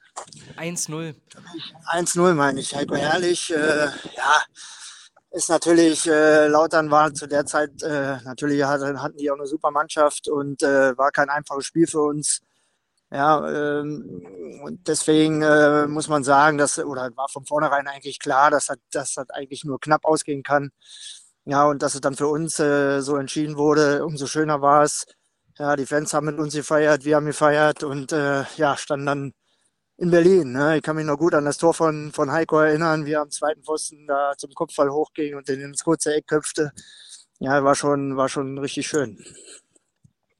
1-0. 0.57 1.15
1-0 1.91 2.33
meine 2.33 2.59
ich. 2.59 2.75
Heiko 2.75 2.95
Herrlich, 2.95 3.53
äh, 3.53 3.85
ja, 3.85 4.41
ist 5.31 5.49
natürlich, 5.49 6.07
äh, 6.07 6.47
Lautern 6.47 6.89
war 6.89 7.13
zu 7.13 7.27
der 7.27 7.45
Zeit, 7.45 7.83
äh, 7.83 8.17
natürlich 8.23 8.63
hatten, 8.63 9.01
hatten 9.01 9.17
die 9.17 9.29
auch 9.29 9.35
eine 9.35 9.45
super 9.45 9.71
Mannschaft 9.71 10.27
und 10.27 10.63
äh, 10.63 10.97
war 10.97 11.11
kein 11.11 11.29
einfaches 11.29 11.65
Spiel 11.65 11.85
für 11.85 12.01
uns. 12.01 12.41
Ja, 13.11 13.79
ähm, 13.79 14.61
und 14.63 14.87
deswegen 14.87 15.41
äh, 15.41 15.87
muss 15.87 16.09
man 16.09 16.23
sagen, 16.23 16.57
dass, 16.57 16.77
oder 16.79 17.09
war 17.15 17.29
von 17.29 17.45
vornherein 17.45 17.87
eigentlich 17.87 18.19
klar, 18.19 18.51
dass 18.51 18.65
das, 18.65 18.77
dass 18.91 19.13
das 19.13 19.29
eigentlich 19.29 19.63
nur 19.63 19.79
knapp 19.79 20.03
ausgehen 20.03 20.43
kann. 20.43 20.71
Ja, 21.49 21.65
und 21.65 21.81
dass 21.81 21.95
es 21.95 22.01
dann 22.01 22.15
für 22.15 22.27
uns 22.27 22.59
äh, 22.59 22.99
so 23.01 23.15
entschieden 23.15 23.55
wurde, 23.55 24.05
umso 24.05 24.27
schöner 24.27 24.61
war 24.61 24.83
es. 24.83 25.05
Ja, 25.57 25.77
die 25.77 25.85
Fans 25.85 26.13
haben 26.13 26.25
mit 26.25 26.39
uns 26.39 26.53
gefeiert, 26.53 27.05
wir 27.05 27.15
haben 27.15 27.25
gefeiert 27.25 27.83
und 27.83 28.11
äh, 28.11 28.43
ja, 28.57 28.75
standen 28.75 29.05
dann 29.05 29.33
in 29.97 30.11
Berlin. 30.11 30.51
Ne? 30.51 30.77
Ich 30.77 30.83
kann 30.83 30.97
mich 30.97 31.05
noch 31.05 31.17
gut 31.17 31.33
an 31.33 31.45
das 31.45 31.57
Tor 31.57 31.73
von, 31.73 32.11
von 32.13 32.31
Heiko 32.33 32.59
erinnern, 32.59 33.05
wie 33.05 33.13
er 33.13 33.21
am 33.21 33.31
zweiten 33.31 33.63
Pfosten 33.63 34.07
da 34.07 34.33
zum 34.37 34.51
Kopfball 34.53 34.91
hochging 34.91 35.35
und 35.35 35.47
den 35.47 35.61
ins 35.61 35.85
kurze 35.85 36.15
Eck 36.15 36.27
köpfte. 36.27 36.71
Ja, 37.39 37.63
war 37.63 37.75
schon, 37.75 38.17
war 38.17 38.27
schon 38.27 38.57
richtig 38.57 38.87
schön. 38.87 39.23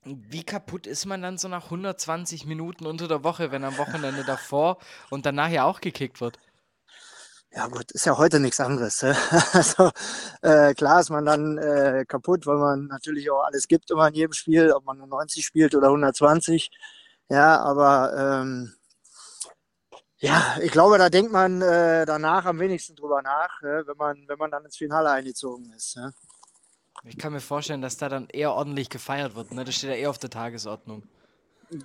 Wie 0.04 0.44
kaputt 0.44 0.88
ist 0.88 1.06
man 1.06 1.22
dann 1.22 1.38
so 1.38 1.48
nach 1.48 1.66
120 1.66 2.46
Minuten 2.46 2.86
unter 2.86 3.08
der 3.08 3.24
Woche, 3.24 3.52
wenn 3.52 3.64
am 3.64 3.78
Wochenende 3.78 4.26
davor 4.26 4.78
und 5.10 5.26
danach 5.26 5.50
ja 5.50 5.64
auch 5.64 5.80
gekickt 5.80 6.20
wird? 6.20 6.38
Ja 7.58 7.66
gut, 7.66 7.92
ist 7.92 8.06
ja 8.06 8.16
heute 8.16 8.40
nichts 8.40 8.60
anderes. 8.60 9.04
Also 9.52 9.90
äh, 10.44 10.76
klar 10.76 11.00
ist 11.00 11.10
man 11.10 11.26
dann 11.26 11.58
äh, 11.58 12.06
kaputt, 12.08 12.46
weil 12.46 12.58
man 12.58 12.86
natürlich 12.86 13.32
auch 13.32 13.42
alles 13.46 13.68
gibt 13.68 13.90
immer 13.90 14.10
in 14.10 14.14
jedem 14.14 14.34
Spiel, 14.34 14.72
ob 14.72 14.86
man 14.86 15.00
nur 15.00 15.08
90 15.08 15.44
spielt 15.44 15.74
oder 15.74 15.88
120. 15.88 16.70
Ja, 17.30 17.60
aber 17.60 18.14
ähm, 18.16 18.76
ja, 20.20 20.58
ich 20.62 20.72
glaube, 20.72 21.00
da 21.00 21.10
denkt 21.10 21.32
man 21.32 21.64
äh, 21.64 22.06
danach 22.06 22.46
am 22.46 22.60
wenigsten 22.60 22.96
drüber 22.96 23.24
nach, 23.24 23.60
äh, 23.64 23.88
wenn, 23.88 23.98
man, 23.98 24.24
wenn 24.28 24.38
man 24.38 24.52
dann 24.52 24.64
ins 24.64 24.78
Finale 24.78 25.10
eingezogen 25.10 25.74
ist. 25.76 25.96
Ja. 25.96 26.12
Ich 27.06 27.18
kann 27.18 27.34
mir 27.34 27.42
vorstellen, 27.42 27.82
dass 27.82 27.98
da 27.98 28.08
dann 28.08 28.28
eher 28.30 28.54
ordentlich 28.54 28.92
gefeiert 28.92 29.34
wird. 29.36 29.52
Ne? 29.52 29.66
Das 29.66 29.74
steht 29.74 29.90
ja 29.90 29.96
eher 29.96 30.12
auf 30.12 30.20
der 30.20 30.30
Tagesordnung. 30.30 31.10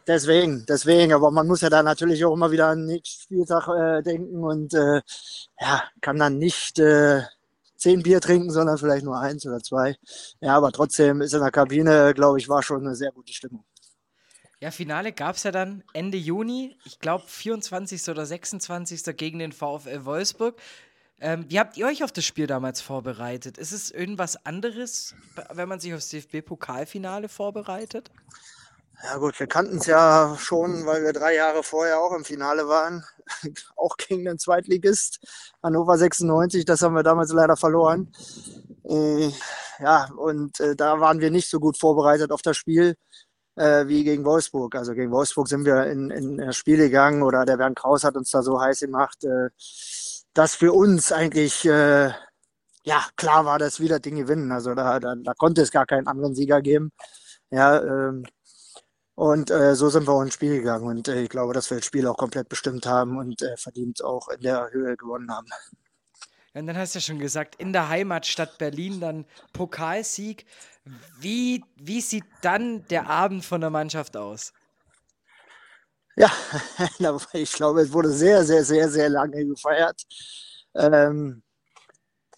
Deswegen, 0.07 0.65
deswegen, 0.69 1.13
aber 1.13 1.31
man 1.31 1.47
muss 1.47 1.61
ja 1.61 1.71
da 1.71 1.83
natürlich 1.83 2.25
auch 2.25 2.35
immer 2.35 2.51
wieder 2.53 2.69
an 2.69 2.79
den 2.79 2.87
nächsten 2.87 3.23
Spieltag 3.23 3.69
äh, 3.69 4.03
denken 4.03 4.45
und 4.45 4.75
äh, 4.75 5.03
ja, 5.61 5.83
kann 6.01 6.19
dann 6.19 6.39
nicht 6.39 6.79
äh, 6.79 7.23
zehn 7.77 8.03
Bier 8.03 8.21
trinken, 8.21 8.51
sondern 8.51 8.79
vielleicht 8.79 9.05
nur 9.05 9.19
eins 9.19 9.45
oder 9.45 9.59
zwei. 9.59 9.97
Ja, 10.41 10.57
aber 10.57 10.71
trotzdem 10.71 11.21
ist 11.21 11.35
in 11.35 11.41
der 11.41 11.51
Kabine, 11.51 12.15
glaube 12.15 12.39
ich, 12.39 12.49
war 12.49 12.63
schon 12.63 12.87
eine 12.87 12.95
sehr 12.95 13.11
gute 13.11 13.33
Stimmung. 13.33 13.65
Ja, 14.61 14.71
Finale 14.71 15.13
gab 15.13 15.35
es 15.35 15.43
ja 15.43 15.51
dann 15.51 15.83
Ende 15.93 16.17
Juni, 16.17 16.77
ich 16.85 17.01
glaube 17.01 17.25
24. 17.27 18.09
oder 18.09 18.25
26. 18.25 19.17
gegen 19.17 19.41
den 19.41 19.51
VfL 19.51 20.05
Wolfsburg. 20.05 20.55
Ähm, 21.21 21.47
wie 21.49 21.59
habt 21.59 21.77
ihr 21.77 21.87
euch 21.87 22.05
auf 22.05 22.13
das 22.13 22.25
Spiel 22.25 22.47
damals 22.47 22.81
vorbereitet? 22.81 23.59
Ist 23.59 23.73
es 23.73 23.91
irgendwas 23.91 24.47
anderes, 24.47 25.17
wenn 25.53 25.69
man 25.69 25.81
sich 25.81 25.93
aufs 25.95 26.11
DFB-Pokalfinale 26.11 27.29
vorbereitet? 27.29 28.13
Ja 29.05 29.17
gut, 29.17 29.39
wir 29.41 29.49
kannten 29.49 29.79
es 29.79 29.87
ja 29.87 30.37
schon, 30.39 30.87
weil 30.87 31.03
wir 31.03 31.13
drei 31.13 31.35
Jahre 31.35 31.65
vorher 31.65 31.99
auch 32.01 32.13
im 32.13 32.25
Finale 32.25 32.69
waren, 32.69 33.05
auch 33.77 33.97
gegen 33.97 34.25
den 34.25 34.39
Zweitligist 34.39 35.19
Hannover 35.63 35.99
96. 35.99 36.65
Das 36.65 36.83
haben 36.83 36.95
wir 36.95 37.03
damals 37.03 37.33
leider 37.33 37.57
verloren. 37.57 38.13
Äh, 38.85 39.31
ja, 39.81 40.09
und 40.17 40.61
äh, 40.61 40.77
da 40.77 41.01
waren 41.01 41.21
wir 41.21 41.31
nicht 41.33 41.51
so 41.51 41.59
gut 41.59 41.79
vorbereitet 41.79 42.31
auf 42.31 42.43
das 42.43 42.57
Spiel 42.57 42.97
äh, 43.57 43.87
wie 43.89 44.05
gegen 44.05 44.25
Wolfsburg. 44.25 44.77
Also 44.77 44.95
gegen 44.95 45.11
Wolfsburg 45.11 45.49
sind 45.49 45.65
wir 45.65 45.87
in, 45.87 46.11
in 46.11 46.37
das 46.39 46.57
Spiel 46.57 46.77
gegangen 46.77 47.23
oder 47.23 47.45
der 47.45 47.57
Bernd 47.57 47.79
Kraus 47.79 48.05
hat 48.05 48.17
uns 48.17 48.31
da 48.31 48.43
so 48.43 48.61
heiß 48.61 48.81
gemacht. 48.81 49.25
Äh, 49.25 49.51
dass 50.35 50.55
für 50.55 50.73
uns 50.73 51.13
eigentlich 51.13 51.65
äh, 51.67 52.13
ja 52.85 53.05
klar 53.17 53.45
war, 53.45 53.59
dass 53.59 53.81
wir 53.81 53.89
das 53.89 54.01
Ding 54.03 54.17
gewinnen. 54.17 54.53
Also 54.53 54.75
da, 54.75 55.01
da, 55.01 55.15
da 55.17 55.35
konnte 55.35 55.63
es 55.63 55.73
gar 55.73 55.87
keinen 55.87 56.07
anderen 56.07 56.35
Sieger 56.35 56.63
geben. 56.63 56.93
Ja, 57.51 57.83
ähm, 57.83 58.25
und 59.15 59.51
äh, 59.51 59.75
so 59.75 59.89
sind 59.91 60.07
wir 60.09 60.23
ins 60.23 60.35
Spiel 60.35 60.59
gegangen. 60.59 60.87
Und 60.87 61.09
äh, 61.09 61.23
ich 61.23 61.29
glaube, 61.29 61.53
dass 61.53 61.71
wir 61.71 61.79
das 61.79 61.87
Spiel 61.87 62.07
auch 62.07 62.17
komplett 62.17 62.49
bestimmt 62.49 62.87
haben 62.87 63.19
und 63.19 63.43
äh, 63.43 63.57
verdient 63.57 64.03
auch 64.03 64.29
in 64.29 64.41
der 64.41 64.71
Höhe 64.73 64.97
gewonnen 64.97 65.31
haben. 65.31 65.49
und 66.55 66.67
dann 66.67 66.77
hast 66.77 66.95
du 66.95 66.99
ja 66.99 67.03
schon 67.03 67.19
gesagt, 67.19 67.57
in 67.57 67.73
der 67.73 67.89
Heimatstadt 67.89 68.59
Berlin 68.59 69.01
dann 69.01 69.27
Pokalsieg. 69.53 70.47
Wie, 71.21 71.65
wie 71.77 72.01
sieht 72.01 72.25
dann 72.41 72.87
der 72.89 73.09
Abend 73.09 73.45
von 73.45 73.61
der 73.61 73.71
Mannschaft 73.71 74.17
aus? 74.17 74.53
Ja, 76.17 76.31
ich 77.33 77.53
glaube, 77.53 77.83
es 77.83 77.93
wurde 77.93 78.11
sehr, 78.11 78.45
sehr, 78.45 78.65
sehr, 78.65 78.89
sehr 78.91 79.09
lange 79.09 79.45
gefeiert. 79.45 80.03
Ähm, 80.75 81.43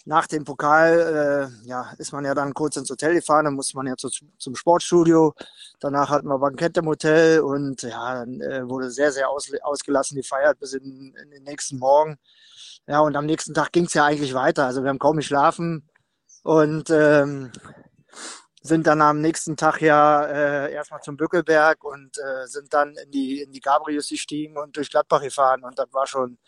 nach 0.07 0.27
dem 0.27 0.45
Pokal 0.45 1.51
äh, 1.65 1.69
ja, 1.69 1.93
ist 1.99 2.13
man 2.13 2.25
ja 2.25 2.35
dann 2.35 2.53
kurz 2.53 2.77
ins 2.77 2.91
Hotel 2.91 3.15
gefahren, 3.15 3.47
dann 3.47 3.55
musste 3.55 3.77
man 3.77 3.87
ja 3.87 3.97
zu, 3.97 4.11
zum 4.39 4.55
Sportstudio. 4.55 5.35
Danach 5.81 6.11
hatten 6.11 6.29
wir 6.29 6.39
Bankett 6.39 6.77
im 6.77 6.87
Hotel 6.87 7.41
und 7.41 7.83
ja, 7.83 8.15
dann 8.15 8.41
äh, 8.41 8.69
wurde 8.69 8.91
sehr, 8.91 9.13
sehr 9.13 9.31
aus, 9.31 9.51
ausgelassen 9.63 10.17
gefeiert 10.17 10.59
bis 10.61 10.75
in, 10.75 11.15
in, 11.23 11.31
den 11.31 11.43
nächsten 11.45 11.79
Morgen. 11.79 12.19
Ja, 12.87 13.01
und 13.01 13.17
am 13.17 13.25
nächsten 13.25 13.55
Tag 13.55 13.73
ging 13.73 13.87
es 13.87 13.95
ja 13.95 14.05
eigentlich 14.05 14.35
weiter. 14.35 14.67
Also 14.67 14.83
wir 14.83 14.91
haben 14.91 14.99
kaum 14.99 15.17
geschlafen 15.17 15.89
und 16.43 16.91
ähm, 16.91 17.51
sind 18.67 18.87
dann 18.87 19.03
am 19.03 19.21
nächsten 19.21 19.59
Tag 19.59 19.83
ja 19.83 20.25
äh, 20.25 20.73
erstmal 20.73 21.03
zum 21.03 21.19
Bückelberg 21.19 21.85
und 21.85 22.17
äh, 22.17 22.47
sind 22.47 22.73
dann 22.73 22.97
in 22.97 23.11
die, 23.11 23.43
in 23.43 23.53
die 23.53 23.61
Gabrius 23.61 24.09
gestiegen 24.09 24.57
und 24.57 24.75
durch 24.79 24.89
Gladbach 24.89 25.21
gefahren. 25.21 25.65
Und 25.65 25.79
das 25.79 25.93
war 25.93 26.07
schon 26.07 26.39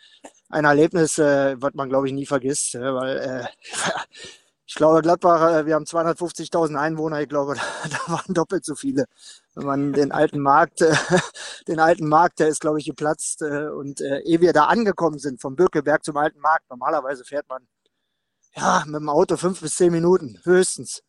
ein 0.49 0.65
Erlebnis, 0.65 1.19
äh, 1.19 1.55
was 1.61 1.75
man, 1.75 1.89
glaube 1.89 2.07
ich, 2.07 2.13
nie 2.13 2.25
vergisst. 2.25 2.73
Äh, 2.73 2.91
weil 2.95 3.17
äh, 3.17 3.47
ich 4.65 4.73
glaube, 4.73 5.03
Gladbach, 5.03 5.59
äh, 5.59 5.65
wir 5.67 5.75
haben 5.75 5.85
250.000 5.85 6.75
Einwohner. 6.75 7.21
Ich 7.21 7.29
glaube, 7.29 7.53
da, 7.53 7.61
da, 7.89 8.11
waren 8.11 8.33
doppelt 8.33 8.65
so 8.65 8.73
viele. 8.73 9.05
Wenn 9.53 9.67
man 9.67 9.93
den 9.93 10.11
alten 10.11 10.39
Markt, 10.39 10.81
äh, 10.81 10.95
den 11.67 11.79
alten 11.79 12.09
Markt, 12.09 12.39
der 12.39 12.47
ist, 12.47 12.61
glaube 12.61 12.79
ich, 12.79 12.85
geplatzt. 12.85 13.43
Äh, 13.43 13.67
und 13.69 14.01
äh, 14.01 14.21
ehe 14.21 14.41
wir 14.41 14.53
da 14.53 14.65
angekommen 14.65 15.19
sind, 15.19 15.39
vom 15.39 15.55
Bückelberg 15.55 16.03
zum 16.03 16.17
alten 16.17 16.39
Markt, 16.39 16.67
normalerweise 16.71 17.23
fährt 17.23 17.47
man 17.47 17.67
ja 18.55 18.83
mit 18.87 18.95
dem 18.95 19.09
Auto 19.09 19.37
fünf 19.37 19.61
bis 19.61 19.75
zehn 19.75 19.91
Minuten 19.91 20.39
höchstens. 20.45 21.03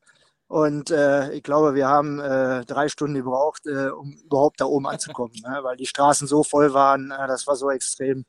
Und 0.48 0.90
äh, 0.90 1.32
ich 1.32 1.42
glaube, 1.42 1.74
wir 1.74 1.88
haben 1.88 2.18
äh, 2.20 2.64
drei 2.64 2.88
Stunden 2.88 3.14
gebraucht, 3.14 3.66
äh, 3.66 3.88
um 3.90 4.12
überhaupt 4.24 4.60
da 4.60 4.64
oben 4.64 4.86
anzukommen, 4.86 5.34
ne? 5.42 5.58
weil 5.62 5.76
die 5.76 5.86
Straßen 5.86 6.26
so 6.26 6.42
voll 6.42 6.72
waren. 6.72 7.10
Äh, 7.10 7.26
das 7.28 7.46
war 7.46 7.54
so 7.54 7.70
extrem 7.70 8.24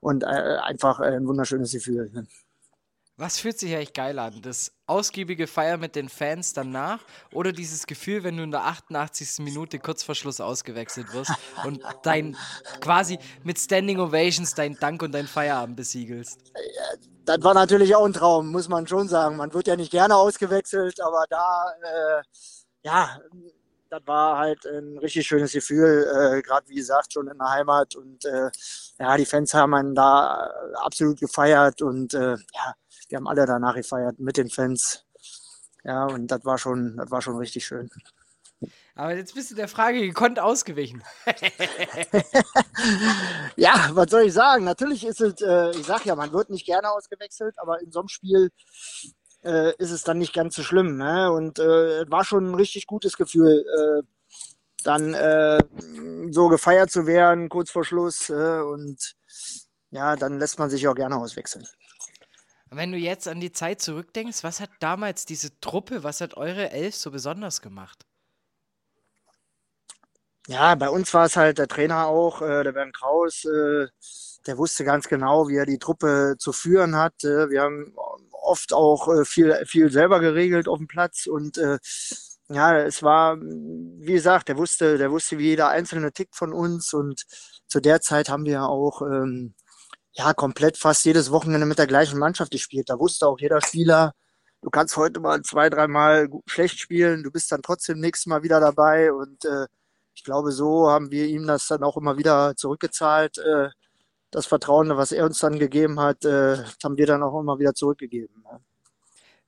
und 0.00 0.22
äh, 0.22 0.26
einfach 0.26 1.00
ein 1.00 1.26
wunderschönes 1.26 1.72
Gefühl. 1.72 2.10
Ne? 2.12 2.26
Was 3.16 3.38
fühlt 3.38 3.58
sich 3.60 3.72
eigentlich 3.72 3.92
geil 3.92 4.18
an? 4.18 4.42
Das 4.42 4.72
ausgiebige 4.86 5.46
Feiern 5.46 5.78
mit 5.78 5.94
den 5.94 6.08
Fans 6.08 6.52
danach 6.52 6.98
oder 7.32 7.52
dieses 7.52 7.86
Gefühl, 7.86 8.24
wenn 8.24 8.36
du 8.36 8.42
in 8.42 8.50
der 8.50 8.64
88. 8.64 9.38
Minute 9.38 9.78
kurz 9.78 10.02
vor 10.02 10.16
Schluss 10.16 10.40
ausgewechselt 10.40 11.12
wirst 11.12 11.30
und 11.64 11.80
dein 12.02 12.36
quasi 12.80 13.20
mit 13.44 13.60
Standing 13.60 14.00
Ovations 14.00 14.54
dein 14.54 14.74
Dank 14.80 15.00
und 15.02 15.12
dein 15.12 15.28
Feierabend 15.28 15.76
besiegelst? 15.76 16.40
das 17.24 17.42
war 17.42 17.54
natürlich 17.54 17.94
auch 17.94 18.04
ein 18.04 18.12
Traum, 18.12 18.50
muss 18.50 18.68
man 18.68 18.86
schon 18.86 19.08
sagen. 19.08 19.36
Man 19.36 19.54
wird 19.54 19.68
ja 19.68 19.76
nicht 19.76 19.92
gerne 19.92 20.16
ausgewechselt, 20.16 21.00
aber 21.00 21.24
da, 21.30 21.72
äh, 21.82 22.22
ja, 22.82 23.18
das 23.90 24.02
war 24.06 24.38
halt 24.38 24.66
ein 24.66 24.98
richtig 24.98 25.26
schönes 25.26 25.52
Gefühl, 25.52 26.06
äh, 26.12 26.42
gerade 26.42 26.68
wie 26.68 26.74
gesagt, 26.74 27.12
schon 27.12 27.28
in 27.28 27.38
der 27.38 27.48
Heimat. 27.48 27.94
Und 27.94 28.24
äh, 28.24 28.50
ja, 28.98 29.16
die 29.16 29.24
Fans 29.24 29.54
haben 29.54 29.72
einen 29.74 29.94
da 29.94 30.50
absolut 30.82 31.20
gefeiert 31.20 31.80
und 31.80 32.12
äh, 32.14 32.36
ja, 32.54 32.74
wir 33.14 33.18
haben 33.18 33.28
alle 33.28 33.46
danach 33.46 33.76
gefeiert 33.76 34.18
mit 34.18 34.36
den 34.36 34.50
Fans. 34.50 35.04
Ja, 35.84 36.06
und 36.06 36.26
das 36.26 36.44
war 36.44 36.58
schon, 36.58 36.96
das 36.96 37.12
war 37.12 37.22
schon 37.22 37.36
richtig 37.36 37.64
schön. 37.64 37.88
Aber 38.96 39.14
jetzt 39.14 39.36
bist 39.36 39.52
du 39.52 39.54
der 39.54 39.68
Frage 39.68 40.00
gekonnt 40.00 40.40
ausgewichen. 40.40 41.04
ja, 43.56 43.90
was 43.92 44.10
soll 44.10 44.22
ich 44.22 44.32
sagen? 44.32 44.64
Natürlich 44.64 45.06
ist 45.06 45.20
es, 45.20 45.40
äh, 45.42 45.70
ich 45.78 45.86
sag 45.86 46.04
ja, 46.04 46.16
man 46.16 46.32
wird 46.32 46.50
nicht 46.50 46.66
gerne 46.66 46.90
ausgewechselt, 46.90 47.54
aber 47.58 47.80
in 47.82 47.92
so 47.92 48.00
einem 48.00 48.08
Spiel 48.08 48.50
äh, 49.44 49.76
ist 49.76 49.92
es 49.92 50.02
dann 50.02 50.18
nicht 50.18 50.34
ganz 50.34 50.56
so 50.56 50.64
schlimm. 50.64 50.96
Ne? 50.96 51.30
Und 51.30 51.60
äh, 51.60 52.10
war 52.10 52.24
schon 52.24 52.50
ein 52.50 52.54
richtig 52.56 52.88
gutes 52.88 53.16
Gefühl, 53.16 53.64
äh, 53.78 54.02
dann 54.82 55.14
äh, 55.14 55.62
so 56.32 56.48
gefeiert 56.48 56.90
zu 56.90 57.06
werden, 57.06 57.48
kurz 57.48 57.70
vor 57.70 57.84
Schluss. 57.84 58.28
Äh, 58.28 58.60
und 58.60 59.14
ja, 59.90 60.16
dann 60.16 60.40
lässt 60.40 60.58
man 60.58 60.68
sich 60.68 60.88
auch 60.88 60.96
gerne 60.96 61.16
auswechseln. 61.16 61.64
Wenn 62.76 62.92
du 62.92 62.98
jetzt 62.98 63.28
an 63.28 63.40
die 63.40 63.52
Zeit 63.52 63.80
zurückdenkst, 63.80 64.42
was 64.42 64.60
hat 64.60 64.70
damals 64.80 65.26
diese 65.26 65.58
Truppe, 65.60 66.02
was 66.02 66.20
hat 66.20 66.36
eure 66.36 66.70
Elf 66.70 66.94
so 66.94 67.10
besonders 67.10 67.62
gemacht? 67.62 68.04
Ja, 70.46 70.74
bei 70.74 70.90
uns 70.90 71.12
war 71.14 71.24
es 71.24 71.36
halt 71.36 71.58
der 71.58 71.68
Trainer 71.68 72.06
auch, 72.06 72.42
äh, 72.42 72.64
der 72.64 72.72
Bernd 72.72 72.94
Kraus, 72.94 73.44
äh, 73.46 73.86
der 74.46 74.58
wusste 74.58 74.84
ganz 74.84 75.08
genau, 75.08 75.48
wie 75.48 75.56
er 75.56 75.64
die 75.64 75.78
Truppe 75.78 76.36
zu 76.38 76.52
führen 76.52 76.96
hat. 76.96 77.24
Äh, 77.24 77.48
wir 77.48 77.62
haben 77.62 77.94
oft 78.32 78.74
auch 78.74 79.08
äh, 79.08 79.24
viel, 79.24 79.64
viel 79.66 79.90
selber 79.90 80.20
geregelt 80.20 80.68
auf 80.68 80.78
dem 80.78 80.86
Platz 80.86 81.26
und 81.26 81.56
äh, 81.56 81.78
ja, 82.48 82.78
es 82.78 83.02
war, 83.02 83.38
wie 83.40 84.12
gesagt, 84.12 84.48
der 84.48 84.58
wusste, 84.58 84.98
der 84.98 85.10
wusste, 85.10 85.38
wie 85.38 85.48
jeder 85.48 85.68
einzelne 85.68 86.12
tickt 86.12 86.36
von 86.36 86.52
uns 86.52 86.92
und 86.92 87.24
zu 87.68 87.80
der 87.80 88.00
Zeit 88.02 88.28
haben 88.28 88.44
wir 88.44 88.64
auch 88.64 89.00
ähm, 89.02 89.54
ja 90.14 90.32
komplett 90.32 90.78
fast 90.78 91.04
jedes 91.04 91.30
Wochenende 91.30 91.66
mit 91.66 91.78
der 91.78 91.86
gleichen 91.86 92.18
Mannschaft 92.18 92.50
gespielt. 92.50 92.88
Da 92.88 92.98
wusste 92.98 93.26
auch 93.26 93.38
jeder 93.38 93.60
Spieler, 93.60 94.12
du 94.62 94.70
kannst 94.70 94.96
heute 94.96 95.20
mal 95.20 95.42
zwei, 95.42 95.68
dreimal 95.70 96.28
schlecht 96.46 96.78
spielen, 96.78 97.22
du 97.22 97.30
bist 97.30 97.50
dann 97.52 97.62
trotzdem 97.62 98.00
nächstes 98.00 98.26
Mal 98.26 98.42
wieder 98.42 98.60
dabei 98.60 99.12
und 99.12 99.44
äh, 99.44 99.66
ich 100.14 100.22
glaube, 100.22 100.52
so 100.52 100.88
haben 100.88 101.10
wir 101.10 101.26
ihm 101.26 101.46
das 101.46 101.66
dann 101.66 101.82
auch 101.82 101.96
immer 101.96 102.16
wieder 102.16 102.54
zurückgezahlt. 102.56 103.38
Äh, 103.38 103.70
das 104.30 104.46
Vertrauen, 104.46 104.96
was 104.96 105.12
er 105.12 105.24
uns 105.24 105.38
dann 105.38 105.58
gegeben 105.58 106.00
hat, 106.00 106.24
äh, 106.24 106.58
haben 106.82 106.96
wir 106.96 107.06
dann 107.06 107.22
auch 107.22 107.38
immer 107.38 107.58
wieder 107.58 107.74
zurückgegeben. 107.74 108.42
Ne? 108.42 108.60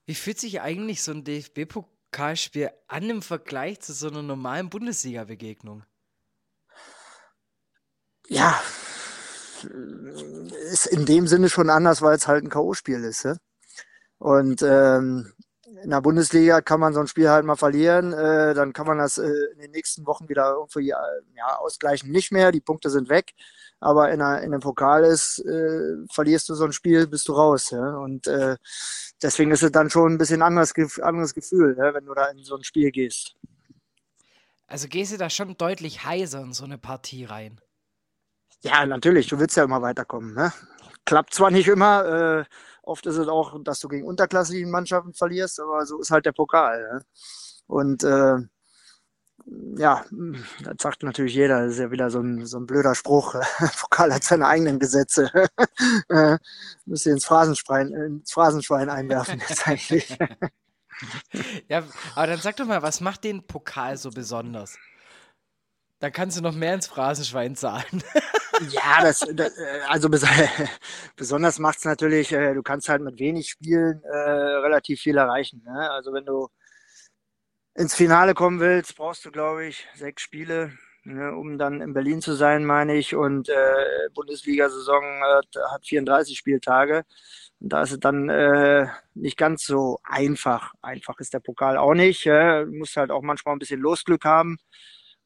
Wie 0.07 0.15
fühlt 0.15 0.39
sich 0.39 0.61
eigentlich 0.61 1.03
so 1.03 1.13
ein 1.13 1.25
DFB-Pokalspiel 1.25 2.71
an 2.87 3.11
im 3.11 3.23
Vergleich 3.23 3.81
zu 3.81 3.93
so 3.93 4.09
einer 4.09 4.23
normalen 4.23 4.71
Bundesliga-Begegnung? 4.71 5.85
Ja, 8.29 8.61
ist 10.77 10.87
in 10.87 11.07
dem 11.07 11.27
Sinne 11.27 11.49
schon 11.49 11.71
anders, 11.71 12.03
weil 12.03 12.17
es 12.17 12.29
halt 12.29 12.45
ein 12.45 12.51
K.O.-Spiel 12.51 13.03
ist. 13.05 13.25
Ja? 13.25 13.37
Und 14.19 14.63
ähm, 14.63 15.33
in 15.83 15.91
der 15.91 16.01
Bundesliga 16.01 16.61
kann 16.61 16.81
man 16.81 16.95
so 16.95 17.01
ein 17.01 17.07
Spiel 17.07 17.29
halt 17.29 17.45
mal 17.45 17.57
verlieren, 17.57 18.13
äh, 18.13 18.55
dann 18.55 18.73
kann 18.73 18.87
man 18.87 18.99
das 18.99 19.19
äh, 19.19 19.31
in 19.53 19.59
den 19.59 19.71
nächsten 19.73 20.07
Wochen 20.07 20.29
wieder 20.29 20.55
irgendwie 20.55 20.89
ja, 20.89 21.57
ausgleichen. 21.59 22.11
Nicht 22.11 22.33
mehr, 22.33 22.53
die 22.53 22.61
Punkte 22.61 22.91
sind 22.91 23.09
weg. 23.09 23.33
Aber 23.79 24.11
in, 24.11 24.23
einer, 24.23 24.41
in 24.43 24.53
einem 24.53 24.61
Pokal 24.61 25.05
ist, 25.05 25.39
äh, 25.41 25.97
verlierst 26.11 26.49
du 26.49 26.55
so 26.55 26.65
ein 26.65 26.73
Spiel, 26.73 27.07
bist 27.07 27.29
du 27.29 27.33
raus. 27.33 27.71
Ja? 27.71 27.97
Und 27.97 28.27
äh, 28.27 28.57
deswegen 29.23 29.51
ist 29.51 29.63
es 29.63 29.73
dann 29.73 29.91
schon 29.91 30.15
ein 30.15 30.19
bisschen 30.19 30.43
anderes, 30.43 30.73
anderes 31.01 31.35
Gefühl, 31.35 31.77
ja, 31.79 31.93
wenn 31.93 32.07
du 32.07 32.15
da 32.15 32.27
in 32.27 32.43
so 32.43 32.57
ein 32.57 32.65
Spiel 32.65 32.91
gehst. 32.91 33.35
Also 34.67 34.89
gehst 34.89 35.13
du 35.13 35.17
da 35.17 35.31
schon 35.31 35.57
deutlich 35.57 36.05
heiser 36.05 36.41
in 36.41 36.53
so 36.53 36.65
eine 36.65 36.79
Partie 36.79 37.25
rein? 37.25 37.61
Ja, 38.63 38.85
natürlich. 38.87 39.29
Du 39.29 39.39
willst 39.39 39.57
ja 39.57 39.65
immer 39.65 39.83
weiterkommen. 39.83 40.35
Ne? 40.35 40.53
Klappt 41.05 41.35
zwar 41.35 41.51
nicht 41.51 41.69
immer. 41.69 42.05
Äh, 42.41 42.45
oft 42.83 43.07
ist 43.07 43.17
es 43.17 43.29
auch, 43.29 43.63
dass 43.63 43.81
du 43.81 43.89
gegen 43.89 44.07
unterklassige 44.07 44.67
Mannschaften 44.67 45.15
verlierst, 45.15 45.61
aber 45.61 45.87
so 45.87 46.01
ist 46.01 46.11
halt 46.11 46.27
der 46.27 46.33
Pokal. 46.33 46.83
Ne? 46.93 47.01
Und 47.67 48.05
äh, 48.05 48.39
ja, 49.77 50.05
das 50.65 50.77
sagt 50.81 51.03
natürlich 51.03 51.35
jeder, 51.35 51.65
das 51.65 51.75
ist 51.75 51.79
ja 51.79 51.91
wieder 51.91 52.11
so 52.11 52.21
ein, 52.21 52.47
so 52.47 52.59
ein 52.59 52.67
blöder 52.67 52.95
Spruch. 52.95 53.35
Pokal 53.81 54.13
hat 54.13 54.25
seine 54.25 54.47
eigenen 54.47 54.79
Gesetze. 54.79 55.31
äh, 56.09 56.39
müsst 56.85 57.07
ihr 57.07 57.13
ins 57.13 57.25
Phrasenschwein, 57.25 57.93
ins 57.93 58.33
Phrasenschwein 58.33 58.91
einwerfen 58.91 59.41
jetzt 59.49 59.69
eigentlich. 59.69 60.17
ja, 61.69 61.85
aber 62.15 62.27
dann 62.27 62.41
sag 62.41 62.57
doch 62.57 62.67
mal, 62.67 62.83
was 62.83 63.01
macht 63.01 63.25
den 63.25 63.47
Pokal 63.47 63.97
so 63.97 64.11
besonders? 64.11 64.79
Dann 65.99 66.13
kannst 66.13 66.37
du 66.37 66.43
noch 66.43 66.55
mehr 66.55 66.75
ins 66.75 66.87
Phrasenschwein 66.87 67.57
zahlen. 67.57 68.03
ja, 68.71 69.01
das, 69.01 69.21
das, 69.33 69.57
äh, 69.57 69.81
also 69.89 70.09
bes 70.09 70.25
besonders 71.17 71.59
macht 71.59 71.79
es 71.79 71.85
natürlich, 71.85 72.33
äh, 72.33 72.55
du 72.55 72.63
kannst 72.63 72.89
halt 72.89 73.03
mit 73.03 73.19
wenig 73.19 73.49
Spielen 73.49 74.03
äh, 74.05 74.19
relativ 74.19 75.01
viel 75.01 75.17
erreichen. 75.17 75.63
Ne? 75.65 75.91
Also 75.91 76.13
wenn 76.13 76.27
du 76.27 76.49
ins 77.75 77.95
Finale 77.95 78.35
kommen 78.35 78.61
willst, 78.61 78.97
brauchst 78.97 79.25
du, 79.25 79.31
glaube 79.31 79.67
ich, 79.67 79.87
sechs 79.95 80.23
Spiele, 80.23 80.73
ne, 81.05 81.35
um 81.35 81.59
dann 81.59 81.81
in 81.81 81.93
Berlin 81.93 82.23
zu 82.23 82.35
sein, 82.35 82.65
meine 82.65 82.95
ich. 82.95 83.15
Und 83.15 83.49
äh, 83.49 84.09
Bundesliga-Saison 84.15 85.03
äh, 85.03 85.59
hat 85.73 85.87
34 85.87 86.37
Spieltage. 86.37 87.05
Und 87.61 87.73
da 87.73 87.83
ist 87.83 87.93
es 87.93 88.01
dann 88.01 88.29
äh, 88.29 88.87
nicht 89.15 89.37
ganz 89.37 89.65
so 89.65 89.99
einfach. 90.05 90.73
Einfach 90.83 91.19
ist 91.21 91.35
der 91.35 91.41
Pokal 91.41 91.77
auch 91.77 91.95
nicht. 91.95 92.27
Äh. 92.27 92.65
Du 92.65 92.73
musst 92.73 92.97
halt 92.97 93.11
auch 93.11 93.23
manchmal 93.23 93.55
ein 93.55 93.59
bisschen 93.59 93.81
Losglück 93.81 94.25
haben. 94.25 94.59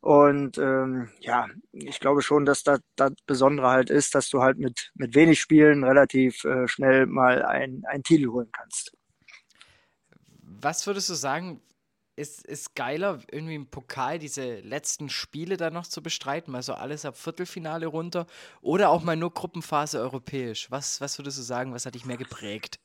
Und 0.01 0.57
ähm, 0.57 1.11
ja, 1.21 1.47
ich 1.73 2.01
glaube 2.01 2.23
schon, 2.23 2.47
dass 2.47 2.63
das 2.63 2.81
das 2.97 3.13
Besondere 3.27 3.69
halt 3.69 3.91
ist, 3.91 4.15
dass 4.15 4.31
du 4.31 4.43
halt 4.43 4.59
mit, 4.59 4.91
mit 4.95 5.15
wenig 5.15 5.41
Spielen 5.41 5.85
relativ 5.85 6.43
äh, 6.45 6.67
schnell 6.69 7.07
mal 7.07 7.43
ein, 7.43 7.83
einen 7.87 8.03
Titel 8.03 8.29
holen 8.29 8.51
kannst. 8.51 8.97
Was 10.43 10.87
würdest 10.87 11.11
du 11.11 11.15
sagen, 11.15 11.61
ist, 12.17 12.47
ist 12.47 12.75
geiler, 12.75 13.21
irgendwie 13.31 13.55
im 13.55 13.67
Pokal 13.67 14.19
diese 14.19 14.61
letzten 14.61 15.09
Spiele 15.09 15.57
dann 15.57 15.75
noch 15.75 15.87
zu 15.87 16.03
bestreiten, 16.03 16.55
also 16.55 16.75
alles 16.75 17.05
ab 17.05 17.17
Viertelfinale 17.17 17.87
runter 17.87 18.27
oder 18.63 18.91
auch 18.91 19.03
mal 19.03 19.17
nur 19.17 19.33
Gruppenphase 19.33 20.01
europäisch? 20.01 20.71
Was, 20.71 21.01
was 21.01 21.19
würdest 21.19 21.39
du 21.39 21.43
sagen, 21.43 21.73
was 21.75 21.87
hat 21.87 21.95
dich 21.95 22.07
mehr 22.07 22.19
geprägt? 22.19 22.79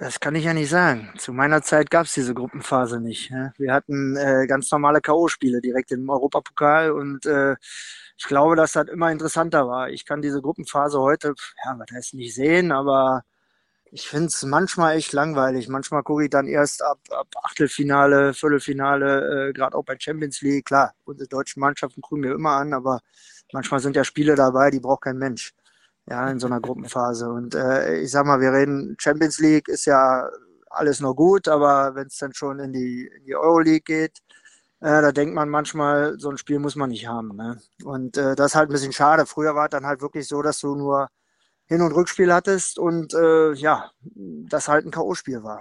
Das 0.00 0.18
kann 0.18 0.34
ich 0.34 0.44
ja 0.44 0.54
nicht 0.54 0.70
sagen. 0.70 1.12
Zu 1.18 1.34
meiner 1.34 1.60
Zeit 1.60 1.90
gab 1.90 2.06
es 2.06 2.14
diese 2.14 2.32
Gruppenphase 2.32 2.98
nicht. 3.00 3.30
Wir 3.58 3.74
hatten 3.74 4.16
äh, 4.16 4.46
ganz 4.46 4.70
normale 4.70 5.02
K.O.-Spiele 5.02 5.60
direkt 5.60 5.92
im 5.92 6.08
Europapokal 6.08 6.92
und 6.92 7.26
äh, 7.26 7.56
ich 8.16 8.24
glaube, 8.24 8.56
dass 8.56 8.72
das 8.72 8.88
immer 8.88 9.12
interessanter 9.12 9.68
war. 9.68 9.90
Ich 9.90 10.06
kann 10.06 10.22
diese 10.22 10.40
Gruppenphase 10.40 10.98
heute, 10.98 11.34
ja, 11.66 11.78
was 11.78 11.90
heißt 11.92 12.14
nicht 12.14 12.34
sehen, 12.34 12.72
aber 12.72 13.24
ich 13.92 14.08
finde 14.08 14.28
es 14.28 14.42
manchmal 14.42 14.96
echt 14.96 15.12
langweilig. 15.12 15.68
Manchmal 15.68 16.02
gucke 16.02 16.24
ich 16.24 16.30
dann 16.30 16.46
erst 16.46 16.82
ab, 16.82 16.98
ab 17.10 17.28
Achtelfinale, 17.42 18.32
Viertelfinale, 18.32 19.50
äh, 19.50 19.52
gerade 19.52 19.76
auch 19.76 19.84
bei 19.84 19.96
Champions 19.98 20.40
League. 20.40 20.64
Klar, 20.64 20.94
unsere 21.04 21.28
deutschen 21.28 21.60
Mannschaften 21.60 22.00
gucken 22.00 22.22
wir 22.24 22.32
immer 22.32 22.52
an, 22.52 22.72
aber 22.72 23.00
manchmal 23.52 23.80
sind 23.80 23.96
ja 23.96 24.04
Spiele 24.04 24.34
dabei, 24.34 24.70
die 24.70 24.80
braucht 24.80 25.02
kein 25.02 25.18
Mensch. 25.18 25.52
Ja, 26.10 26.28
in 26.28 26.40
so 26.40 26.48
einer 26.48 26.60
Gruppenphase. 26.60 27.30
Und 27.30 27.54
äh, 27.54 28.00
ich 28.00 28.10
sag 28.10 28.26
mal, 28.26 28.40
wir 28.40 28.52
reden, 28.52 28.96
Champions 28.98 29.38
League 29.38 29.68
ist 29.68 29.84
ja 29.84 30.28
alles 30.68 31.00
noch 31.00 31.14
gut, 31.14 31.46
aber 31.46 31.94
wenn 31.94 32.08
es 32.08 32.18
dann 32.18 32.34
schon 32.34 32.58
in 32.58 32.72
die, 32.72 33.06
in 33.06 33.24
die 33.26 33.36
Euroleague 33.36 33.82
geht, 33.82 34.18
äh, 34.80 35.02
da 35.02 35.12
denkt 35.12 35.34
man 35.34 35.48
manchmal, 35.48 36.18
so 36.18 36.30
ein 36.30 36.38
Spiel 36.38 36.58
muss 36.58 36.74
man 36.74 36.90
nicht 36.90 37.06
haben. 37.06 37.36
Ne? 37.36 37.60
Und 37.84 38.16
äh, 38.16 38.34
das 38.34 38.52
ist 38.52 38.54
halt 38.56 38.70
ein 38.70 38.72
bisschen 38.72 38.92
schade. 38.92 39.24
Früher 39.24 39.54
war 39.54 39.66
es 39.66 39.70
dann 39.70 39.86
halt 39.86 40.00
wirklich 40.00 40.26
so, 40.26 40.42
dass 40.42 40.58
du 40.58 40.74
nur 40.74 41.08
hin- 41.66 41.82
und 41.82 41.92
Rückspiel 41.92 42.32
hattest 42.34 42.78
und 42.78 43.14
äh, 43.14 43.52
ja, 43.52 43.92
das 44.02 44.66
halt 44.66 44.86
ein 44.86 44.90
K.O.-Spiel 44.90 45.44
war. 45.44 45.60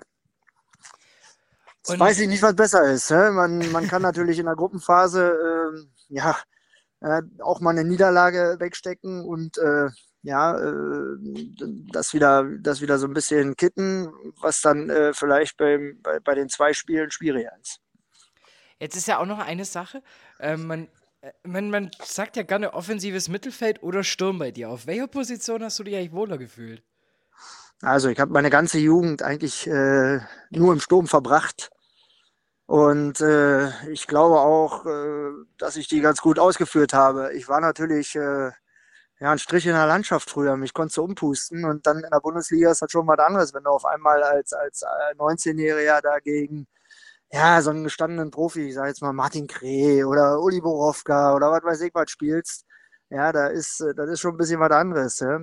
Jetzt 1.78 1.91
und 1.91 2.00
weiß 2.00 2.20
ich 2.20 2.28
nicht, 2.28 2.41
was 2.41 2.56
besser 2.56 2.84
ist. 2.91 3.12
Hä? 3.12 3.30
Man, 3.32 3.72
man 3.72 3.88
kann 3.88 4.02
natürlich 4.02 4.39
in 4.39 4.45
der 4.47 4.56
Gruppenphase 4.56 5.32
äh, 5.32 6.14
ja 6.14 6.36
äh, 7.02 7.22
auch 7.41 7.60
mal 7.60 7.72
eine 7.72 7.84
Niederlage 7.84 8.56
wegstecken 8.60 9.24
und 9.24 9.58
äh, 9.60 9.89
ja, 10.22 10.58
äh, 10.58 11.18
das 11.92 12.14
wieder, 12.14 12.46
das 12.60 12.82
wieder 12.82 12.98
so 12.98 13.08
ein 13.08 13.14
bisschen 13.14 13.56
kitten, 13.56 14.12
was 14.42 14.62
dann 14.62 14.90
äh, 14.90 15.14
vielleicht 15.14 15.58
beim, 15.58 16.00
bei, 16.02 16.20
bei 16.20 16.36
den 16.36 16.50
zwei 16.50 16.74
Spielen 16.74 17.12
schwieriger 17.12 17.52
ist. 17.62 17.80
Jetzt 18.80 18.96
ist 18.96 19.08
ja 19.08 19.20
auch 19.20 19.26
noch 19.26 19.40
eine 19.40 19.66
Sache. 19.66 20.02
Äh, 20.40 20.58
man 20.58 20.88
äh, 21.22 21.32
man, 21.44 21.70
man 21.70 21.92
sagt 22.04 22.38
ja 22.38 22.44
gerne 22.44 22.74
offensives 22.74 23.28
Mittelfeld 23.30 23.82
oder 23.84 24.04
Sturm 24.04 24.40
bei 24.40 24.52
dir. 24.52 24.70
Auf 24.70 24.88
welcher 24.88 25.08
Position 25.08 25.64
hast 25.64 25.80
du 25.80 25.84
dich 25.84 25.96
eigentlich 25.96 26.12
wohler 26.12 26.38
gefühlt? 26.38 26.84
Also 27.82 28.10
ich 28.10 28.20
habe 28.20 28.34
meine 28.34 28.50
ganze 28.50 28.78
Jugend 28.78 29.22
eigentlich 29.22 29.68
äh, 29.68 30.20
nur 30.50 30.74
im 30.74 30.82
Sturm 30.82 31.08
verbracht. 31.08 31.70
Und 32.66 33.22
äh, 33.22 33.70
ich 33.90 34.06
glaube 34.06 34.40
auch, 34.42 34.86
dass 35.58 35.76
ich 35.76 35.88
die 35.88 36.02
ganz 36.02 36.22
gut 36.22 36.38
ausgeführt 36.38 36.94
habe. 36.94 37.34
Ich 37.34 37.48
war 37.48 37.62
natürlich 37.62 38.16
ja, 39.20 39.32
ein 39.32 39.40
Strich 39.40 39.66
in 39.66 39.74
der 39.74 39.88
Landschaft 39.88 40.30
früher. 40.30 40.56
Mich 40.58 40.74
konnte 40.74 40.94
so 40.94 41.04
umpusten. 41.04 41.66
Und 41.66 41.86
dann 41.88 41.98
in 42.04 42.10
der 42.12 42.20
Bundesliga 42.22 42.72
ist 42.72 42.82
das 42.82 42.92
schon 42.92 43.08
was 43.08 43.20
anderes, 43.20 43.54
wenn 43.54 43.64
du 43.64 43.72
auf 43.72 43.86
einmal 43.86 44.24
als, 44.24 44.54
als 44.54 44.84
19-Jähriger 45.18 46.00
äh, 46.00 46.02
dagegen 46.02 46.68
ja, 47.32 47.62
so 47.62 47.70
einen 47.72 47.84
gestandenen 47.84 48.32
Profi, 48.32 48.70
ich 48.70 48.76
sag 48.76 48.88
jetzt 48.88 49.02
mal 49.02 49.14
Martin 49.14 49.48
Kreh 49.48 50.04
oder 50.04 50.40
Uli 50.42 50.62
Borowka 50.62 51.36
oder 51.36 51.52
was 51.52 51.64
weiß 51.64 51.82
ich 51.82 51.94
was 51.94 52.10
spielst, 52.10 52.66
ja, 53.10 53.32
da 53.32 53.48
ist, 53.48 53.82
äh, 53.82 53.94
das 53.96 54.10
ist 54.10 54.20
schon 54.22 54.34
ein 54.36 54.38
bisschen 54.38 54.60
was 54.60 54.72
anderes. 54.72 55.20
Ja. 55.20 55.40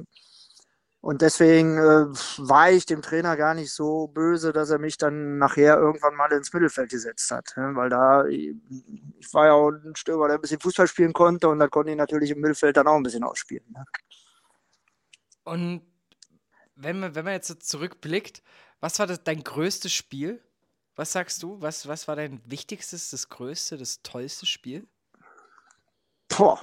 Und 1.07 1.23
deswegen 1.23 1.79
äh, 1.79 2.09
war 2.49 2.73
ich 2.73 2.85
dem 2.85 3.01
Trainer 3.01 3.37
gar 3.37 3.55
nicht 3.55 3.71
so 3.71 4.09
böse, 4.09 4.53
dass 4.53 4.71
er 4.71 4.81
mich 4.81 4.99
dann 4.99 5.39
nachher 5.39 5.77
irgendwann 5.77 6.17
mal 6.17 6.33
ins 6.33 6.53
Mittelfeld 6.53 6.91
gesetzt 6.91 7.31
hat. 7.31 7.55
Ja, 7.57 7.77
weil 7.77 7.89
da, 7.89 8.27
ich 8.27 8.57
war 9.33 9.47
ja 9.47 9.53
auch 9.53 9.71
ein 9.71 9.95
Stürmer, 9.95 10.27
der 10.27 10.39
ein 10.39 10.41
bisschen 10.41 10.59
Fußball 10.59 10.89
spielen 10.89 11.13
konnte 11.13 11.49
und 11.49 11.61
da 11.61 11.69
konnte 11.69 11.93
ich 11.93 11.97
natürlich 11.97 12.33
im 12.33 12.41
Mittelfeld 12.41 12.77
dann 12.77 12.89
auch 12.89 12.97
ein 12.97 13.05
bisschen 13.05 13.23
ausspielen. 13.23 13.65
Ja. 13.73 13.85
Und 15.45 15.87
wenn 16.75 16.99
man, 16.99 17.15
wenn 17.15 17.25
man 17.25 17.35
jetzt 17.35 17.47
so 17.47 17.55
zurückblickt, 17.55 18.43
was 18.81 18.99
war 18.99 19.07
das, 19.07 19.23
dein 19.23 19.45
größtes 19.45 19.93
Spiel? 19.93 20.43
Was 20.97 21.13
sagst 21.13 21.41
du? 21.41 21.61
Was, 21.63 21.87
was 21.87 22.09
war 22.09 22.17
dein 22.17 22.43
wichtigstes, 22.47 23.11
das 23.11 23.29
größte, 23.29 23.79
das 23.79 24.03
tollste 24.03 24.47
Spiel? 24.47 24.89
Boah. 26.37 26.61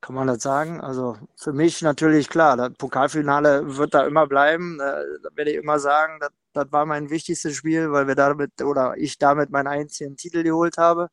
Kann 0.00 0.14
man 0.14 0.28
das 0.28 0.42
sagen? 0.42 0.80
Also 0.80 1.16
für 1.36 1.52
mich 1.52 1.82
natürlich 1.82 2.28
klar, 2.28 2.56
das 2.56 2.72
Pokalfinale 2.74 3.76
wird 3.76 3.94
da 3.94 4.06
immer 4.06 4.26
bleiben. 4.26 4.78
Äh, 4.80 5.04
da 5.22 5.30
werde 5.34 5.50
ich 5.50 5.56
immer 5.56 5.78
sagen, 5.80 6.18
das, 6.20 6.30
das 6.52 6.70
war 6.72 6.86
mein 6.86 7.10
wichtigstes 7.10 7.56
Spiel, 7.56 7.90
weil 7.90 8.06
wir 8.06 8.14
damit 8.14 8.62
oder 8.62 8.94
ich 8.96 9.18
damit 9.18 9.50
meinen 9.50 9.66
einzigen 9.66 10.16
Titel 10.16 10.42
geholt 10.44 10.78
habe. 10.78 11.08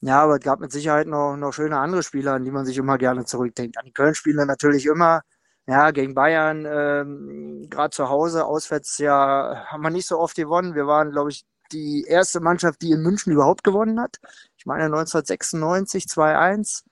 Ja, 0.00 0.20
aber 0.22 0.34
es 0.36 0.40
gab 0.40 0.60
mit 0.60 0.72
Sicherheit 0.72 1.06
noch, 1.06 1.36
noch 1.36 1.52
schöne 1.52 1.78
andere 1.78 2.02
Spieler, 2.02 2.32
an 2.34 2.44
die 2.44 2.50
man 2.50 2.66
sich 2.66 2.76
immer 2.76 2.98
gerne 2.98 3.24
zurückdenkt. 3.24 3.78
An 3.78 3.84
die 3.86 3.92
Köln-Spiele 3.92 4.44
natürlich 4.46 4.86
immer. 4.86 5.22
Ja, 5.66 5.92
gegen 5.92 6.14
Bayern, 6.14 6.66
ähm, 6.68 7.68
gerade 7.70 7.90
zu 7.90 8.08
Hause, 8.08 8.44
auswärts 8.44 8.98
ja, 8.98 9.64
haben 9.68 9.82
wir 9.82 9.90
nicht 9.90 10.08
so 10.08 10.18
oft 10.18 10.34
gewonnen. 10.36 10.74
Wir 10.74 10.88
waren, 10.88 11.12
glaube 11.12 11.30
ich, 11.30 11.44
die 11.70 12.04
erste 12.08 12.40
Mannschaft, 12.40 12.82
die 12.82 12.90
in 12.90 13.02
München 13.02 13.32
überhaupt 13.32 13.62
gewonnen 13.64 14.00
hat. 14.00 14.18
Ich 14.58 14.66
meine 14.66 14.84
1996, 14.86 16.06
2-1. 16.06 16.82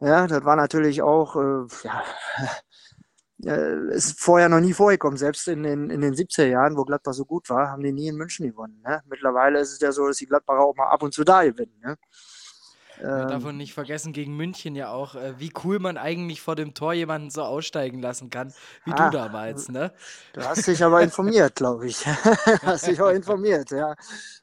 Ja, 0.00 0.26
das 0.28 0.44
war 0.44 0.54
natürlich 0.56 1.02
auch, 1.02 1.34
äh, 1.36 1.66
ja, 1.82 2.04
äh, 3.44 3.94
ist 3.94 4.20
vorher 4.20 4.48
noch 4.48 4.60
nie 4.60 4.72
vorgekommen. 4.72 5.16
Selbst 5.18 5.48
in 5.48 5.64
den, 5.64 5.90
in 5.90 6.00
den 6.00 6.14
70er 6.14 6.46
Jahren, 6.46 6.76
wo 6.76 6.84
Gladbach 6.84 7.14
so 7.14 7.24
gut 7.24 7.50
war, 7.50 7.70
haben 7.70 7.82
die 7.82 7.92
nie 7.92 8.08
in 8.08 8.16
München 8.16 8.46
gewonnen. 8.46 8.80
Ne? 8.84 9.02
Mittlerweile 9.06 9.58
ist 9.60 9.72
es 9.72 9.80
ja 9.80 9.90
so, 9.90 10.06
dass 10.06 10.18
die 10.18 10.26
Gladbacher 10.26 10.60
auch 10.60 10.76
mal 10.76 10.88
ab 10.88 11.02
und 11.02 11.14
zu 11.14 11.24
da 11.24 11.44
gewinnen. 11.44 11.78
Ne? 11.82 11.96
Ja, 13.00 13.22
ähm, 13.22 13.28
davon 13.28 13.56
nicht 13.56 13.74
vergessen, 13.74 14.12
gegen 14.12 14.36
München 14.36 14.74
ja 14.74 14.90
auch, 14.90 15.14
äh, 15.14 15.38
wie 15.38 15.52
cool 15.64 15.78
man 15.78 15.96
eigentlich 15.96 16.40
vor 16.40 16.56
dem 16.56 16.74
Tor 16.74 16.92
jemanden 16.92 17.30
so 17.30 17.42
aussteigen 17.42 18.00
lassen 18.00 18.30
kann, 18.30 18.52
wie 18.84 18.92
ah, 18.92 19.10
du 19.10 19.16
damals, 19.16 19.68
ne? 19.68 19.92
Du 20.32 20.42
hast 20.42 20.66
dich 20.66 20.82
aber 20.82 21.02
informiert, 21.02 21.56
glaube 21.56 21.86
ich. 21.86 22.06
hast 22.62 22.86
dich 22.86 23.00
auch 23.00 23.10
informiert, 23.10 23.70
ja. 23.70 23.94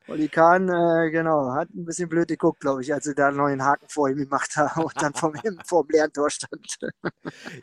Oli 0.07 0.27
Kahn, 0.27 0.69
äh, 0.69 1.09
genau, 1.09 1.51
hat 1.53 1.67
ein 1.73 1.83
bisschen 1.83 2.07
blöd 2.07 2.27
geguckt, 2.27 2.59
glaube 2.59 2.83
ich, 2.83 2.93
als 2.93 3.07
er 3.07 3.15
da 3.15 3.29
einen 3.29 3.37
neuen 3.37 3.63
Haken 3.63 3.87
vor 3.89 4.07
ihm 4.07 4.17
gemacht 4.17 4.55
hat 4.55 4.77
und 4.77 4.93
dann 5.01 5.13
vor 5.13 5.31
dem 5.33 5.89
leeren 5.89 6.13
Tor 6.13 6.29
stand. 6.29 6.77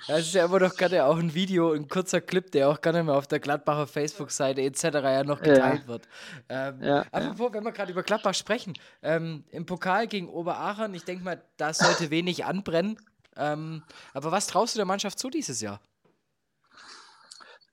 ja, 0.08 0.18
es 0.18 0.26
ist 0.26 0.34
ja 0.34 0.46
immer 0.46 0.58
noch 0.58 0.74
gerade 0.74 1.04
auch 1.04 1.18
ein 1.18 1.32
Video, 1.34 1.72
ein 1.72 1.86
kurzer 1.86 2.20
Clip, 2.20 2.50
der 2.50 2.68
auch 2.68 2.80
gar 2.80 2.92
nicht 2.92 3.04
mehr 3.04 3.14
auf 3.14 3.28
der 3.28 3.38
Gladbacher 3.38 3.86
Facebook-Seite 3.86 4.60
etc. 4.60 4.84
ja 4.84 5.24
noch 5.24 5.40
geteilt 5.40 5.82
ja. 5.82 5.86
wird. 5.86 6.08
Ähm, 6.48 6.82
ja, 6.82 7.04
apropos, 7.12 7.52
wenn 7.52 7.62
wir 7.62 7.72
gerade 7.72 7.92
über 7.92 8.02
Gladbach 8.02 8.34
sprechen, 8.34 8.74
ähm, 9.02 9.44
im 9.50 9.64
Pokal 9.64 10.08
gegen 10.08 10.28
Oberachern, 10.28 10.81
ich 10.94 11.04
denke 11.04 11.24
mal, 11.24 11.42
da 11.56 11.72
sollte 11.72 12.10
wenig 12.10 12.44
anbrennen. 12.44 12.98
Ähm, 13.36 13.82
aber 14.12 14.30
was 14.30 14.46
traust 14.46 14.74
du 14.74 14.78
der 14.78 14.86
Mannschaft 14.86 15.18
zu 15.18 15.30
dieses 15.30 15.60
Jahr? 15.60 15.80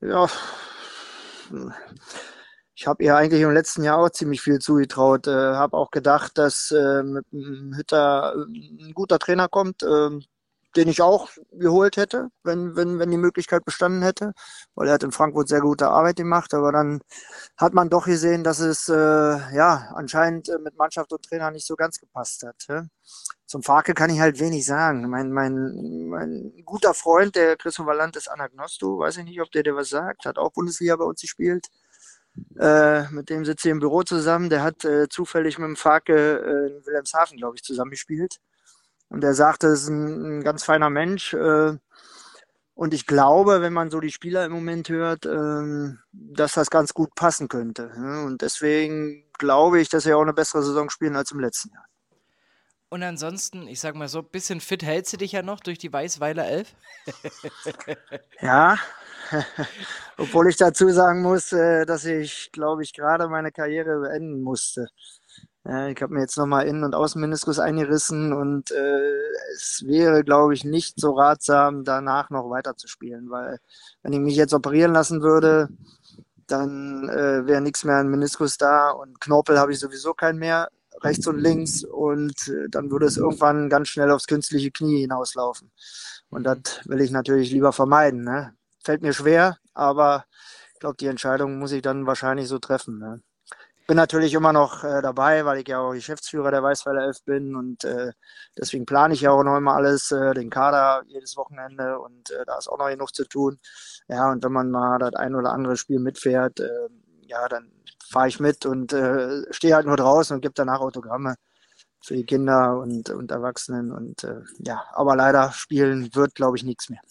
Ja, 0.01 0.29
ich 2.75 2.87
habe 2.87 3.03
ihr 3.03 3.15
eigentlich 3.17 3.41
im 3.41 3.51
letzten 3.51 3.83
Jahr 3.83 3.97
auch 3.97 4.09
ziemlich 4.09 4.41
viel 4.41 4.59
zugetraut. 4.59 5.27
Äh, 5.27 5.31
habe 5.31 5.75
auch 5.75 5.91
gedacht, 5.91 6.37
dass 6.37 6.71
äh, 6.71 7.03
mit 7.03 7.25
Hütter 7.31 8.33
äh, 8.35 8.87
ein 8.87 8.93
guter 8.93 9.19
Trainer 9.19 9.49
kommt, 9.49 9.83
äh, 9.83 10.09
den 10.75 10.87
ich 10.87 11.01
auch 11.01 11.29
geholt 11.51 11.97
hätte, 11.97 12.29
wenn, 12.43 12.75
wenn, 12.75 12.99
wenn 12.99 13.09
die 13.09 13.17
Möglichkeit 13.17 13.65
bestanden 13.65 14.03
hätte, 14.03 14.33
weil 14.75 14.87
er 14.87 14.93
hat 14.93 15.03
in 15.03 15.11
Frankfurt 15.11 15.47
sehr 15.47 15.61
gute 15.61 15.89
Arbeit 15.89 16.17
gemacht. 16.17 16.53
Aber 16.53 16.71
dann 16.71 17.01
hat 17.57 17.73
man 17.73 17.89
doch 17.89 18.05
gesehen, 18.05 18.43
dass 18.43 18.59
es 18.59 18.87
äh, 18.89 18.93
ja 18.93 19.91
anscheinend 19.95 20.49
äh, 20.49 20.59
mit 20.59 20.77
Mannschaft 20.77 21.11
und 21.11 21.23
Trainer 21.23 21.51
nicht 21.51 21.65
so 21.65 21.75
ganz 21.75 21.99
gepasst 21.99 22.43
hat. 22.43 22.65
Ja? 22.69 22.85
Zum 23.45 23.63
Farke 23.63 23.93
kann 23.95 24.11
ich 24.11 24.19
halt 24.19 24.39
wenig 24.39 24.65
sagen. 24.65 25.09
Mein, 25.09 25.31
mein, 25.31 26.07
mein 26.07 26.53
guter 26.65 26.93
Freund, 26.93 27.35
der 27.35 27.57
Christopher 27.57 27.95
Land 27.95 28.15
ist 28.15 28.29
Anagnosto, 28.29 28.99
weiß 28.99 29.17
ich 29.17 29.25
nicht, 29.25 29.41
ob 29.41 29.51
der 29.51 29.63
dir 29.63 29.75
was 29.75 29.89
sagt, 29.89 30.25
hat 30.25 30.37
auch 30.37 30.51
Bundesliga 30.51 30.95
bei 30.95 31.05
uns 31.05 31.21
gespielt. 31.21 31.67
Äh, 32.59 33.09
mit 33.09 33.29
dem 33.29 33.45
sitze 33.45 33.67
ich 33.67 33.71
im 33.71 33.79
Büro 33.79 34.03
zusammen. 34.03 34.49
Der 34.49 34.63
hat 34.63 34.85
äh, 34.85 35.09
zufällig 35.09 35.57
mit 35.57 35.67
dem 35.67 35.75
Farke 35.75 36.13
äh, 36.13 36.71
in 36.71 36.85
Wilhelmshaven, 36.85 37.37
glaube 37.37 37.55
ich, 37.55 37.63
zusammengespielt. 37.63 38.37
Und 39.09 39.23
er 39.23 39.33
sagte, 39.33 39.67
es 39.67 39.83
ist 39.83 39.89
ein, 39.89 40.39
ein 40.39 40.43
ganz 40.43 40.63
feiner 40.63 40.89
Mensch. 40.89 41.33
Äh, 41.33 41.77
und 42.75 42.93
ich 42.93 43.05
glaube, 43.05 43.61
wenn 43.61 43.73
man 43.73 43.91
so 43.91 43.99
die 43.99 44.11
Spieler 44.11 44.45
im 44.45 44.53
Moment 44.53 44.87
hört, 44.87 45.25
ähm, 45.25 45.99
dass 46.13 46.53
das 46.53 46.69
ganz 46.69 46.93
gut 46.93 47.13
passen 47.13 47.49
könnte. 47.49 47.91
Und 48.25 48.41
deswegen 48.41 49.25
glaube 49.37 49.81
ich, 49.81 49.89
dass 49.89 50.05
er 50.05 50.17
auch 50.17 50.21
eine 50.21 50.33
bessere 50.33 50.63
Saison 50.63 50.89
spielen 50.89 51.17
als 51.17 51.31
im 51.31 51.41
letzten 51.41 51.71
Jahr. 51.73 51.85
Und 52.89 53.03
ansonsten, 53.03 53.67
ich 53.67 53.79
sag 53.79 53.95
mal 53.95 54.07
so, 54.07 54.19
ein 54.19 54.29
bisschen 54.31 54.61
fit 54.61 54.83
hältst 54.83 55.13
du 55.13 55.17
dich 55.17 55.31
ja 55.31 55.43
noch 55.43 55.59
durch 55.59 55.77
die 55.77 55.93
Weißweiler 55.93 56.47
Elf? 56.47 56.75
ja, 58.41 58.77
obwohl 60.17 60.49
ich 60.49 60.57
dazu 60.57 60.89
sagen 60.89 61.21
muss, 61.21 61.51
äh, 61.51 61.85
dass 61.85 62.05
ich, 62.05 62.51
glaube 62.51 62.83
ich, 62.83 62.93
gerade 62.93 63.27
meine 63.27 63.51
Karriere 63.51 63.99
beenden 63.99 64.41
musste. 64.41 64.87
Ich 65.65 66.01
habe 66.01 66.13
mir 66.13 66.21
jetzt 66.21 66.37
nochmal 66.37 66.65
Innen- 66.65 66.85
und 66.85 66.95
Außenmeniskus 66.95 67.59
eingerissen 67.59 68.33
und 68.33 68.71
äh, 68.71 69.17
es 69.53 69.83
wäre, 69.85 70.23
glaube 70.23 70.53
ich, 70.53 70.63
nicht 70.63 70.99
so 70.99 71.11
ratsam, 71.11 71.83
danach 71.83 72.29
noch 72.31 72.49
weiterzuspielen, 72.49 73.29
weil 73.29 73.59
wenn 74.01 74.13
ich 74.13 74.19
mich 74.19 74.35
jetzt 74.35 74.53
operieren 74.53 74.93
lassen 74.93 75.21
würde, 75.21 75.67
dann 76.47 77.07
äh, 77.09 77.45
wäre 77.45 77.61
nichts 77.61 77.83
mehr 77.83 77.97
an 77.97 78.07
Meniskus 78.07 78.57
da 78.57 78.89
und 78.89 79.19
Knorpel 79.21 79.59
habe 79.59 79.73
ich 79.73 79.79
sowieso 79.79 80.13
keinen 80.13 80.39
mehr, 80.39 80.69
rechts 81.01 81.27
und 81.27 81.39
links 81.39 81.83
und 81.83 82.47
äh, 82.47 82.69
dann 82.69 82.91
würde 82.91 83.05
es 83.05 83.17
irgendwann 83.17 83.69
ganz 83.69 83.89
schnell 83.89 84.11
aufs 84.11 84.27
künstliche 84.27 84.71
Knie 84.71 85.01
hinauslaufen. 85.01 85.71
Und 86.29 86.43
das 86.43 86.81
will 86.85 87.01
ich 87.01 87.11
natürlich 87.11 87.51
lieber 87.51 87.73
vermeiden. 87.73 88.23
Ne? 88.23 88.53
fällt 88.83 89.01
mir 89.01 89.13
schwer, 89.13 89.57
aber 89.73 90.25
ich 90.73 90.79
glaube, 90.79 90.97
die 90.97 91.07
Entscheidung 91.07 91.59
muss 91.59 91.71
ich 91.71 91.81
dann 91.81 92.07
wahrscheinlich 92.07 92.47
so 92.47 92.59
treffen. 92.59 92.97
Ne? 92.99 93.21
Bin 93.87 93.97
natürlich 93.97 94.33
immer 94.33 94.53
noch 94.53 94.83
äh, 94.83 95.01
dabei, 95.01 95.45
weil 95.45 95.59
ich 95.59 95.67
ja 95.67 95.79
auch 95.79 95.93
Geschäftsführer 95.93 96.51
der 96.51 96.63
Weißweiler 96.63 97.03
Elf 97.03 97.23
bin 97.25 97.55
und 97.55 97.83
äh, 97.83 98.11
deswegen 98.57 98.85
plane 98.85 99.13
ich 99.13 99.21
ja 99.21 99.31
auch 99.31 99.43
noch 99.43 99.57
immer 99.57 99.75
alles, 99.75 100.11
äh, 100.11 100.33
den 100.33 100.49
Kader 100.49 101.03
jedes 101.07 101.37
Wochenende 101.37 101.99
und 101.99 102.31
äh, 102.31 102.45
da 102.45 102.57
ist 102.57 102.67
auch 102.67 102.77
noch 102.77 102.89
genug 102.89 103.13
zu 103.13 103.25
tun. 103.25 103.59
Ja, 104.07 104.31
und 104.31 104.43
wenn 104.43 104.51
man 104.51 104.69
mal 104.69 104.99
das 104.99 105.15
ein 105.15 105.35
oder 105.35 105.51
andere 105.51 105.75
Spiel 105.75 105.99
mitfährt, 105.99 106.59
äh, 106.59 106.87
ja, 107.27 107.47
dann 107.47 107.71
fahre 108.09 108.27
ich 108.27 108.39
mit 108.39 108.65
und 108.65 108.93
äh, 108.93 109.43
stehe 109.51 109.75
halt 109.75 109.85
nur 109.85 109.97
draußen 109.97 110.35
und 110.35 110.41
gebe 110.41 110.53
danach 110.55 110.79
Autogramme 110.81 111.35
für 112.03 112.15
die 112.15 112.25
Kinder 112.25 112.79
und, 112.79 113.09
und 113.09 113.31
Erwachsenen 113.31 113.91
und 113.91 114.23
äh, 114.23 114.41
ja, 114.59 114.85
aber 114.93 115.15
leider 115.15 115.51
spielen 115.53 116.13
wird, 116.15 116.35
glaube 116.35 116.57
ich, 116.57 116.63
nichts 116.63 116.89
mehr. 116.89 117.01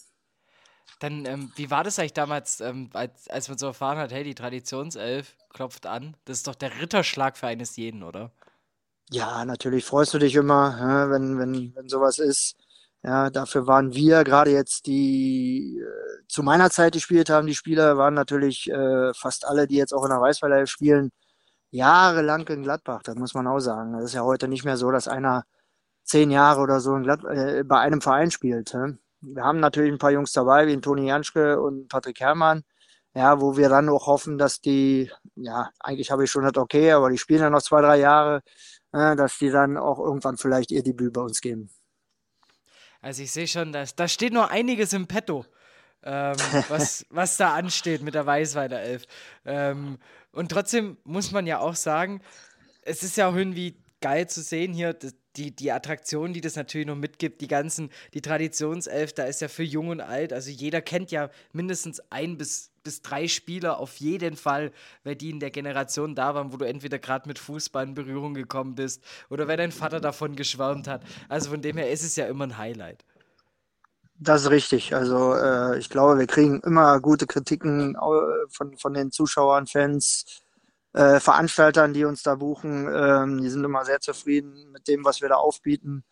Dann, 0.99 1.25
ähm, 1.25 1.51
wie 1.55 1.71
war 1.71 1.83
das 1.83 1.97
eigentlich 1.97 2.13
damals, 2.13 2.59
ähm, 2.59 2.89
als, 2.93 3.29
als 3.29 3.47
man 3.47 3.57
so 3.57 3.67
erfahren 3.67 3.97
hat, 3.97 4.11
hey, 4.11 4.23
die 4.23 4.35
Traditionself 4.35 5.35
klopft 5.49 5.85
an? 5.85 6.17
Das 6.25 6.37
ist 6.37 6.47
doch 6.47 6.55
der 6.55 6.81
Ritterschlag 6.81 7.37
für 7.37 7.47
eines 7.47 7.77
jeden, 7.77 8.03
oder? 8.03 8.31
Ja, 9.11 9.43
natürlich 9.45 9.85
freust 9.85 10.13
du 10.13 10.19
dich 10.19 10.35
immer, 10.35 10.77
ja, 10.79 11.09
wenn, 11.09 11.39
wenn, 11.39 11.75
wenn 11.75 11.89
sowas 11.89 12.19
ist. 12.19 12.55
Ja, 13.03 13.29
dafür 13.29 13.65
waren 13.67 13.93
wir 13.93 14.23
gerade 14.25 14.51
jetzt 14.51 14.85
die 14.85 15.79
äh, 15.79 16.27
zu 16.27 16.43
meiner 16.43 16.69
Zeit 16.69 16.93
gespielt 16.93 17.29
haben, 17.29 17.47
die 17.47 17.55
Spieler 17.55 17.97
waren 17.97 18.13
natürlich 18.13 18.69
äh, 18.69 19.13
fast 19.13 19.45
alle, 19.47 19.67
die 19.67 19.77
jetzt 19.77 19.93
auch 19.93 20.03
in 20.03 20.09
der 20.11 20.19
Weißweiler 20.21 20.67
spielen, 20.67 21.11
jahrelang 21.71 22.47
in 22.49 22.63
Gladbach. 22.63 23.01
Das 23.03 23.15
muss 23.15 23.33
man 23.33 23.47
auch 23.47 23.59
sagen. 23.59 23.93
Das 23.93 24.05
ist 24.05 24.13
ja 24.15 24.23
heute 24.23 24.47
nicht 24.49 24.65
mehr 24.65 24.77
so, 24.77 24.91
dass 24.91 25.07
einer 25.07 25.43
zehn 26.03 26.31
Jahre 26.31 26.61
oder 26.61 26.79
so 26.81 26.97
äh, 26.97 27.63
bei 27.65 27.79
einem 27.79 28.01
Verein 28.01 28.31
spielt. 28.31 28.73
Ja? 28.73 28.89
wir 29.21 29.43
haben 29.43 29.59
natürlich 29.59 29.91
ein 29.91 29.97
paar 29.99 30.11
Jungs 30.11 30.31
dabei, 30.33 30.67
wie 30.67 30.79
Toni 30.79 31.07
Janschke 31.07 31.61
und 31.61 31.87
Patrick 31.89 32.19
Herrmann, 32.19 32.63
ja, 33.15 33.41
wo 33.41 33.57
wir 33.57 33.69
dann 33.69 33.89
auch 33.89 34.07
hoffen, 34.07 34.37
dass 34.37 34.61
die, 34.61 35.11
ja, 35.35 35.69
eigentlich 35.79 36.11
habe 36.11 36.23
ich 36.25 36.31
schon 36.31 36.43
das 36.43 36.57
okay, 36.57 36.91
aber 36.93 37.09
die 37.09 37.17
spielen 37.17 37.41
ja 37.41 37.49
noch 37.49 37.61
zwei, 37.61 37.81
drei 37.81 37.97
Jahre, 37.99 38.41
äh, 38.93 39.15
dass 39.15 39.37
die 39.39 39.49
dann 39.51 39.77
auch 39.77 39.99
irgendwann 39.99 40.37
vielleicht 40.37 40.71
ihr 40.71 40.83
Debüt 40.83 41.13
bei 41.13 41.21
uns 41.21 41.41
geben. 41.41 41.69
Also 43.01 43.23
ich 43.23 43.31
sehe 43.31 43.47
schon, 43.47 43.71
dass, 43.71 43.95
da 43.95 44.07
steht 44.07 44.33
noch 44.33 44.49
einiges 44.49 44.93
im 44.93 45.07
Petto, 45.07 45.45
ähm, 46.03 46.35
was, 46.69 47.05
was 47.09 47.37
da 47.37 47.53
ansteht 47.53 48.01
mit 48.01 48.15
der 48.15 48.25
Weißweiler 48.25 48.81
Elf. 48.81 49.03
Ähm, 49.45 49.97
und 50.31 50.51
trotzdem 50.51 50.97
muss 51.03 51.31
man 51.31 51.47
ja 51.47 51.59
auch 51.59 51.75
sagen, 51.75 52.21
es 52.83 53.03
ist 53.03 53.17
ja 53.17 53.27
auch 53.27 53.35
irgendwie 53.35 53.77
geil 54.01 54.29
zu 54.29 54.41
sehen 54.41 54.73
hier, 54.73 54.97
die, 55.35 55.55
die 55.55 55.71
Attraktion, 55.71 56.33
die 56.33 56.41
das 56.41 56.55
natürlich 56.55 56.87
noch 56.87 56.95
mitgibt, 56.95 57.41
die 57.41 57.47
ganzen, 57.47 57.89
die 58.13 58.21
Traditionself, 58.21 59.13
da 59.13 59.25
ist 59.25 59.41
ja 59.41 59.47
für 59.47 59.63
jung 59.63 59.89
und 59.89 60.01
alt, 60.01 60.33
also 60.33 60.49
jeder 60.49 60.81
kennt 60.81 61.11
ja 61.11 61.29
mindestens 61.53 62.01
ein 62.09 62.37
bis, 62.37 62.71
bis 62.83 63.01
drei 63.01 63.27
Spieler 63.27 63.79
auf 63.79 63.97
jeden 63.97 64.35
Fall, 64.35 64.71
weil 65.03 65.15
die 65.15 65.29
in 65.29 65.39
der 65.39 65.51
Generation 65.51 66.15
da 66.15 66.35
waren, 66.35 66.51
wo 66.51 66.57
du 66.57 66.65
entweder 66.65 66.99
gerade 66.99 67.27
mit 67.27 67.39
Fußball 67.39 67.85
in 67.85 67.93
Berührung 67.93 68.33
gekommen 68.33 68.75
bist 68.75 69.03
oder 69.29 69.47
weil 69.47 69.57
dein 69.57 69.71
Vater 69.71 69.99
davon 69.99 70.35
geschwärmt 70.35 70.87
hat. 70.87 71.03
Also 71.27 71.51
von 71.51 71.61
dem 71.61 71.77
her 71.77 71.91
ist 71.91 72.03
es 72.03 72.15
ja 72.15 72.25
immer 72.25 72.45
ein 72.45 72.57
Highlight. 72.57 73.05
Das 74.21 74.43
ist 74.43 74.49
richtig. 74.49 74.93
Also 74.93 75.33
äh, 75.35 75.79
ich 75.79 75.89
glaube, 75.89 76.19
wir 76.19 76.27
kriegen 76.27 76.59
immer 76.61 76.99
gute 76.99 77.25
Kritiken 77.25 77.95
äh, 77.95 78.49
von, 78.49 78.75
von 78.77 78.93
den 78.93 79.11
Zuschauern, 79.11 79.65
Fans, 79.65 80.41
äh, 80.93 81.19
Veranstaltern, 81.19 81.93
die 81.93 82.05
uns 82.05 82.23
da 82.23 82.35
buchen, 82.35 82.87
ähm, 82.91 83.41
die 83.41 83.49
sind 83.49 83.63
immer 83.63 83.85
sehr 83.85 83.99
zufrieden 83.99 84.71
mit 84.71 84.87
dem, 84.87 85.05
was 85.05 85.21
wir 85.21 85.29
da 85.29 85.35
aufbieten. 85.35 86.03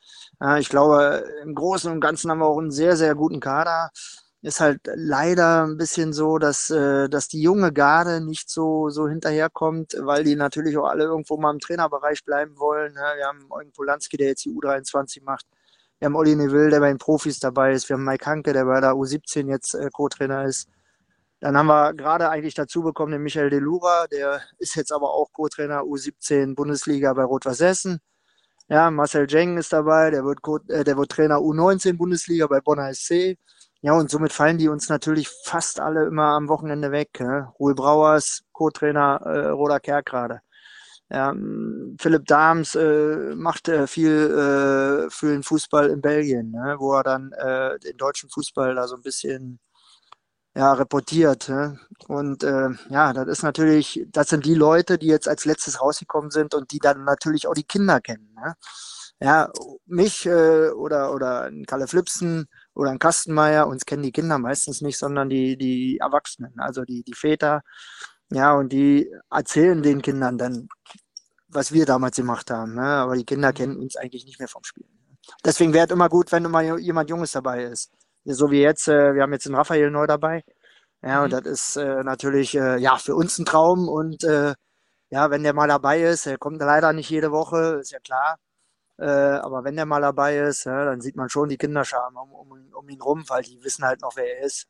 Äh, 0.41 0.59
ich 0.59 0.69
glaube, 0.69 1.25
im 1.43 1.55
Großen 1.55 1.91
und 1.91 2.01
Ganzen 2.01 2.29
haben 2.31 2.39
wir 2.39 2.45
auch 2.47 2.59
einen 2.59 2.71
sehr, 2.71 2.95
sehr 2.97 3.15
guten 3.15 3.39
Kader. 3.39 3.91
Ist 4.43 4.59
halt 4.61 4.81
leider 4.95 5.65
ein 5.65 5.77
bisschen 5.77 6.13
so, 6.13 6.37
dass, 6.37 6.69
äh, 6.69 7.09
dass 7.09 7.27
die 7.27 7.41
junge 7.41 7.73
Garde 7.73 8.21
nicht 8.21 8.49
so, 8.49 8.89
so 8.89 9.07
hinterherkommt, 9.09 9.95
weil 9.99 10.23
die 10.23 10.35
natürlich 10.35 10.77
auch 10.77 10.85
alle 10.87 11.05
irgendwo 11.05 11.37
mal 11.37 11.51
im 11.51 11.59
Trainerbereich 11.59 12.23
bleiben 12.23 12.57
wollen. 12.59 12.93
Ja, 12.95 13.17
wir 13.17 13.25
haben 13.25 13.47
Eugen 13.49 13.71
Polanski, 13.71 14.15
der 14.17 14.27
jetzt 14.27 14.45
die 14.45 14.51
U23 14.51 15.23
macht. 15.23 15.47
Wir 15.99 16.05
haben 16.05 16.15
Olli 16.15 16.35
Neville, 16.35 16.69
der 16.69 16.79
bei 16.79 16.89
den 16.89 16.99
Profis 16.99 17.39
dabei 17.39 17.71
ist. 17.73 17.89
Wir 17.89 17.95
haben 17.95 18.05
Mike 18.05 18.25
Hanke, 18.27 18.53
der 18.53 18.65
bei 18.65 18.79
der 18.79 18.91
U17 18.93 19.49
jetzt 19.49 19.73
äh, 19.73 19.89
Co-Trainer 19.91 20.45
ist. 20.45 20.69
Dann 21.39 21.55
haben 21.55 21.67
wir 21.67 21.93
gerade 21.93 22.29
eigentlich 22.29 22.55
dazu 22.55 22.81
bekommen 22.81 23.11
den 23.11 23.21
Michael 23.21 23.49
Delura, 23.51 24.07
der 24.07 24.41
ist 24.57 24.75
jetzt 24.75 24.91
aber 24.91 25.13
auch 25.13 25.31
Co-Trainer 25.31 25.81
U17 25.81 26.55
Bundesliga 26.55 27.13
bei 27.13 27.23
Rot-Was 27.23 27.61
Essen. 27.61 27.99
Ja, 28.69 28.91
Marcel 28.91 29.27
Jeng 29.29 29.57
ist 29.57 29.71
dabei, 29.71 30.09
der 30.11 30.25
wird, 30.25 30.39
äh, 30.69 30.83
der 30.83 30.97
wird 30.97 31.11
Trainer 31.11 31.37
U19 31.37 31.95
Bundesliga 31.97 32.47
bei 32.47 32.59
Bonner 32.59 32.93
SC. 32.93 33.37
Ja, 33.81 33.93
und 33.93 34.09
somit 34.09 34.33
fallen 34.33 34.57
die 34.57 34.67
uns 34.67 34.89
natürlich 34.89 35.29
fast 35.45 35.79
alle 35.79 36.05
immer 36.05 36.29
am 36.35 36.49
Wochenende 36.49 36.91
weg. 36.91 37.19
Ne? 37.19 37.53
Ruhl 37.59 37.75
Brauers, 37.75 38.43
Co-Trainer 38.51 39.21
äh, 39.23 39.47
Roda 39.49 39.79
Kerkrade. 39.79 40.41
Ja, 41.09 41.33
Philipp 41.99 42.25
Dahms 42.25 42.75
äh, 42.75 43.35
macht 43.35 43.69
äh, 43.69 43.87
viel 43.87 44.11
äh, 44.11 45.09
für 45.09 45.27
den 45.31 45.43
Fußball 45.43 45.89
in 45.89 46.01
Belgien, 46.01 46.51
ne? 46.51 46.75
wo 46.79 46.93
er 46.95 47.03
dann 47.03 47.31
äh, 47.31 47.79
den 47.79 47.95
deutschen 47.97 48.29
Fußball 48.29 48.75
da 48.75 48.87
so 48.87 48.95
ein 48.95 49.03
bisschen 49.03 49.59
ja, 50.57 50.73
reportiert. 50.73 51.49
Ne? 51.49 51.79
Und 52.07 52.43
äh, 52.43 52.69
ja, 52.89 53.13
das 53.13 53.27
ist 53.27 53.43
natürlich, 53.43 54.05
das 54.11 54.29
sind 54.29 54.43
die 54.45 54.55
Leute, 54.55 54.97
die 54.97 55.05
jetzt 55.05 55.27
als 55.27 55.45
letztes 55.45 55.79
rausgekommen 55.81 56.31
sind 56.31 56.55
und 56.55 56.71
die 56.71 56.79
dann 56.79 57.03
natürlich 57.03 57.47
auch 57.47 57.53
die 57.53 57.63
Kinder 57.63 58.01
kennen. 58.01 58.33
Ne? 58.35 58.55
Ja, 59.19 59.51
mich 59.85 60.25
äh, 60.25 60.69
oder, 60.69 61.13
oder 61.13 61.43
ein 61.43 61.65
Kalle 61.65 61.87
Flipsen 61.87 62.47
oder 62.73 62.89
ein 62.89 62.99
Kastenmeier, 62.99 63.67
uns 63.67 63.85
kennen 63.85 64.03
die 64.03 64.11
Kinder 64.11 64.39
meistens 64.39 64.81
nicht, 64.81 64.97
sondern 64.97 65.29
die, 65.29 65.57
die 65.57 65.99
Erwachsenen, 65.99 66.53
also 66.59 66.83
die, 66.83 67.03
die 67.03 67.13
Väter. 67.13 67.61
Ja, 68.31 68.53
und 68.55 68.69
die 68.73 69.11
erzählen 69.29 69.81
den 69.83 70.01
Kindern 70.01 70.37
dann, 70.39 70.69
was 71.49 71.71
wir 71.71 71.85
damals 71.85 72.15
gemacht 72.15 72.49
haben. 72.49 72.73
Ne? 72.75 72.81
Aber 72.81 73.15
die 73.15 73.25
Kinder 73.25 73.53
kennen 73.53 73.77
uns 73.77 73.95
eigentlich 73.95 74.25
nicht 74.25 74.39
mehr 74.39 74.49
vom 74.49 74.63
Spielen. 74.63 74.89
Deswegen 75.45 75.73
wäre 75.73 75.85
es 75.85 75.91
immer 75.91 76.09
gut, 76.09 76.31
wenn 76.31 76.45
immer 76.45 76.77
jemand 76.77 77.09
Junges 77.09 77.31
dabei 77.33 77.63
ist. 77.65 77.91
So 78.33 78.51
wie 78.51 78.61
jetzt, 78.61 78.87
äh, 78.87 79.15
wir 79.15 79.23
haben 79.23 79.33
jetzt 79.33 79.45
den 79.45 79.55
Raphael 79.55 79.91
neu 79.91 80.07
dabei. 80.07 80.43
Ja, 81.03 81.19
mhm. 81.19 81.23
und 81.25 81.33
das 81.33 81.45
ist 81.45 81.75
äh, 81.77 82.03
natürlich 82.03 82.55
äh, 82.55 82.77
ja 82.79 82.97
für 82.97 83.15
uns 83.15 83.37
ein 83.39 83.45
Traum. 83.45 83.87
Und 83.89 84.23
äh, 84.23 84.53
ja, 85.09 85.31
wenn 85.31 85.43
der 85.43 85.53
mal 85.53 85.67
dabei 85.67 86.01
ist, 86.03 86.25
er 86.27 86.37
kommt 86.37 86.59
leider 86.59 86.93
nicht 86.93 87.09
jede 87.09 87.31
Woche, 87.31 87.79
ist 87.81 87.91
ja 87.91 87.99
klar. 87.99 88.37
Äh, 88.99 89.05
aber 89.05 89.63
wenn 89.63 89.75
der 89.75 89.85
mal 89.85 90.01
dabei 90.01 90.37
ist, 90.39 90.65
ja, 90.65 90.85
dann 90.85 91.01
sieht 91.01 91.15
man 91.15 91.29
schon 91.29 91.49
die 91.49 91.57
Kinderscham 91.57 92.15
um, 92.17 92.31
um, 92.33 92.73
um 92.73 92.89
ihn 92.89 93.01
rum, 93.01 93.23
weil 93.29 93.43
die 93.43 93.63
wissen 93.63 93.85
halt 93.85 94.01
noch, 94.01 94.15
wer 94.15 94.39
er 94.39 94.45
ist. 94.45 94.67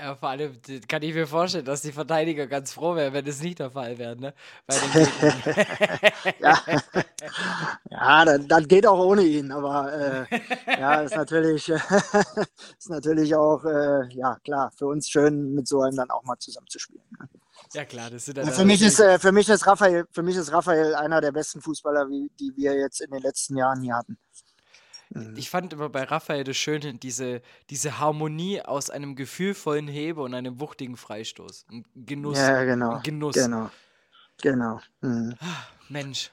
Ja, 0.00 0.16
vor 0.16 0.30
allem 0.30 0.56
kann 0.88 1.02
ich 1.02 1.12
mir 1.12 1.26
vorstellen, 1.26 1.66
dass 1.66 1.82
die 1.82 1.92
Verteidiger 1.92 2.46
ganz 2.46 2.72
froh 2.72 2.94
wären, 2.96 3.12
wenn 3.12 3.26
es 3.26 3.42
nicht 3.42 3.58
der 3.58 3.70
Fall 3.70 3.98
wäre, 3.98 4.16
ne? 4.16 4.32
ja, 6.40 6.58
ja 7.90 8.24
dann, 8.24 8.48
dann, 8.48 8.66
geht 8.66 8.86
auch 8.86 8.98
ohne 8.98 9.22
ihn, 9.22 9.52
aber 9.52 10.26
äh, 10.30 10.40
ja, 10.80 11.02
ist 11.02 11.14
natürlich, 11.14 11.68
ist 12.78 12.88
natürlich 12.88 13.34
auch, 13.34 13.62
äh, 13.66 14.08
ja 14.14 14.38
klar, 14.42 14.72
für 14.74 14.86
uns 14.86 15.10
schön, 15.10 15.52
mit 15.52 15.68
so 15.68 15.82
einem 15.82 15.96
dann 15.96 16.10
auch 16.10 16.24
mal 16.24 16.38
zusammenzuspielen. 16.38 17.04
Ne? 17.18 17.28
Ja 17.74 17.84
klar, 17.84 18.08
das 18.08 18.24
sind 18.24 18.38
dann 18.38 18.50
für 18.50 18.64
mich 18.64 18.80
ist 18.80 19.00
äh, 19.00 19.18
für 19.18 19.32
mich 19.32 19.50
ist 19.50 19.66
Raphael, 19.66 20.06
für 20.12 20.22
mich 20.22 20.36
ist 20.36 20.50
Raphael 20.50 20.94
einer 20.94 21.20
der 21.20 21.32
besten 21.32 21.60
Fußballer, 21.60 22.08
wie, 22.08 22.30
die 22.40 22.56
wir 22.56 22.74
jetzt 22.74 23.02
in 23.02 23.10
den 23.10 23.20
letzten 23.20 23.58
Jahren 23.58 23.82
hier 23.82 23.96
hatten. 23.96 24.18
Mhm. 25.10 25.34
Ich 25.36 25.50
fand 25.50 25.72
immer 25.72 25.88
bei 25.88 26.04
Raphael 26.04 26.44
das 26.44 26.56
Schöne, 26.56 26.94
diese, 26.94 27.42
diese 27.68 27.98
Harmonie 27.98 28.62
aus 28.62 28.90
einem 28.90 29.16
gefühlvollen 29.16 29.88
Heber 29.88 30.22
und 30.22 30.34
einem 30.34 30.60
wuchtigen 30.60 30.96
Freistoß. 30.96 31.66
Ein 31.70 31.84
Genuss. 31.94 32.38
Ja, 32.38 32.64
genau. 32.64 32.96
Ein 32.96 33.02
Genuss. 33.02 33.34
Genau. 33.34 33.70
Genau. 34.42 34.80
Mhm. 35.00 35.34
Ah, 35.40 35.66
Mensch. 35.88 36.30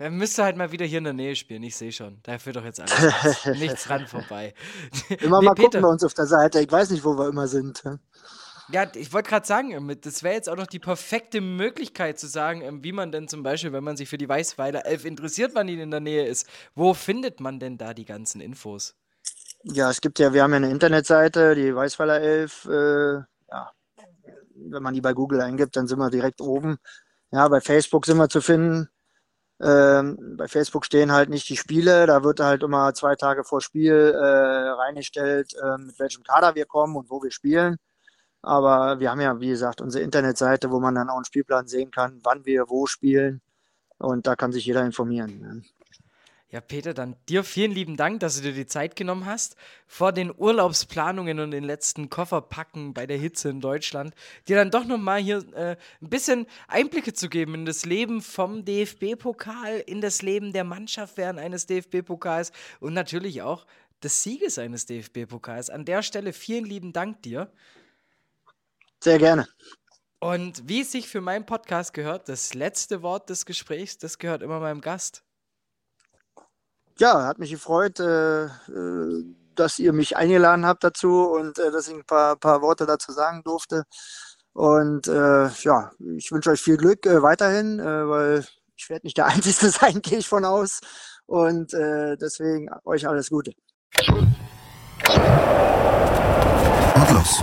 Er 0.00 0.10
müsste 0.10 0.44
halt 0.44 0.56
mal 0.56 0.70
wieder 0.70 0.86
hier 0.86 0.98
in 0.98 1.04
der 1.04 1.12
Nähe 1.12 1.34
spielen, 1.34 1.62
ich 1.64 1.74
sehe 1.76 1.90
schon. 1.90 2.20
Da 2.22 2.38
führt 2.38 2.54
doch 2.54 2.64
jetzt 2.64 2.80
alles 2.80 3.44
nichts 3.58 3.84
dran 3.84 4.06
vorbei. 4.06 4.54
Immer 5.20 5.40
nee, 5.40 5.46
mal 5.46 5.54
Peter, 5.54 5.64
gucken 5.64 5.82
bei 5.82 5.88
uns 5.88 6.04
auf 6.04 6.14
der 6.14 6.26
Seite. 6.26 6.60
Ich 6.60 6.70
weiß 6.70 6.90
nicht, 6.90 7.04
wo 7.04 7.18
wir 7.18 7.28
immer 7.28 7.48
sind. 7.48 7.82
Ja, 8.70 8.86
ich 8.94 9.14
wollte 9.14 9.30
gerade 9.30 9.46
sagen, 9.46 9.98
das 10.02 10.22
wäre 10.22 10.34
jetzt 10.34 10.48
auch 10.48 10.56
noch 10.56 10.66
die 10.66 10.78
perfekte 10.78 11.40
Möglichkeit 11.40 12.18
zu 12.18 12.26
sagen, 12.26 12.60
ähm, 12.60 12.84
wie 12.84 12.92
man 12.92 13.10
denn 13.10 13.26
zum 13.26 13.42
Beispiel, 13.42 13.72
wenn 13.72 13.84
man 13.84 13.96
sich 13.96 14.10
für 14.10 14.18
die 14.18 14.28
Weißweiler 14.28 14.84
11 14.84 15.06
interessiert, 15.06 15.52
wann 15.54 15.66
die 15.68 15.80
in 15.80 15.90
der 15.90 16.00
Nähe 16.00 16.26
ist, 16.26 16.46
wo 16.74 16.92
findet 16.92 17.40
man 17.40 17.58
denn 17.58 17.78
da 17.78 17.94
die 17.94 18.04
ganzen 18.04 18.42
Infos? 18.42 18.94
Ja, 19.64 19.90
es 19.90 20.00
gibt 20.02 20.18
ja, 20.18 20.32
wir 20.34 20.42
haben 20.42 20.50
ja 20.52 20.58
eine 20.58 20.70
Internetseite, 20.70 21.54
die 21.54 21.74
Weißweiler 21.74 22.20
11. 22.20 22.64
Äh, 22.66 23.14
ja, 23.50 23.72
wenn 24.54 24.82
man 24.82 24.94
die 24.94 25.00
bei 25.00 25.14
Google 25.14 25.40
eingibt, 25.40 25.76
dann 25.76 25.86
sind 25.86 25.98
wir 25.98 26.10
direkt 26.10 26.40
oben. 26.40 26.78
Ja, 27.30 27.48
bei 27.48 27.60
Facebook 27.60 28.06
sind 28.06 28.18
wir 28.18 28.28
zu 28.28 28.40
finden. 28.40 28.88
Ähm, 29.60 30.36
bei 30.36 30.46
Facebook 30.46 30.84
stehen 30.84 31.10
halt 31.12 31.30
nicht 31.30 31.48
die 31.48 31.56
Spiele, 31.56 32.06
da 32.06 32.22
wird 32.22 32.40
halt 32.40 32.62
immer 32.62 32.94
zwei 32.94 33.16
Tage 33.16 33.44
vor 33.44 33.60
Spiel 33.60 33.92
äh, 34.14 34.68
reingestellt, 34.70 35.54
äh, 35.54 35.78
mit 35.78 35.98
welchem 35.98 36.22
Kader 36.22 36.54
wir 36.54 36.66
kommen 36.66 36.96
und 36.96 37.10
wo 37.10 37.22
wir 37.22 37.32
spielen. 37.32 37.76
Aber 38.42 39.00
wir 39.00 39.10
haben 39.10 39.20
ja, 39.20 39.40
wie 39.40 39.48
gesagt, 39.48 39.80
unsere 39.80 40.04
Internetseite, 40.04 40.70
wo 40.70 40.80
man 40.80 40.94
dann 40.94 41.10
auch 41.10 41.16
einen 41.16 41.24
Spielplan 41.24 41.66
sehen 41.66 41.90
kann, 41.90 42.20
wann 42.22 42.44
wir 42.46 42.68
wo 42.68 42.86
spielen. 42.86 43.40
Und 43.98 44.26
da 44.26 44.36
kann 44.36 44.52
sich 44.52 44.64
jeder 44.64 44.84
informieren. 44.84 45.40
Ne? 45.40 45.62
Ja, 46.50 46.62
Peter, 46.62 46.94
dann 46.94 47.14
dir 47.28 47.44
vielen 47.44 47.72
lieben 47.72 47.98
Dank, 47.98 48.20
dass 48.20 48.36
du 48.36 48.42
dir 48.42 48.54
die 48.54 48.64
Zeit 48.64 48.96
genommen 48.96 49.26
hast, 49.26 49.54
vor 49.86 50.12
den 50.12 50.32
Urlaubsplanungen 50.34 51.40
und 51.40 51.50
den 51.50 51.64
letzten 51.64 52.08
Kofferpacken 52.08 52.94
bei 52.94 53.06
der 53.06 53.18
Hitze 53.18 53.50
in 53.50 53.60
Deutschland, 53.60 54.14
dir 54.46 54.56
dann 54.56 54.70
doch 54.70 54.86
nochmal 54.86 55.20
hier 55.20 55.44
äh, 55.54 55.76
ein 56.00 56.08
bisschen 56.08 56.46
Einblicke 56.66 57.12
zu 57.12 57.28
geben 57.28 57.54
in 57.54 57.66
das 57.66 57.84
Leben 57.84 58.22
vom 58.22 58.64
DFB-Pokal, 58.64 59.80
in 59.84 60.00
das 60.00 60.22
Leben 60.22 60.54
der 60.54 60.64
Mannschaft 60.64 61.18
während 61.18 61.38
eines 61.38 61.66
DFB-Pokals 61.66 62.52
und 62.80 62.94
natürlich 62.94 63.42
auch 63.42 63.66
des 64.02 64.22
Sieges 64.22 64.58
eines 64.58 64.86
DFB-Pokals. 64.86 65.68
An 65.68 65.84
der 65.84 66.02
Stelle 66.02 66.32
vielen 66.32 66.64
lieben 66.64 66.94
Dank 66.94 67.20
dir. 67.20 67.52
Sehr 69.02 69.18
gerne. 69.18 69.46
Und 70.20 70.68
wie 70.68 70.80
es 70.80 70.90
sich 70.90 71.08
für 71.08 71.20
meinen 71.20 71.46
Podcast 71.46 71.94
gehört, 71.94 72.28
das 72.28 72.54
letzte 72.54 73.02
Wort 73.02 73.30
des 73.30 73.46
Gesprächs, 73.46 73.98
das 73.98 74.18
gehört 74.18 74.42
immer 74.42 74.58
meinem 74.58 74.80
Gast. 74.80 75.22
Ja, 76.98 77.26
hat 77.26 77.38
mich 77.38 77.52
gefreut, 77.52 78.00
äh, 78.00 78.46
äh, 78.46 79.24
dass 79.54 79.78
ihr 79.78 79.92
mich 79.92 80.16
eingeladen 80.16 80.66
habt 80.66 80.82
dazu 80.82 81.28
und 81.28 81.58
äh, 81.60 81.70
dass 81.70 81.86
ich 81.86 81.94
ein 81.94 82.04
paar, 82.04 82.34
paar 82.34 82.60
Worte 82.60 82.86
dazu 82.86 83.12
sagen 83.12 83.42
durfte. 83.44 83.84
Und 84.52 85.06
äh, 85.06 85.46
ja, 85.46 85.92
ich 86.16 86.32
wünsche 86.32 86.50
euch 86.50 86.60
viel 86.60 86.76
Glück 86.76 87.06
äh, 87.06 87.22
weiterhin, 87.22 87.78
äh, 87.78 88.08
weil 88.08 88.44
ich 88.76 88.90
werde 88.90 89.06
nicht 89.06 89.16
der 89.16 89.26
Einzige 89.28 89.70
sein, 89.70 90.02
gehe 90.02 90.18
ich 90.18 90.28
von 90.28 90.44
aus. 90.44 90.80
Und 91.26 91.72
deswegen 91.72 92.70
euch 92.86 93.06
alles 93.06 93.28
Gute. 93.28 93.52
Und 96.94 97.10
los. 97.12 97.42